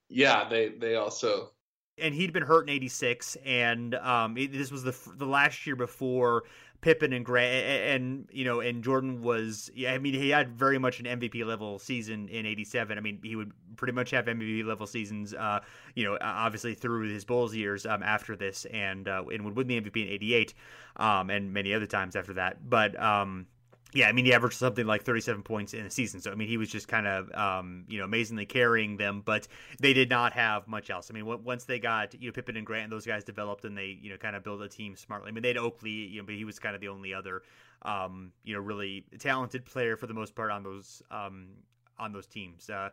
yeah, 0.08 0.48
they, 0.48 0.68
they 0.68 0.96
also. 0.96 1.50
And 1.96 2.14
he'd 2.14 2.32
been 2.32 2.42
hurt 2.42 2.68
in 2.68 2.74
86, 2.74 3.36
and 3.44 3.94
um, 3.94 4.36
it, 4.36 4.52
this 4.52 4.72
was 4.72 4.82
the 4.82 4.96
the 5.16 5.26
last 5.26 5.64
year 5.64 5.76
before 5.76 6.42
Pippen 6.84 7.14
and 7.14 7.24
Grant, 7.24 7.66
and, 7.66 8.28
you 8.30 8.44
know, 8.44 8.60
and 8.60 8.84
Jordan 8.84 9.22
was. 9.22 9.70
Yeah, 9.74 9.94
I 9.94 9.98
mean, 9.98 10.12
he 10.12 10.28
had 10.28 10.54
very 10.54 10.76
much 10.76 11.00
an 11.00 11.06
MVP 11.06 11.42
level 11.46 11.78
season 11.78 12.28
in 12.28 12.44
'87. 12.44 12.98
I 12.98 13.00
mean, 13.00 13.20
he 13.22 13.36
would 13.36 13.52
pretty 13.76 13.94
much 13.94 14.10
have 14.10 14.26
MVP 14.26 14.66
level 14.66 14.86
seasons. 14.86 15.32
Uh, 15.32 15.60
you 15.94 16.04
know, 16.04 16.18
obviously 16.20 16.74
through 16.74 17.08
his 17.08 17.24
Bulls 17.24 17.54
years 17.54 17.86
um, 17.86 18.02
after 18.02 18.36
this, 18.36 18.66
and 18.66 19.08
uh, 19.08 19.24
and 19.32 19.46
would 19.46 19.56
win 19.56 19.66
the 19.66 19.80
MVP 19.80 20.06
in 20.06 20.12
'88, 20.12 20.52
um, 20.96 21.30
and 21.30 21.54
many 21.54 21.72
other 21.72 21.86
times 21.86 22.16
after 22.16 22.34
that. 22.34 22.68
But 22.68 23.00
um, 23.02 23.46
yeah, 23.94 24.08
I 24.08 24.12
mean, 24.12 24.24
he 24.24 24.34
averaged 24.34 24.56
something 24.56 24.86
like 24.86 25.04
37 25.04 25.44
points 25.44 25.72
in 25.72 25.86
a 25.86 25.90
season. 25.90 26.20
So, 26.20 26.32
I 26.32 26.34
mean, 26.34 26.48
he 26.48 26.56
was 26.56 26.68
just 26.68 26.88
kind 26.88 27.06
of, 27.06 27.32
um, 27.32 27.84
you 27.88 27.98
know, 27.98 28.04
amazingly 28.04 28.44
carrying 28.44 28.96
them, 28.96 29.22
but 29.24 29.46
they 29.80 29.92
did 29.92 30.10
not 30.10 30.32
have 30.32 30.66
much 30.66 30.90
else. 30.90 31.10
I 31.10 31.14
mean, 31.14 31.24
once 31.44 31.64
they 31.64 31.78
got, 31.78 32.12
you 32.20 32.28
know, 32.28 32.32
Pippen 32.32 32.56
and 32.56 32.66
Grant 32.66 32.84
and 32.84 32.92
those 32.92 33.06
guys 33.06 33.22
developed 33.22 33.64
and 33.64 33.78
they, 33.78 33.96
you 34.02 34.10
know, 34.10 34.16
kind 34.16 34.34
of 34.34 34.42
built 34.42 34.60
a 34.62 34.68
team 34.68 34.96
smartly. 34.96 35.28
I 35.28 35.32
mean, 35.32 35.42
they 35.42 35.48
had 35.48 35.58
Oakley, 35.58 35.90
you 35.90 36.20
know, 36.20 36.26
but 36.26 36.34
he 36.34 36.44
was 36.44 36.58
kind 36.58 36.74
of 36.74 36.80
the 36.80 36.88
only 36.88 37.14
other, 37.14 37.42
um, 37.82 38.32
you 38.42 38.54
know, 38.54 38.60
really 38.60 39.04
talented 39.20 39.64
player 39.64 39.96
for 39.96 40.08
the 40.08 40.14
most 40.14 40.34
part 40.34 40.50
on 40.50 40.64
those, 40.64 41.00
um, 41.12 41.50
on 41.98 42.12
those 42.12 42.26
teams. 42.26 42.68
Uh, 42.70 42.90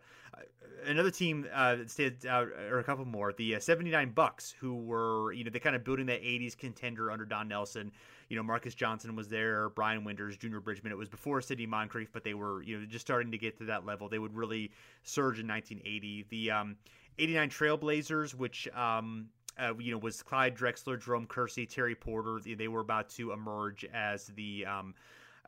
another 0.85 1.11
team 1.11 1.47
uh, 1.53 1.75
that 1.75 1.89
stayed 1.89 2.25
out, 2.25 2.47
or 2.47 2.79
a 2.79 2.83
couple 2.83 3.05
more, 3.05 3.33
the 3.33 3.55
uh, 3.55 3.59
79 3.59 4.11
Bucks, 4.11 4.53
who 4.59 4.75
were, 4.75 5.33
you 5.33 5.43
know, 5.43 5.49
they 5.49 5.59
kind 5.59 5.75
of 5.75 5.83
building 5.83 6.05
that 6.07 6.21
80s 6.21 6.57
contender 6.57 7.11
under 7.11 7.25
Don 7.25 7.47
Nelson 7.47 7.91
you 8.31 8.37
know, 8.37 8.43
Marques 8.43 8.73
Johnson 8.73 9.13
was 9.13 9.27
there, 9.27 9.67
Brian 9.71 10.05
Winters, 10.05 10.37
Junior 10.37 10.61
Bridgeman. 10.61 10.93
It 10.93 10.97
was 10.97 11.09
before 11.09 11.41
Sidney 11.41 11.65
Moncrief, 11.65 12.13
but 12.13 12.23
they 12.23 12.33
were, 12.33 12.63
you 12.63 12.79
know, 12.79 12.85
just 12.85 13.05
starting 13.05 13.29
to 13.29 13.37
get 13.37 13.57
to 13.57 13.65
that 13.65 13.85
level. 13.85 14.07
They 14.07 14.19
would 14.19 14.33
really 14.33 14.71
surge 15.03 15.41
in 15.41 15.47
1980. 15.49 16.27
The 16.29 16.49
um, 16.49 16.77
89 17.19 17.49
Trailblazers, 17.49 18.33
which, 18.33 18.69
um, 18.69 19.27
uh, 19.59 19.73
you 19.77 19.91
know, 19.91 19.97
was 19.97 20.23
Clyde 20.23 20.55
Drexler, 20.55 20.97
Jerome 20.97 21.25
Kersey, 21.25 21.65
Terry 21.65 21.93
Porter. 21.93 22.39
They 22.55 22.69
were 22.69 22.79
about 22.79 23.09
to 23.09 23.33
emerge 23.33 23.83
as 23.93 24.27
the, 24.27 24.65
um, 24.65 24.95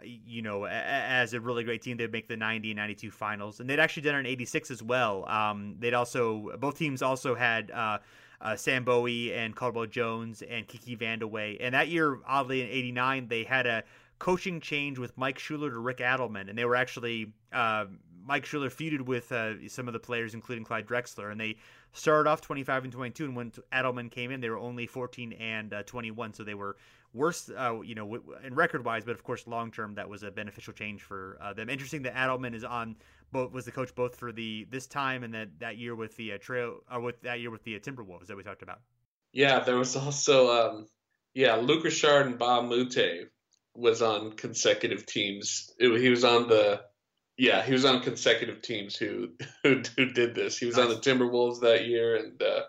you 0.03 0.41
know, 0.41 0.65
as 0.65 1.33
a 1.33 1.39
really 1.39 1.63
great 1.63 1.81
team. 1.81 1.97
They'd 1.97 2.11
make 2.11 2.27
the 2.27 2.37
90 2.37 2.71
and 2.71 2.77
92 2.77 3.11
finals. 3.11 3.59
And 3.59 3.69
they'd 3.69 3.79
actually 3.79 4.03
done 4.03 4.15
it 4.15 4.19
in 4.19 4.25
86 4.27 4.71
as 4.71 4.83
well. 4.83 5.27
Um, 5.29 5.75
they'd 5.79 5.93
also, 5.93 6.57
both 6.59 6.77
teams 6.77 7.01
also 7.01 7.35
had, 7.35 7.71
uh, 7.71 7.99
uh, 8.41 8.57
Sam 8.57 8.83
Bowie 8.83 9.33
and 9.33 9.55
Caldwell 9.55 9.85
Jones 9.85 10.41
and 10.41 10.67
Kiki 10.67 10.97
Vandeweghe. 10.97 11.57
And 11.61 11.73
that 11.73 11.87
year, 11.87 12.19
oddly, 12.27 12.61
in 12.61 12.67
'89, 12.67 13.27
they 13.29 13.43
had 13.45 13.65
a 13.65 13.83
coaching 14.19 14.59
change 14.59 14.99
with 14.99 15.17
Mike 15.17 15.39
Schuler 15.39 15.69
to 15.69 15.79
Rick 15.79 15.99
Adelman, 15.99 16.49
and 16.49 16.57
they 16.57 16.65
were 16.65 16.75
actually 16.75 17.31
uh, 17.53 17.85
Mike 18.25 18.45
Schuler 18.45 18.69
feuded 18.69 19.01
with 19.01 19.31
uh, 19.31 19.67
some 19.67 19.87
of 19.87 19.93
the 19.93 19.99
players, 19.99 20.33
including 20.33 20.63
Clyde 20.63 20.87
Drexler, 20.87 21.31
and 21.31 21.39
they 21.39 21.57
started 21.93 22.29
off 22.29 22.41
25 22.41 22.83
and 22.83 22.93
22. 22.93 23.25
And 23.25 23.35
when 23.35 23.51
Adelman 23.71 24.11
came 24.11 24.31
in, 24.31 24.41
they 24.41 24.49
were 24.49 24.57
only 24.57 24.85
14 24.87 25.33
and 25.33 25.73
uh, 25.73 25.83
21, 25.83 26.33
so 26.33 26.43
they 26.43 26.53
were 26.53 26.75
worse, 27.13 27.49
uh, 27.49 27.79
you 27.81 27.95
know, 27.95 28.19
in 28.43 28.55
record 28.55 28.83
wise. 28.83 29.05
But 29.05 29.11
of 29.13 29.23
course, 29.23 29.47
long 29.47 29.71
term, 29.71 29.95
that 29.95 30.09
was 30.09 30.23
a 30.23 30.31
beneficial 30.31 30.73
change 30.73 31.03
for 31.03 31.37
uh, 31.41 31.53
them. 31.53 31.69
Interesting 31.69 32.01
that 32.03 32.15
Adelman 32.15 32.53
is 32.53 32.63
on 32.63 32.95
both 33.31 33.51
was 33.51 33.65
the 33.65 33.71
coach 33.71 33.93
both 33.95 34.15
for 34.15 34.31
the 34.31 34.67
this 34.69 34.85
time 34.85 35.23
and 35.23 35.33
that 35.33 35.59
that 35.59 35.77
year 35.77 35.95
with 35.95 36.15
the 36.17 36.33
uh, 36.33 36.37
trail 36.37 36.81
or 36.91 37.01
with 37.01 37.21
that 37.21 37.39
year 37.39 37.49
with 37.49 37.63
the 37.63 37.75
uh, 37.75 37.79
Timberwolves 37.79 38.27
that 38.27 38.37
we 38.37 38.43
talked 38.43 38.61
about. 38.61 38.81
Yeah, 39.31 39.59
there 39.59 39.77
was 39.77 39.95
also 39.95 40.51
um, 40.51 40.87
yeah, 41.33 41.55
Luc 41.55 41.83
Richard 41.83 42.37
Mbah 42.37 42.59
a 42.59 42.63
Moute 42.63 43.29
was 43.75 44.01
on 44.01 44.33
consecutive 44.33 45.05
teams. 45.05 45.71
It, 45.79 45.99
he 45.99 46.09
was 46.09 46.23
on 46.23 46.47
the 46.47 46.81
yeah, 47.37 47.63
he 47.63 47.73
was 47.73 47.85
on 47.85 48.01
consecutive 48.01 48.61
teams 48.61 48.95
who 48.95 49.29
who, 49.63 49.81
who 49.97 50.05
did 50.05 50.35
this. 50.35 50.57
He 50.57 50.65
was 50.65 50.77
nice. 50.77 50.85
on 50.87 50.89
the 50.91 50.99
Timberwolves 50.99 51.59
that 51.61 51.85
year 51.85 52.15
and 52.15 52.41
uh, 52.41 52.63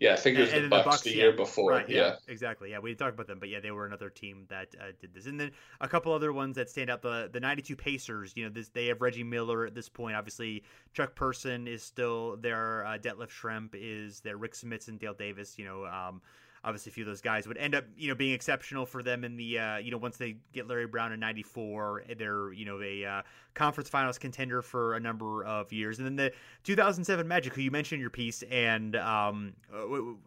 yeah, 0.00 0.12
I 0.12 0.16
think 0.16 0.38
it 0.38 0.42
was 0.42 0.52
and, 0.52 0.66
the, 0.66 0.68
Bucks 0.68 0.84
the, 0.84 0.90
Bucks 0.90 1.02
the 1.02 1.14
year 1.14 1.32
before. 1.32 1.72
Right, 1.72 1.88
yeah, 1.88 1.96
yeah, 1.96 2.14
exactly. 2.28 2.70
Yeah, 2.70 2.78
we 2.78 2.94
talked 2.94 3.14
about 3.14 3.26
them, 3.26 3.40
but 3.40 3.48
yeah, 3.48 3.58
they 3.58 3.72
were 3.72 3.84
another 3.84 4.10
team 4.10 4.46
that 4.48 4.68
uh, 4.80 4.92
did 5.00 5.12
this. 5.12 5.26
And 5.26 5.40
then 5.40 5.50
a 5.80 5.88
couple 5.88 6.12
other 6.12 6.32
ones 6.32 6.54
that 6.54 6.70
stand 6.70 6.88
out: 6.88 7.02
the 7.02 7.28
the 7.32 7.40
'92 7.40 7.74
Pacers. 7.74 8.32
You 8.36 8.44
know, 8.44 8.50
this 8.50 8.68
they 8.68 8.86
have 8.86 9.00
Reggie 9.00 9.24
Miller 9.24 9.66
at 9.66 9.74
this 9.74 9.88
point. 9.88 10.14
Obviously, 10.14 10.62
Chuck 10.92 11.16
Person 11.16 11.66
is 11.66 11.82
still 11.82 12.36
there. 12.36 12.86
Uh, 12.86 12.98
Detlef 12.98 13.30
Schrempf 13.30 13.70
is 13.74 14.20
there. 14.20 14.36
Rick 14.36 14.54
Smits 14.54 14.86
and 14.88 15.00
Dale 15.00 15.14
Davis. 15.14 15.58
You 15.58 15.64
know. 15.64 15.84
Um, 15.86 16.22
obviously 16.68 16.90
a 16.90 16.92
few 16.92 17.02
of 17.02 17.06
those 17.06 17.22
guys 17.22 17.48
would 17.48 17.56
end 17.56 17.74
up 17.74 17.84
you 17.96 18.08
know 18.08 18.14
being 18.14 18.34
exceptional 18.34 18.84
for 18.84 19.02
them 19.02 19.24
in 19.24 19.36
the 19.36 19.58
uh, 19.58 19.76
you 19.78 19.90
know 19.90 19.96
once 19.96 20.18
they 20.18 20.36
get 20.52 20.68
Larry 20.68 20.86
Brown 20.86 21.12
in 21.12 21.18
'94 21.18 22.04
they're 22.18 22.52
you 22.52 22.66
know 22.66 22.78
a 22.82 23.04
uh, 23.04 23.22
conference 23.54 23.88
finals 23.88 24.18
contender 24.18 24.60
for 24.60 24.94
a 24.94 25.00
number 25.00 25.44
of 25.44 25.72
years 25.72 25.98
and 25.98 26.06
then 26.06 26.16
the 26.16 26.30
2007 26.64 27.26
Magic 27.26 27.54
who 27.54 27.62
you 27.62 27.70
mentioned 27.70 27.96
in 27.96 28.00
your 28.02 28.10
piece 28.10 28.42
and 28.50 28.96
um 28.96 29.54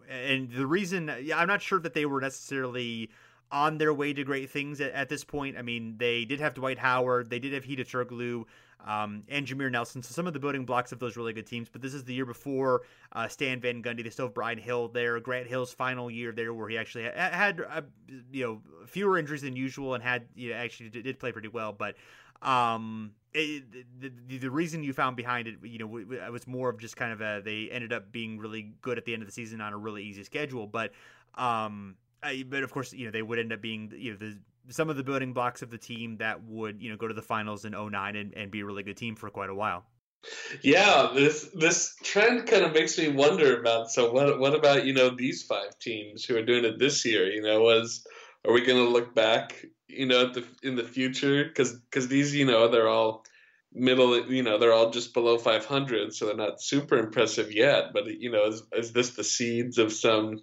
and 0.09 0.51
the 0.51 0.65
reason 0.65 1.13
yeah, 1.21 1.37
I'm 1.37 1.47
not 1.47 1.61
sure 1.61 1.79
that 1.79 1.93
they 1.93 2.07
were 2.07 2.19
necessarily 2.19 3.11
on 3.51 3.77
their 3.77 3.93
way 3.93 4.13
to 4.13 4.23
great 4.23 4.49
things 4.49 4.79
at, 4.79 4.91
at, 4.93 5.09
this 5.09 5.23
point. 5.25 5.57
I 5.57 5.61
mean, 5.61 5.95
they 5.97 6.23
did 6.23 6.39
have 6.39 6.53
Dwight 6.53 6.79
Howard, 6.79 7.29
they 7.29 7.39
did 7.39 7.53
have 7.53 7.65
Hedo 7.65 7.85
Turkoglu, 7.85 8.45
um, 8.85 9.23
and 9.29 9.45
Jameer 9.45 9.71
Nelson. 9.71 10.01
So 10.01 10.13
some 10.13 10.27
of 10.27 10.33
the 10.33 10.39
building 10.39 10.65
blocks 10.65 10.91
of 10.91 10.99
those 10.99 11.17
really 11.17 11.33
good 11.33 11.45
teams. 11.45 11.69
But 11.69 11.81
this 11.81 11.93
is 11.93 12.03
the 12.03 12.13
year 12.13 12.25
before 12.25 12.81
uh, 13.13 13.27
Stan 13.27 13.59
Van 13.59 13.81
Gundy. 13.83 14.03
They 14.03 14.09
still 14.09 14.25
have 14.25 14.33
Brian 14.33 14.57
Hill 14.57 14.87
there. 14.87 15.19
Grant 15.19 15.47
Hill's 15.47 15.71
final 15.71 16.09
year 16.09 16.31
there, 16.31 16.53
where 16.53 16.69
he 16.69 16.77
actually 16.77 17.03
had, 17.03 17.15
had 17.15 17.61
uh, 17.61 17.81
you 18.31 18.43
know 18.45 18.85
fewer 18.87 19.17
injuries 19.17 19.41
than 19.41 19.55
usual 19.55 19.93
and 19.93 20.03
had 20.03 20.25
you 20.35 20.49
know, 20.49 20.55
actually 20.55 20.89
did, 20.89 21.19
play 21.19 21.31
pretty 21.31 21.47
well. 21.47 21.73
But 21.73 21.95
um, 22.41 23.11
it, 23.33 23.63
the, 23.99 24.11
the, 24.27 24.37
the 24.39 24.51
reason 24.51 24.83
you 24.83 24.93
found 24.93 25.15
behind 25.15 25.47
it, 25.47 25.55
you 25.63 25.77
know, 25.79 25.97
it 25.97 26.31
was 26.31 26.47
more 26.47 26.69
of 26.69 26.79
just 26.79 26.97
kind 26.97 27.13
of 27.13 27.21
a 27.21 27.41
they 27.43 27.69
ended 27.71 27.93
up 27.93 28.11
being 28.11 28.39
really 28.39 28.73
good 28.81 28.97
at 28.97 29.05
the 29.05 29.13
end 29.13 29.21
of 29.21 29.27
the 29.27 29.33
season 29.33 29.61
on 29.61 29.73
a 29.73 29.77
really 29.77 30.03
easy 30.03 30.23
schedule, 30.23 30.67
but 30.67 30.91
um, 31.35 31.95
I, 32.23 32.43
but 32.47 32.63
of 32.63 32.71
course, 32.71 32.93
you 32.93 33.05
know, 33.05 33.11
they 33.11 33.21
would 33.21 33.39
end 33.39 33.53
up 33.53 33.61
being 33.61 33.91
you 33.95 34.11
know 34.11 34.17
the 34.17 34.37
some 34.69 34.89
of 34.89 34.95
the 34.95 35.03
building 35.03 35.33
blocks 35.33 35.61
of 35.61 35.69
the 35.69 35.77
team 35.77 36.17
that 36.17 36.43
would 36.43 36.81
you 36.81 36.89
know 36.89 36.97
go 36.97 37.07
to 37.07 37.13
the 37.13 37.21
finals 37.21 37.65
in 37.65 37.73
09 37.73 38.15
and, 38.15 38.33
and 38.35 38.51
be 38.51 38.61
a 38.61 38.65
really 38.65 38.83
good 38.83 38.97
team 38.97 39.15
for 39.15 39.29
quite 39.29 39.49
a 39.49 39.55
while. 39.55 39.85
Yeah, 40.61 41.11
this 41.13 41.49
this 41.55 41.95
trend 42.03 42.47
kind 42.47 42.63
of 42.63 42.73
makes 42.73 42.97
me 42.97 43.09
wonder 43.09 43.59
about. 43.59 43.91
So 43.91 44.11
what 44.11 44.39
what 44.39 44.55
about 44.55 44.85
you 44.85 44.93
know 44.93 45.09
these 45.09 45.43
five 45.43 45.77
teams 45.79 46.25
who 46.25 46.37
are 46.37 46.45
doing 46.45 46.65
it 46.65 46.77
this 46.77 47.05
year? 47.05 47.29
You 47.31 47.41
know, 47.41 47.61
was 47.61 48.05
are 48.45 48.53
we 48.53 48.65
going 48.65 48.83
to 48.83 48.89
look 48.89 49.13
back 49.13 49.65
you 49.91 50.05
know 50.05 50.27
at 50.27 50.33
the 50.33 50.45
in 50.63 50.75
the 50.75 50.83
future 50.83 51.43
because 51.43 51.73
because 51.73 52.07
these 52.07 52.33
you 52.33 52.45
know 52.45 52.67
they're 52.67 52.87
all 52.87 53.23
middle 53.73 54.29
you 54.29 54.43
know 54.43 54.57
they're 54.57 54.73
all 54.73 54.89
just 54.89 55.13
below 55.13 55.37
500 55.37 56.13
so 56.13 56.25
they're 56.25 56.35
not 56.35 56.61
super 56.61 56.97
impressive 56.97 57.53
yet 57.53 57.93
but 57.93 58.05
you 58.07 58.31
know 58.31 58.47
is, 58.47 58.63
is 58.73 58.91
this 58.91 59.11
the 59.11 59.23
seeds 59.23 59.77
of 59.77 59.93
some 59.93 60.41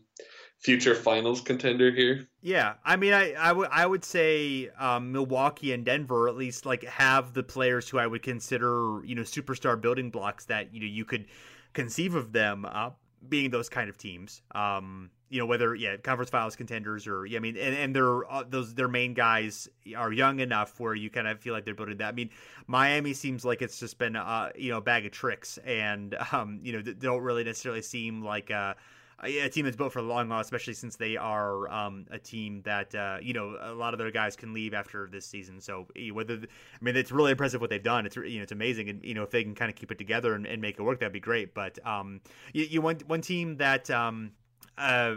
future 0.59 0.95
finals 0.95 1.41
contender 1.41 1.91
here. 1.91 2.29
Yeah, 2.43 2.75
I 2.85 2.97
mean, 2.97 3.13
I 3.13 3.33
I 3.33 3.53
would 3.53 3.69
I 3.71 3.87
would 3.87 4.05
say 4.05 4.69
um, 4.79 5.13
Milwaukee 5.13 5.73
and 5.73 5.85
Denver 5.85 6.29
at 6.29 6.37
least 6.37 6.67
like 6.67 6.85
have 6.85 7.33
the 7.33 7.43
players 7.43 7.89
who 7.89 7.99
I 7.99 8.07
would 8.07 8.23
consider 8.23 9.01
you 9.05 9.15
know 9.15 9.23
superstar 9.23 9.81
building 9.81 10.11
blocks 10.11 10.45
that 10.47 10.75
you 10.75 10.81
know 10.81 10.87
you 10.87 11.05
could 11.05 11.27
conceive 11.73 12.15
of 12.15 12.33
them 12.33 12.65
uh, 12.65 12.91
being 13.29 13.51
those 13.51 13.69
kind 13.69 13.89
of 13.89 13.97
teams. 13.97 14.43
Um, 14.55 15.11
you 15.31 15.39
know 15.39 15.47
whether 15.47 15.75
yeah 15.75 15.97
conference 15.99 16.31
finals 16.31 16.57
contenders 16.57 17.07
or 17.07 17.27
yeah 17.27 17.37
I 17.37 17.41
mean 17.41 17.57
and, 17.57 17.75
and 17.75 17.95
they're 17.95 18.31
uh, 18.31 18.45
those 18.49 18.75
their 18.75 18.89
main 18.89 19.15
guys 19.15 19.69
are 19.95 20.11
young 20.13 20.41
enough 20.41 20.81
where 20.81 20.95
you 20.95 21.11
kind 21.11 21.29
of 21.29 21.39
feel 21.39 21.53
like 21.53 21.65
they're 21.65 21.75
building 21.75 21.99
that. 21.99 22.09
I 22.09 22.13
mean 22.13 22.31
Miami 22.67 23.13
seems 23.13 23.45
like 23.45 23.61
it's 23.61 23.79
just 23.79 23.99
been 23.99 24.17
uh 24.17 24.51
you 24.57 24.71
know 24.71 24.79
a 24.79 24.81
bag 24.81 25.05
of 25.05 25.13
tricks 25.13 25.59
and 25.65 26.17
um 26.33 26.61
you 26.63 26.73
know 26.73 26.81
don't 26.81 27.23
really 27.23 27.45
necessarily 27.45 27.83
seem 27.83 28.23
like 28.25 28.51
uh 28.51 28.75
a 29.23 29.49
team 29.49 29.65
that's 29.65 29.77
built 29.77 29.93
for 29.93 30.01
the 30.01 30.07
long 30.07 30.29
haul, 30.29 30.41
especially 30.41 30.75
since 30.75 30.97
they 30.97 31.17
are 31.17 31.69
um, 31.73 32.07
a 32.11 32.19
team 32.19 32.63
that 32.63 32.95
uh, 32.95 33.19
you 33.21 33.33
know 33.33 33.57
a 33.61 33.73
lot 33.73 33.93
of 33.93 33.99
their 33.99 34.11
guys 34.11 34.37
can 34.37 34.53
leave 34.53 34.75
after 34.75 35.09
this 35.11 35.27
season. 35.27 35.61
So 35.61 35.87
whether 36.13 36.35
I 36.35 36.85
mean 36.85 36.97
it's 36.97 37.11
really 37.11 37.33
impressive 37.33 37.61
what 37.61 37.71
they've 37.71 37.83
done. 37.83 38.07
It's 38.07 38.17
you 38.17 38.37
know 38.37 38.43
it's 38.43 38.53
amazing, 38.53 38.89
and 38.89 39.05
you 39.05 39.15
know 39.15 39.25
if 39.25 39.31
they 39.31 39.43
can 39.43 39.55
kind 39.55 39.71
of 39.71 39.77
keep 39.77 39.91
it 39.91 39.99
together 39.99 40.35
and, 40.35 40.47
and 40.47 40.63
make 40.63 40.79
it 40.79 40.83
work, 40.83 41.01
that'd 41.01 41.13
be 41.13 41.21
great. 41.21 41.53
But 41.53 41.85
um, 41.85 42.21
you, 42.53 42.65
you 42.65 42.81
want 42.81 43.09
one 43.09 43.21
team 43.21 43.57
that 43.57 43.91
um, 43.91 44.33
uh, 44.77 45.17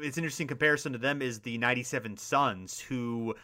it's 0.00 0.16
interesting 0.16 0.46
comparison 0.46 0.92
to 0.92 0.98
them 0.98 1.20
is 1.20 1.40
the 1.40 1.58
'97 1.58 2.16
Suns, 2.16 2.80
who 2.80 3.34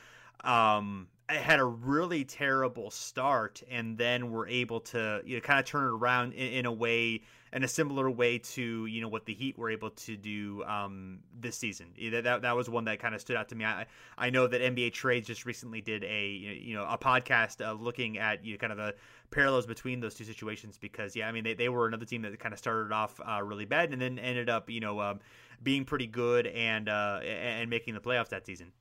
um, 0.42 1.06
had 1.28 1.60
a 1.60 1.64
really 1.64 2.24
terrible 2.24 2.90
start 2.90 3.62
and 3.70 3.98
then 3.98 4.30
were 4.30 4.48
able 4.48 4.80
to 4.80 5.20
you 5.24 5.36
know 5.36 5.40
kind 5.40 5.60
of 5.60 5.66
turn 5.66 5.84
it 5.84 5.90
around 5.90 6.32
in, 6.32 6.52
in, 6.52 6.66
a 6.66 6.72
way 6.72 7.20
in 7.52 7.62
a 7.62 7.68
similar 7.68 8.10
way 8.10 8.38
to 8.38 8.86
you 8.86 9.00
know 9.00 9.08
what 9.08 9.26
the 9.26 9.34
Heat 9.34 9.58
were 9.58 9.70
able 9.70 9.90
to 9.90 10.16
do 10.16 10.62
um, 10.64 11.20
this 11.38 11.56
season. 11.56 11.88
That, 12.10 12.42
that 12.42 12.56
was 12.56 12.68
one 12.68 12.84
that 12.84 12.98
kind 12.98 13.14
of 13.14 13.20
stood 13.20 13.36
out 13.36 13.48
to 13.50 13.54
me. 13.54 13.64
I 13.64 13.86
I 14.16 14.30
know 14.30 14.46
that 14.46 14.60
NBA 14.60 14.92
Trades 14.92 15.26
just 15.26 15.46
recently 15.46 15.80
did 15.80 16.04
a 16.04 16.28
you 16.28 16.74
know 16.74 16.84
a 16.84 16.98
podcast 16.98 17.66
uh, 17.66 17.72
looking 17.72 18.18
at 18.18 18.44
you 18.44 18.52
know, 18.52 18.58
kind 18.58 18.72
of 18.72 18.78
the 18.78 18.94
parallels 19.30 19.66
between 19.66 20.00
those 20.00 20.14
two 20.14 20.24
situations 20.24 20.78
because 20.78 21.14
yeah 21.14 21.28
I 21.28 21.32
mean 21.32 21.44
they, 21.44 21.54
they 21.54 21.68
were 21.68 21.86
another 21.86 22.06
team 22.06 22.22
that 22.22 22.38
kind 22.38 22.52
of 22.52 22.58
started 22.58 22.92
off 22.92 23.20
uh, 23.26 23.42
really 23.42 23.66
bad 23.66 23.92
and 23.92 24.00
then 24.00 24.18
ended 24.18 24.48
up 24.48 24.70
you 24.70 24.80
know 24.80 25.00
um, 25.00 25.20
being 25.62 25.84
pretty 25.84 26.06
good 26.06 26.46
and 26.46 26.88
uh, 26.88 27.20
and 27.22 27.68
making 27.70 27.94
the 27.94 28.00
playoffs 28.00 28.30
that 28.30 28.46
season. 28.46 28.72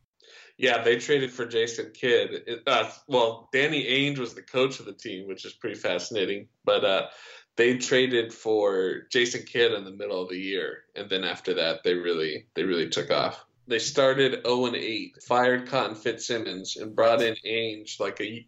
Yeah, 0.58 0.82
they 0.84 0.98
traded 0.98 1.32
for 1.32 1.46
Jason 1.46 1.92
Kidd. 1.94 2.44
It, 2.48 2.64
uh, 2.68 2.90
well, 3.08 3.50
Danny 3.54 3.86
Ainge 3.86 4.18
was 4.18 4.34
the 4.34 4.42
coach 4.42 4.80
of 4.80 4.86
the 4.86 4.94
team, 4.94 5.28
which 5.28 5.46
is 5.46 5.54
pretty 5.54 5.76
fascinating. 5.76 6.48
But 6.66 6.84
uh, 6.84 7.08
they 7.58 7.78
traded 7.78 8.34
for 8.34 9.08
Jason 9.12 9.44
Kidd 9.44 9.74
in 9.74 9.84
the 9.84 9.92
middle 9.92 10.22
of 10.22 10.30
the 10.30 10.38
year, 10.38 10.84
and 10.96 11.10
then 11.10 11.24
after 11.24 11.56
that, 11.56 11.84
they 11.84 11.96
really 11.96 12.48
they 12.54 12.64
really 12.64 12.88
took 12.88 13.12
off. 13.12 13.44
They 13.68 13.80
started 13.80 14.46
0 14.46 14.68
and 14.68 14.76
8, 14.78 15.18
fired 15.28 15.68
Cotton 15.68 15.96
Fitzsimmons, 15.96 16.78
and 16.78 16.96
brought 16.96 17.22
in 17.22 17.36
Ainge 17.46 18.00
like 18.00 18.22
a. 18.22 18.46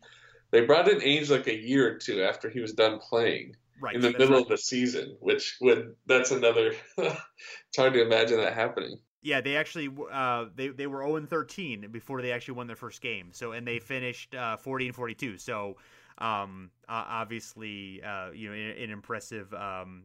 They 0.51 0.61
brought 0.61 0.87
in 0.87 0.99
Ainge 0.99 1.29
like 1.29 1.47
a 1.47 1.59
year 1.59 1.91
or 1.91 1.97
two 1.97 2.23
after 2.23 2.49
he 2.49 2.61
was 2.61 2.73
done 2.73 2.99
playing. 2.99 3.55
Right, 3.81 3.95
in 3.95 4.01
the 4.01 4.11
middle 4.11 4.31
right. 4.31 4.41
of 4.41 4.49
the 4.49 4.57
season, 4.57 5.15
which 5.19 5.57
would 5.61 5.95
that's 6.05 6.31
another. 6.31 6.73
it's 6.97 7.77
hard 7.77 7.93
to 7.93 8.01
imagine 8.01 8.37
that 8.37 8.53
happening. 8.53 8.99
Yeah, 9.21 9.41
they 9.41 9.57
actually 9.57 9.89
uh, 10.11 10.45
they 10.55 10.67
they 10.69 10.87
were 10.87 11.01
0 11.05 11.25
13 11.25 11.87
before 11.91 12.21
they 12.21 12.31
actually 12.31 12.55
won 12.55 12.67
their 12.67 12.75
first 12.75 13.01
game. 13.01 13.29
So 13.31 13.53
and 13.53 13.65
they 13.65 13.79
finished 13.79 14.35
uh, 14.35 14.57
40 14.57 14.87
and 14.87 14.95
42. 14.95 15.37
So 15.37 15.77
um, 16.19 16.69
uh, 16.87 17.05
obviously 17.07 18.01
uh, 18.03 18.31
you 18.31 18.49
know 18.49 18.53
an, 18.53 18.83
an 18.83 18.89
impressive 18.91 19.53
um, 19.53 20.03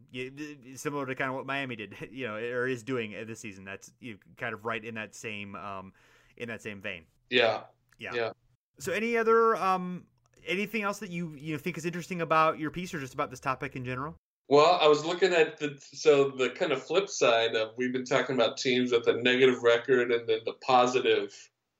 similar 0.74 1.06
to 1.06 1.14
kind 1.14 1.30
of 1.30 1.36
what 1.36 1.46
Miami 1.46 1.76
did, 1.76 1.94
you 2.10 2.26
know, 2.26 2.34
or 2.36 2.66
is 2.66 2.82
doing 2.82 3.14
this 3.26 3.40
season. 3.40 3.64
That's 3.64 3.92
you 4.00 4.12
know, 4.12 4.18
kind 4.36 4.54
of 4.54 4.64
right 4.64 4.84
in 4.84 4.94
that 4.94 5.14
same 5.14 5.54
um, 5.56 5.92
in 6.36 6.48
that 6.48 6.62
same 6.62 6.80
vein. 6.80 7.02
Yeah, 7.30 7.60
Yeah. 7.98 8.14
Yeah. 8.14 8.30
So 8.78 8.92
any 8.92 9.16
other 9.16 9.56
um 9.56 10.04
anything 10.46 10.82
else 10.82 10.98
that 10.98 11.10
you 11.10 11.34
you 11.38 11.52
know 11.52 11.58
think 11.58 11.78
is 11.78 11.84
interesting 11.84 12.20
about 12.20 12.58
your 12.58 12.70
piece 12.70 12.94
or 12.94 13.00
just 13.00 13.14
about 13.14 13.30
this 13.30 13.40
topic 13.40 13.76
in 13.76 13.84
general? 13.84 14.16
Well, 14.48 14.78
I 14.80 14.88
was 14.88 15.04
looking 15.04 15.32
at 15.32 15.58
the 15.58 15.78
so 15.80 16.30
the 16.30 16.50
kind 16.50 16.72
of 16.72 16.82
flip 16.82 17.08
side 17.08 17.54
of 17.54 17.70
we've 17.76 17.92
been 17.92 18.04
talking 18.04 18.34
about 18.34 18.56
teams 18.58 18.92
with 18.92 19.06
a 19.08 19.14
negative 19.22 19.62
record 19.62 20.12
and 20.12 20.28
then 20.28 20.40
the 20.44 20.54
positive 20.64 21.32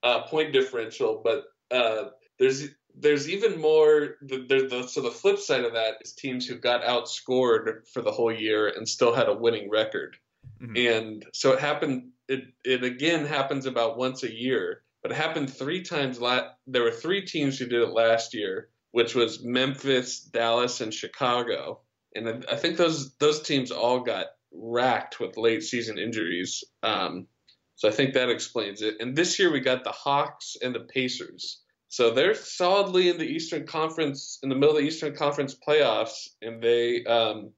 uh, 0.03 0.21
point 0.23 0.53
differential, 0.53 1.21
but 1.23 1.45
uh, 1.71 2.09
there's 2.39 2.69
there's 2.97 3.29
even 3.29 3.59
more. 3.59 4.15
The, 4.21 4.45
the, 4.47 4.67
the, 4.67 4.87
so 4.87 5.01
the 5.01 5.11
flip 5.11 5.39
side 5.39 5.65
of 5.65 5.73
that 5.73 5.95
is 6.01 6.13
teams 6.13 6.45
who 6.47 6.55
got 6.55 6.83
outscored 6.83 7.87
for 7.93 8.01
the 8.01 8.11
whole 8.11 8.31
year 8.31 8.67
and 8.67 8.87
still 8.87 9.13
had 9.13 9.29
a 9.29 9.33
winning 9.33 9.69
record, 9.69 10.17
Mhm. 10.61 10.99
and 10.99 11.25
so 11.33 11.51
it 11.53 11.59
happened. 11.59 12.11
It 12.27 12.45
it 12.63 12.83
again 12.83 13.25
happens 13.25 13.65
about 13.65 13.97
once 13.97 14.23
a 14.23 14.33
year, 14.33 14.83
but 15.01 15.11
it 15.11 15.15
happened 15.17 15.53
three 15.53 15.81
times. 15.83 16.19
La- 16.19 16.49
there 16.67 16.83
were 16.83 16.91
three 16.91 17.21
teams 17.25 17.59
who 17.59 17.65
did 17.67 17.81
it 17.81 17.89
last 17.93 18.33
year, 18.33 18.69
which 18.91 19.13
was 19.15 19.43
Memphis, 19.43 20.19
Dallas, 20.21 20.81
and 20.81 20.93
Chicago 20.93 21.81
and 22.15 22.45
I 22.49 22.55
think 22.55 22.77
those 22.77 23.13
those 23.17 23.41
teams 23.41 23.71
all 23.71 23.99
got 23.99 24.27
racked 24.53 25.19
with 25.19 25.35
late 25.35 25.63
season 25.63 25.97
injuries. 25.97 26.63
Um, 26.81 27.27
so 27.75 27.89
I 27.89 27.91
think 27.91 28.13
that 28.13 28.29
explains 28.29 28.81
it. 28.81 28.95
And 29.01 29.15
this 29.17 29.37
year 29.37 29.51
we 29.51 29.59
got 29.59 29.83
the 29.83 29.91
Hawks 29.91 30.55
and 30.61 30.73
the 30.73 30.79
Pacers. 30.79 31.61
So 31.95 32.11
they're 32.11 32.35
solidly 32.35 33.07
in 33.07 33.17
the 33.17 33.23
Eastern 33.23 33.65
Conference, 33.65 34.39
in 34.43 34.49
the 34.49 34.55
middle 34.55 34.75
of 34.75 34.81
the 34.81 34.85
Eastern 34.85 35.15
Conference 35.15 35.55
playoffs, 35.55 36.27
and 36.41 36.61
they 36.61 37.05
um, 37.05 37.51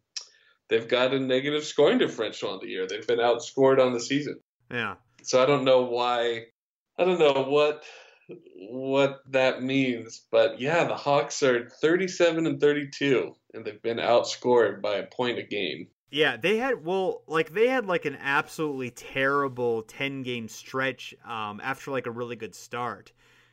they've 0.69 0.87
got 0.87 1.11
a 1.11 1.19
negative 1.19 1.63
scoring 1.63 1.97
differential 1.97 2.51
on 2.51 2.59
the 2.61 2.67
year. 2.67 2.85
They've 2.85 3.07
been 3.07 3.17
outscored 3.17 3.83
on 3.83 3.93
the 3.93 3.99
season. 3.99 4.39
Yeah. 4.69 4.97
So 5.23 5.41
I 5.41 5.47
don't 5.47 5.63
know 5.63 5.85
why. 5.85 6.43
I 6.99 7.03
don't 7.03 7.17
know 7.17 7.45
what 7.49 7.83
what 8.53 9.21
that 9.31 9.63
means, 9.63 10.21
but 10.31 10.61
yeah, 10.61 10.83
the 10.83 10.93
Hawks 10.93 11.41
are 11.41 11.67
37 11.67 12.45
and 12.45 12.61
32, 12.61 13.33
and 13.55 13.65
they've 13.65 13.81
been 13.81 13.97
outscored 13.97 14.83
by 14.83 14.97
a 14.97 15.07
point 15.07 15.39
a 15.39 15.43
game. 15.43 15.87
Yeah, 16.11 16.37
they 16.37 16.57
had 16.57 16.85
well, 16.85 17.23
like 17.25 17.55
they 17.55 17.69
had 17.69 17.87
like 17.87 18.05
an 18.05 18.19
absolutely 18.21 18.91
terrible 18.91 19.81
ten 19.81 20.21
game 20.21 20.47
stretch 20.47 21.15
um, 21.25 21.59
after 21.63 21.89
like 21.89 22.05
a 22.05 22.11
really 22.11 22.35
good 22.35 22.53
start, 22.53 23.11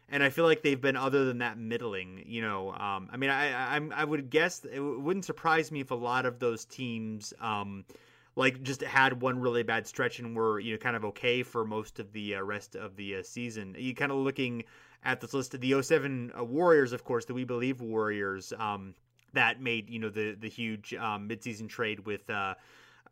and 0.08 0.22
I 0.22 0.30
feel 0.30 0.44
like 0.44 0.62
they've 0.62 0.80
been 0.80 0.96
other 0.96 1.24
than 1.24 1.38
that 1.38 1.58
middling. 1.58 2.22
You 2.26 2.42
know, 2.42 2.72
um, 2.72 3.08
I 3.12 3.16
mean, 3.16 3.30
I, 3.30 3.76
I 3.76 3.80
I 3.94 4.04
would 4.04 4.30
guess 4.30 4.64
it 4.64 4.80
wouldn't 4.80 5.24
surprise 5.24 5.72
me 5.72 5.80
if 5.80 5.90
a 5.90 5.96
lot 5.96 6.26
of 6.26 6.38
those 6.38 6.64
teams. 6.64 7.32
Um, 7.40 7.84
like 8.36 8.62
just 8.62 8.82
had 8.82 9.22
one 9.22 9.38
really 9.38 9.62
bad 9.62 9.86
stretch 9.86 10.18
and 10.18 10.34
were 10.34 10.58
you 10.58 10.72
know 10.72 10.78
kind 10.78 10.96
of 10.96 11.04
okay 11.04 11.42
for 11.42 11.64
most 11.64 12.00
of 12.00 12.12
the 12.12 12.36
uh, 12.36 12.42
rest 12.42 12.74
of 12.76 12.96
the 12.96 13.16
uh, 13.16 13.22
season. 13.22 13.76
You 13.78 13.94
kind 13.94 14.10
of 14.10 14.18
looking 14.18 14.64
at 15.04 15.20
this 15.20 15.34
list 15.34 15.54
of 15.54 15.60
the 15.60 15.80
07 15.80 16.32
uh, 16.36 16.44
Warriors, 16.44 16.92
of 16.92 17.04
course, 17.04 17.24
the 17.26 17.34
We 17.34 17.44
Believe 17.44 17.80
Warriors. 17.80 18.52
Um, 18.58 18.94
that 19.34 19.60
made 19.60 19.90
you 19.90 19.98
know 19.98 20.10
the 20.10 20.36
the 20.38 20.48
huge 20.48 20.94
um, 20.94 21.28
midseason 21.28 21.68
trade 21.68 22.00
with 22.06 22.28
uh, 22.30 22.54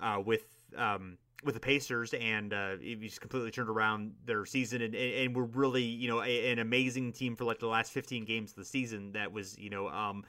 uh, 0.00 0.20
with 0.24 0.44
um, 0.76 1.18
with 1.44 1.54
the 1.54 1.60
Pacers, 1.60 2.14
and 2.14 2.52
uh, 2.52 2.76
just 2.76 3.20
completely 3.20 3.50
turned 3.50 3.68
around 3.68 4.14
their 4.24 4.44
season, 4.44 4.82
and, 4.82 4.94
and, 4.94 5.34
were 5.34 5.44
really 5.44 5.82
you 5.82 6.08
know 6.08 6.22
a, 6.22 6.52
an 6.52 6.58
amazing 6.58 7.12
team 7.12 7.36
for 7.36 7.44
like 7.44 7.58
the 7.58 7.66
last 7.66 7.92
15 7.92 8.24
games 8.24 8.50
of 8.50 8.56
the 8.56 8.64
season. 8.64 9.12
That 9.12 9.32
was 9.32 9.58
you 9.58 9.70
know 9.70 9.88
um, 9.88 10.24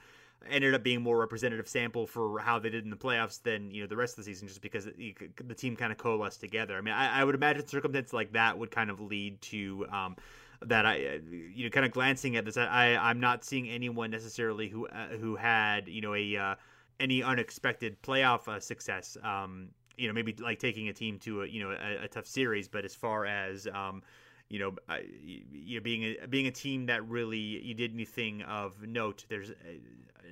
ended 0.48 0.74
up 0.74 0.82
being 0.82 1.02
more 1.02 1.18
representative 1.18 1.68
sample 1.68 2.06
for 2.06 2.38
how 2.38 2.58
they 2.58 2.70
did 2.70 2.84
in 2.84 2.90
the 2.90 2.96
playoffs 2.96 3.42
than 3.42 3.70
you 3.70 3.82
know 3.82 3.86
the 3.86 3.96
rest 3.96 4.18
of 4.18 4.24
the 4.24 4.30
season, 4.30 4.48
just 4.48 4.60
because 4.60 4.86
it, 4.86 5.48
the 5.48 5.54
team 5.54 5.76
kind 5.76 5.92
of 5.92 5.98
coalesced 5.98 6.40
together. 6.40 6.76
I 6.76 6.80
mean, 6.80 6.94
I, 6.94 7.20
I 7.20 7.24
would 7.24 7.34
imagine 7.34 7.66
circumstances 7.66 8.12
like 8.12 8.32
that 8.32 8.58
would 8.58 8.70
kind 8.70 8.90
of 8.90 9.00
lead 9.00 9.40
to. 9.42 9.86
Um, 9.92 10.16
that 10.62 10.86
I, 10.86 11.20
you 11.30 11.64
know, 11.64 11.70
kind 11.70 11.84
of 11.84 11.92
glancing 11.92 12.36
at 12.36 12.46
this, 12.46 12.56
I, 12.56 12.96
I'm 12.96 13.20
not 13.20 13.44
seeing 13.44 13.68
anyone 13.68 14.10
necessarily 14.10 14.68
who 14.68 14.86
uh, 14.86 15.08
who 15.08 15.36
had 15.36 15.88
you 15.88 16.00
know 16.00 16.14
a 16.14 16.36
uh, 16.36 16.54
any 17.00 17.22
unexpected 17.22 18.00
playoff 18.02 18.48
uh, 18.48 18.60
success. 18.60 19.16
Um, 19.22 19.68
you 19.96 20.08
know, 20.08 20.14
maybe 20.14 20.34
like 20.38 20.58
taking 20.58 20.88
a 20.88 20.92
team 20.92 21.18
to 21.20 21.42
a 21.42 21.46
you 21.46 21.62
know 21.62 21.70
a, 21.70 22.04
a 22.04 22.08
tough 22.08 22.26
series, 22.26 22.68
but 22.68 22.84
as 22.84 22.94
far 22.94 23.26
as 23.26 23.66
um, 23.66 24.02
you 24.48 24.58
know, 24.58 24.74
you 25.20 25.76
know, 25.78 25.82
being 25.82 26.16
a 26.22 26.26
being 26.28 26.46
a 26.46 26.50
team 26.50 26.86
that 26.86 27.08
really 27.08 27.38
you 27.38 27.74
did 27.74 27.92
anything 27.92 28.42
of 28.42 28.80
note, 28.82 29.24
there's 29.28 29.50
uh, 29.50 29.54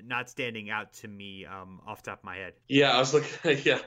not 0.05 0.29
standing 0.29 0.71
out 0.71 0.93
to 0.93 1.09
me 1.09 1.47
um, 1.47 1.81
off 1.87 2.03
top 2.03 2.19
of 2.19 2.25
my 2.25 2.37
head. 2.37 2.53
Yeah, 2.69 2.93
I 2.93 2.99
was 2.99 3.15
looking. 3.15 3.59
Yeah, 3.65 3.79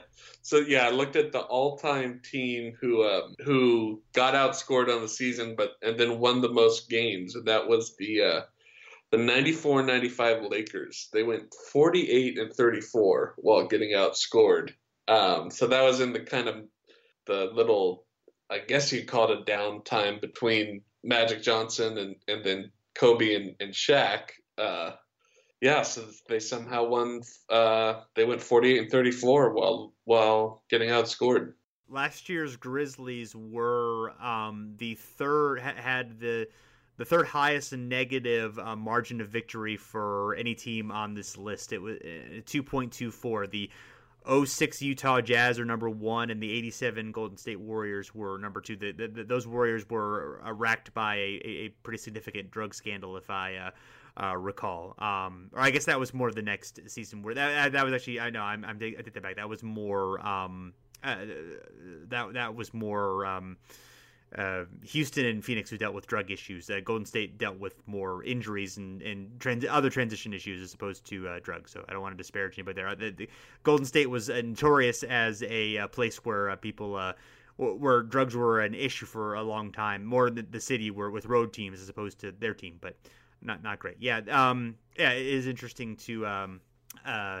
so 0.42 0.58
yeah, 0.58 0.86
I 0.86 0.90
looked 0.90 1.16
at 1.16 1.32
the 1.32 1.40
all-time 1.40 2.20
team 2.28 2.76
who 2.80 3.04
um, 3.04 3.34
who 3.44 4.02
got 4.12 4.34
outscored 4.34 4.94
on 4.94 5.00
the 5.00 5.08
season, 5.08 5.54
but 5.56 5.72
and 5.82 5.98
then 5.98 6.18
won 6.18 6.40
the 6.40 6.52
most 6.52 6.90
games, 6.90 7.36
and 7.36 7.46
that 7.46 7.68
was 7.68 7.96
the 7.96 8.22
uh, 8.22 8.40
the 9.10 9.18
94-95 9.18 10.50
Lakers. 10.50 11.08
They 11.12 11.22
went 11.22 11.54
48 11.72 12.38
and 12.38 12.52
34 12.52 13.34
while 13.38 13.66
getting 13.66 13.90
outscored. 13.90 14.72
Um, 15.08 15.50
so 15.50 15.66
that 15.68 15.82
was 15.82 16.00
in 16.00 16.12
the 16.12 16.20
kind 16.20 16.48
of 16.48 16.64
the 17.26 17.50
little, 17.52 18.04
I 18.50 18.58
guess 18.58 18.92
you'd 18.92 19.06
call 19.06 19.30
it 19.30 19.40
a 19.40 19.42
downtime 19.42 20.20
between 20.20 20.82
Magic 21.04 21.42
Johnson 21.42 21.98
and 21.98 22.16
and 22.28 22.44
then 22.44 22.70
Kobe 22.94 23.34
and, 23.34 23.54
and 23.60 23.72
Shaq. 23.72 24.30
Uh, 24.58 24.92
yeah, 25.60 25.82
so 25.82 26.04
they 26.28 26.38
somehow 26.38 26.84
won. 26.84 27.22
Uh, 27.48 28.02
they 28.14 28.24
went 28.24 28.42
48 28.42 28.82
and 28.82 28.90
34 28.90 29.54
while 29.54 29.92
while 30.04 30.62
getting 30.68 30.90
outscored. 30.90 31.52
Last 31.88 32.28
year's 32.28 32.56
Grizzlies 32.56 33.34
were 33.34 34.10
um, 34.20 34.74
the 34.76 34.94
third 34.94 35.60
had 35.60 36.18
the 36.18 36.48
the 36.96 37.04
third 37.04 37.26
highest 37.26 37.72
negative 37.72 38.58
uh, 38.58 38.74
margin 38.74 39.20
of 39.20 39.28
victory 39.28 39.76
for 39.76 40.34
any 40.34 40.54
team 40.54 40.90
on 40.90 41.14
this 41.14 41.36
list. 41.36 41.72
It 41.72 41.78
was 41.78 41.98
uh, 41.98 42.40
2.24. 42.46 43.50
The 43.50 43.70
06 44.26 44.82
Utah 44.82 45.20
Jazz 45.20 45.58
are 45.58 45.64
number 45.64 45.88
one, 45.88 46.30
and 46.30 46.42
the 46.42 46.50
87 46.52 47.12
Golden 47.12 47.36
State 47.36 47.60
Warriors 47.60 48.14
were 48.14 48.38
number 48.38 48.60
two. 48.60 48.76
The, 48.76 48.92
the, 48.92 49.08
the, 49.08 49.24
those 49.24 49.46
Warriors 49.46 49.88
were 49.88 50.40
uh, 50.44 50.52
racked 50.52 50.92
by 50.94 51.16
a, 51.16 51.40
a, 51.44 51.68
pretty 51.82 51.98
significant 51.98 52.50
drug 52.50 52.74
scandal, 52.74 53.16
if 53.16 53.30
I 53.30 53.56
uh, 53.56 53.70
uh, 54.24 54.36
recall. 54.36 54.94
Um, 54.98 55.50
or 55.52 55.60
I 55.60 55.70
guess 55.70 55.84
that 55.84 56.00
was 56.00 56.12
more 56.12 56.32
the 56.32 56.42
next 56.42 56.80
season 56.88 57.22
where 57.22 57.34
that 57.34 57.72
that 57.72 57.84
was 57.84 57.94
actually 57.94 58.20
I 58.20 58.30
know 58.30 58.42
I'm, 58.42 58.64
I'm 58.64 58.76
I 58.76 59.02
take 59.02 59.14
that 59.14 59.22
back. 59.22 59.36
That 59.36 59.48
was 59.48 59.62
more 59.62 60.24
um, 60.26 60.72
uh, 61.04 61.16
that 62.08 62.32
that 62.34 62.54
was 62.54 62.74
more. 62.74 63.26
Um, 63.26 63.58
uh, 64.36 64.64
Houston 64.82 65.24
and 65.26 65.44
Phoenix 65.44 65.70
who 65.70 65.78
dealt 65.78 65.94
with 65.94 66.06
drug 66.06 66.30
issues. 66.30 66.68
Uh, 66.68 66.80
Golden 66.84 67.06
State 67.06 67.38
dealt 67.38 67.58
with 67.58 67.86
more 67.86 68.24
injuries 68.24 68.76
and, 68.76 69.00
and 69.02 69.38
trans- 69.40 69.64
other 69.68 69.88
transition 69.88 70.32
issues 70.32 70.60
as 70.60 70.74
opposed 70.74 71.04
to 71.06 71.28
uh, 71.28 71.38
drugs. 71.42 71.70
So 71.70 71.84
I 71.88 71.92
don't 71.92 72.02
want 72.02 72.14
to 72.14 72.16
disparage 72.16 72.58
anybody 72.58 72.82
there. 72.82 72.94
The, 72.94 73.10
the 73.10 73.28
Golden 73.62 73.86
State 73.86 74.10
was 74.10 74.28
notorious 74.28 75.02
as 75.04 75.42
a, 75.42 75.76
a 75.76 75.88
place 75.88 76.24
where 76.24 76.50
uh, 76.50 76.56
people 76.56 76.96
uh, 76.96 77.12
where 77.58 78.02
drugs 78.02 78.36
were 78.36 78.60
an 78.60 78.74
issue 78.74 79.06
for 79.06 79.34
a 79.34 79.42
long 79.42 79.72
time, 79.72 80.04
more 80.04 80.28
than 80.28 80.46
the 80.50 80.60
city 80.60 80.90
were 80.90 81.10
with 81.10 81.24
road 81.24 81.54
teams 81.54 81.80
as 81.80 81.88
opposed 81.88 82.18
to 82.20 82.32
their 82.32 82.52
team. 82.52 82.76
But 82.80 82.96
not 83.40 83.62
not 83.62 83.78
great. 83.78 83.96
Yeah, 83.98 84.20
um, 84.28 84.74
yeah, 84.98 85.12
it 85.12 85.26
is 85.26 85.46
interesting 85.46 85.96
to 85.96 86.26
um, 86.26 86.60
uh, 87.06 87.40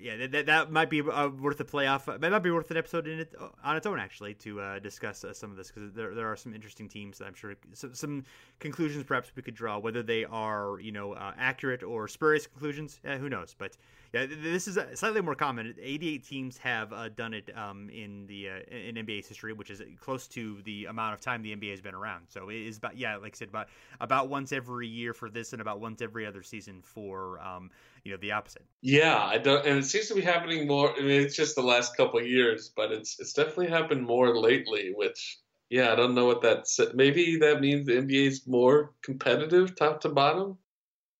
yeah, 0.00 0.26
that, 0.26 0.46
that 0.46 0.70
might 0.70 0.90
be 0.90 1.00
uh, 1.00 1.28
worth 1.28 1.60
a 1.60 1.64
playoff. 1.64 2.06
That 2.06 2.30
might 2.30 2.38
be 2.40 2.50
worth 2.50 2.70
an 2.70 2.76
episode 2.76 3.06
in 3.06 3.20
it 3.20 3.34
on 3.62 3.76
its 3.76 3.86
own, 3.86 3.98
actually, 3.98 4.34
to 4.34 4.60
uh, 4.60 4.78
discuss 4.78 5.24
uh, 5.24 5.32
some 5.32 5.50
of 5.50 5.56
this 5.56 5.70
because 5.70 5.92
there, 5.92 6.14
there 6.14 6.30
are 6.30 6.36
some 6.36 6.54
interesting 6.54 6.88
teams. 6.88 7.20
I'm 7.20 7.34
sure 7.34 7.54
some, 7.72 7.94
some, 7.94 8.24
conclusions 8.58 9.04
perhaps 9.04 9.30
we 9.36 9.42
could 9.42 9.54
draw, 9.54 9.78
whether 9.78 10.02
they 10.02 10.24
are 10.24 10.80
you 10.80 10.92
know 10.92 11.12
uh, 11.12 11.32
accurate 11.38 11.82
or 11.82 12.08
spurious 12.08 12.46
conclusions. 12.46 13.00
Eh, 13.04 13.18
who 13.18 13.28
knows? 13.28 13.54
But 13.56 13.76
yeah, 14.12 14.26
this 14.26 14.68
is 14.68 14.78
slightly 14.94 15.20
more 15.20 15.34
common. 15.34 15.74
88 15.80 16.24
teams 16.24 16.56
have 16.58 16.92
uh, 16.92 17.08
done 17.10 17.34
it 17.34 17.50
um, 17.56 17.90
in 17.90 18.26
the 18.26 18.48
uh, 18.48 18.74
in 18.74 18.94
NBA's 18.94 19.28
history, 19.28 19.52
which 19.52 19.70
is 19.70 19.82
close 20.00 20.26
to 20.28 20.62
the 20.64 20.86
amount 20.86 21.14
of 21.14 21.20
time 21.20 21.42
the 21.42 21.54
NBA 21.54 21.70
has 21.70 21.80
been 21.80 21.94
around. 21.94 22.26
So 22.28 22.48
it 22.48 22.56
is 22.56 22.78
about 22.78 22.96
yeah, 22.96 23.16
like 23.16 23.34
I 23.34 23.36
said, 23.36 23.48
about 23.48 23.68
about 24.00 24.28
once 24.28 24.52
every 24.52 24.88
year 24.88 25.12
for 25.12 25.28
this, 25.28 25.52
and 25.52 25.60
about 25.60 25.80
once 25.80 26.00
every 26.02 26.24
other 26.24 26.42
season 26.42 26.80
for 26.82 27.40
um, 27.40 27.70
you 28.06 28.12
know 28.12 28.18
the 28.18 28.32
opposite. 28.32 28.64
Yeah, 28.82 29.18
I 29.18 29.38
don't, 29.38 29.66
and 29.66 29.78
it 29.78 29.84
seems 29.84 30.06
to 30.08 30.14
be 30.14 30.20
happening 30.20 30.66
more. 30.68 30.94
I 30.96 31.00
mean, 31.00 31.20
it's 31.20 31.34
just 31.34 31.56
the 31.56 31.62
last 31.62 31.96
couple 31.96 32.22
years, 32.22 32.72
but 32.74 32.92
it's 32.92 33.18
it's 33.18 33.32
definitely 33.32 33.68
happened 33.68 34.06
more 34.06 34.38
lately. 34.38 34.92
Which, 34.94 35.38
yeah, 35.68 35.92
I 35.92 35.96
don't 35.96 36.14
know 36.14 36.26
what 36.26 36.40
that. 36.42 36.66
Maybe 36.94 37.36
that 37.38 37.60
means 37.60 37.86
the 37.86 37.94
NBA 37.94 38.28
is 38.28 38.46
more 38.46 38.94
competitive, 39.02 39.74
top 39.74 40.00
to 40.02 40.08
bottom. 40.08 40.56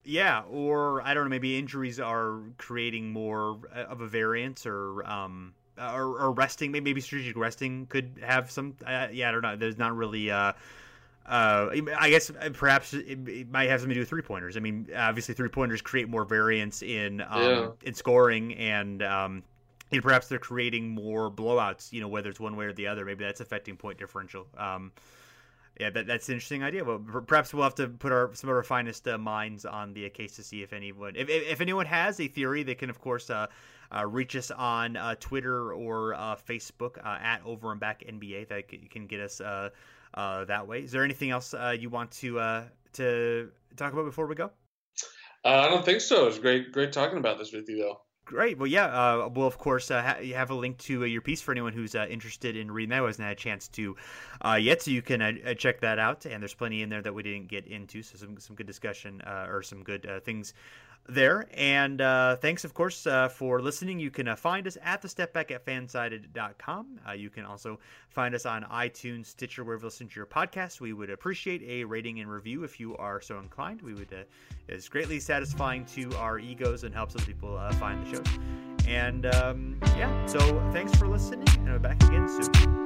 Yeah, 0.05 0.43
or 0.49 1.03
I 1.03 1.13
don't 1.13 1.25
know. 1.25 1.31
Maybe 1.31 1.59
injuries 1.59 1.99
are 1.99 2.41
creating 2.57 3.11
more 3.13 3.59
of 3.75 4.01
a 4.01 4.07
variance, 4.07 4.65
or 4.65 5.05
um, 5.05 5.55
or, 5.77 6.21
or 6.21 6.31
resting. 6.31 6.71
Maybe, 6.71 6.85
maybe 6.85 7.01
strategic 7.01 7.37
resting 7.37 7.87
could 7.87 8.21
have 8.23 8.53
some. 8.53 8.77
Uh, 8.87 9.09
yeah, 9.13 9.29
I 9.29 9.33
don't 9.33 9.43
know. 9.43 9.57
There's 9.57 9.79
not 9.79 9.97
really. 9.97 10.31
Uh, 10.31 10.53
uh, 11.29 11.71
I 11.99 12.11
guess 12.11 12.31
uh, 12.31 12.51
perhaps 12.53 12.95
it, 12.95 13.51
might 13.51 13.69
have 13.69 13.81
something 13.81 13.91
to 13.91 13.95
do 13.95 14.01
with 14.01 14.09
three 14.09 14.23
pointers. 14.23 14.57
I 14.57 14.61
mean, 14.61 14.89
obviously, 14.97 15.35
three 15.35 15.49
pointers 15.49 15.83
create 15.83 16.09
more 16.09 16.25
variance 16.25 16.83
in 16.83 17.21
um, 17.29 17.43
yeah. 17.43 17.69
in 17.83 17.95
scoring, 17.95 18.55
and 18.55 19.03
um, 19.03 19.43
and 19.91 20.03
perhaps 20.03 20.29
they're 20.29 20.39
creating 20.39 20.89
more 20.89 21.31
blowouts. 21.31 21.93
You 21.93 22.01
know, 22.01 22.09
whether 22.09 22.31
it's 22.31 22.39
one 22.39 22.57
way 22.57 22.67
or 22.67 22.73
the 22.73 22.87
other. 22.87 23.05
Maybe 23.05 23.25
that's 23.25 23.41
affecting 23.41 23.77
point 23.77 23.99
differential. 23.99 24.47
Um, 24.57 24.93
yeah, 25.81 25.91
that, 25.91 26.07
that's 26.07 26.29
an 26.29 26.35
interesting 26.35 26.63
idea. 26.63 26.85
But 26.85 27.27
perhaps 27.27 27.53
we'll 27.53 27.65
have 27.65 27.75
to 27.77 27.89
put 27.89 28.13
our 28.13 28.31
some 28.35 28.49
of 28.49 28.57
our 28.57 28.63
finest 28.63 29.07
uh, 29.09 29.19
minds 29.19 29.65
on 29.65 29.93
the 29.95 30.09
case 30.11 30.37
to 30.37 30.43
see 30.43 30.63
if 30.63 30.73
anyone, 30.73 31.15
if, 31.17 31.29
if 31.29 31.61
anyone 31.61 31.87
has 31.87 32.21
a 32.21 32.29
theory, 32.29 32.63
they 32.63 32.75
can 32.75 32.89
of 32.89 33.01
course 33.01 33.31
uh, 33.31 33.47
uh, 33.95 34.07
reach 34.07 34.37
us 34.37 34.51
on 34.51 34.97
uh, 34.97 35.15
Twitter 35.21 35.73
or 35.73 36.15
uh, 36.15 36.37
Facebook 36.37 36.99
uh, 37.05 37.19
at 37.21 37.41
Over 37.45 37.73
and 37.73 37.81
Back 37.81 38.05
NBA. 38.09 38.49
That 38.49 38.69
can 38.91 39.07
get 39.07 39.21
us 39.21 39.41
uh, 40.17 40.45
that 40.47 40.67
way. 40.67 40.81
Is 40.81 40.93
there 40.93 41.05
anything 41.05 41.31
else 41.31 41.55
uh, 41.55 41.77
you 41.79 41.91
want 41.91 42.11
to 42.13 42.39
uh, 42.39 42.65
to 42.95 43.51
talk 43.77 43.93
about 43.93 44.05
before 44.05 44.27
we 44.27 44.35
go? 44.35 44.51
Uh, 45.45 45.49
I 45.49 45.69
don't 45.69 45.85
think 45.85 46.01
so. 46.01 46.25
It 46.25 46.27
was 46.27 46.39
great, 46.39 46.73
great 46.73 46.93
talking 46.93 47.19
about 47.19 47.39
this 47.39 47.53
with 47.53 47.69
you, 47.69 47.79
though. 47.79 48.01
Great. 48.27 48.59
Well, 48.59 48.67
yeah. 48.67 48.87
Uh, 48.87 49.29
we'll 49.33 49.47
of 49.47 49.57
course 49.57 49.89
uh, 49.93 50.03
ha- 50.03 50.35
have 50.35 50.51
a 50.51 50.55
link 50.55 50.79
to 50.79 51.05
uh, 51.05 51.07
your 51.07 51.21
piece 51.21 51.41
for 51.41 51.53
anyone 51.53 51.73
who's 51.73 51.95
uh, 51.95 52.07
interested 52.11 52.57
in 52.57 52.73
reading 52.73 52.91
that. 52.91 52.99
Who 52.99 53.05
hasn't 53.05 53.25
had 53.25 53.37
a 53.37 53.41
chance 53.41 53.69
to 53.69 53.97
uh, 54.45 54.59
yet, 54.61 54.83
so 54.83 54.91
you 54.91 55.01
can 55.01 55.23
uh, 55.23 55.55
check 55.55 55.81
that 55.83 56.01
out. 56.01 56.27
And 56.27 56.43
there's 56.43 56.53
plenty 56.53 56.83
in 56.83 56.89
there 56.89 57.03
that 57.03 57.15
we 57.15 57.23
didn't 57.23 57.47
get 57.47 57.69
into, 57.69 58.03
so 58.03 58.19
some 58.19 58.37
some 58.39 58.57
good 58.57 58.67
discussion 58.67 59.23
or 59.25 59.63
some 59.63 59.85
good 59.85 60.23
things 60.25 60.55
there. 61.09 61.47
And 61.55 62.01
uh, 62.01 62.37
thanks, 62.37 62.65
of 62.65 62.75
course, 62.75 63.07
uh, 63.07 63.29
for 63.29 63.61
listening. 63.61 63.99
You 63.99 64.11
can 64.11 64.29
uh, 64.29 64.37
find 64.37 64.67
us 64.67 64.77
at 64.83 65.03
the 65.03 65.09
Step 65.09 65.33
Back 65.33 65.51
at 65.51 65.65
fansided.com. 65.65 67.01
Uh, 67.09 67.13
you 67.13 67.31
can 67.31 67.45
also 67.45 67.79
find 68.09 68.35
us 68.35 68.47
on 68.47 68.65
iTunes, 68.65 69.27
Stitcher, 69.27 69.65
wherever 69.65 69.83
you 69.83 69.87
listen 69.87 70.09
to 70.09 70.17
your 70.17 70.27
podcast. 70.27 70.81
We 70.81 70.93
would 70.93 71.11
appreciate 71.11 71.63
a 71.63 71.85
rating 71.85 72.21
and 72.21 72.31
review 72.31 72.65
if 72.65 72.81
you 72.81 72.97
are 72.97 73.21
so 73.21 73.39
inclined. 73.39 73.83
We 73.83 73.95
would, 73.95 74.13
uh, 74.13 74.25
it's 74.69 74.89
greatly 74.89 75.21
satisfying 75.21 75.85
to 75.87 76.15
our 76.17 76.39
egos 76.39 76.85
and 76.85 76.95
helps 76.95 77.15
other 77.15 77.25
people 77.25 77.57
uh, 77.57 77.73
find 77.73 78.05
the 78.05 78.17
shows. 78.17 78.27
And 78.87 79.27
um, 79.27 79.81
yeah, 79.97 80.27
so 80.27 80.39
thanks 80.73 80.95
for 80.97 81.09
listening, 81.09 81.49
and 81.59 81.69
we're 81.69 81.79
back 81.79 82.03
again 82.05 82.29
soon. 82.29 82.86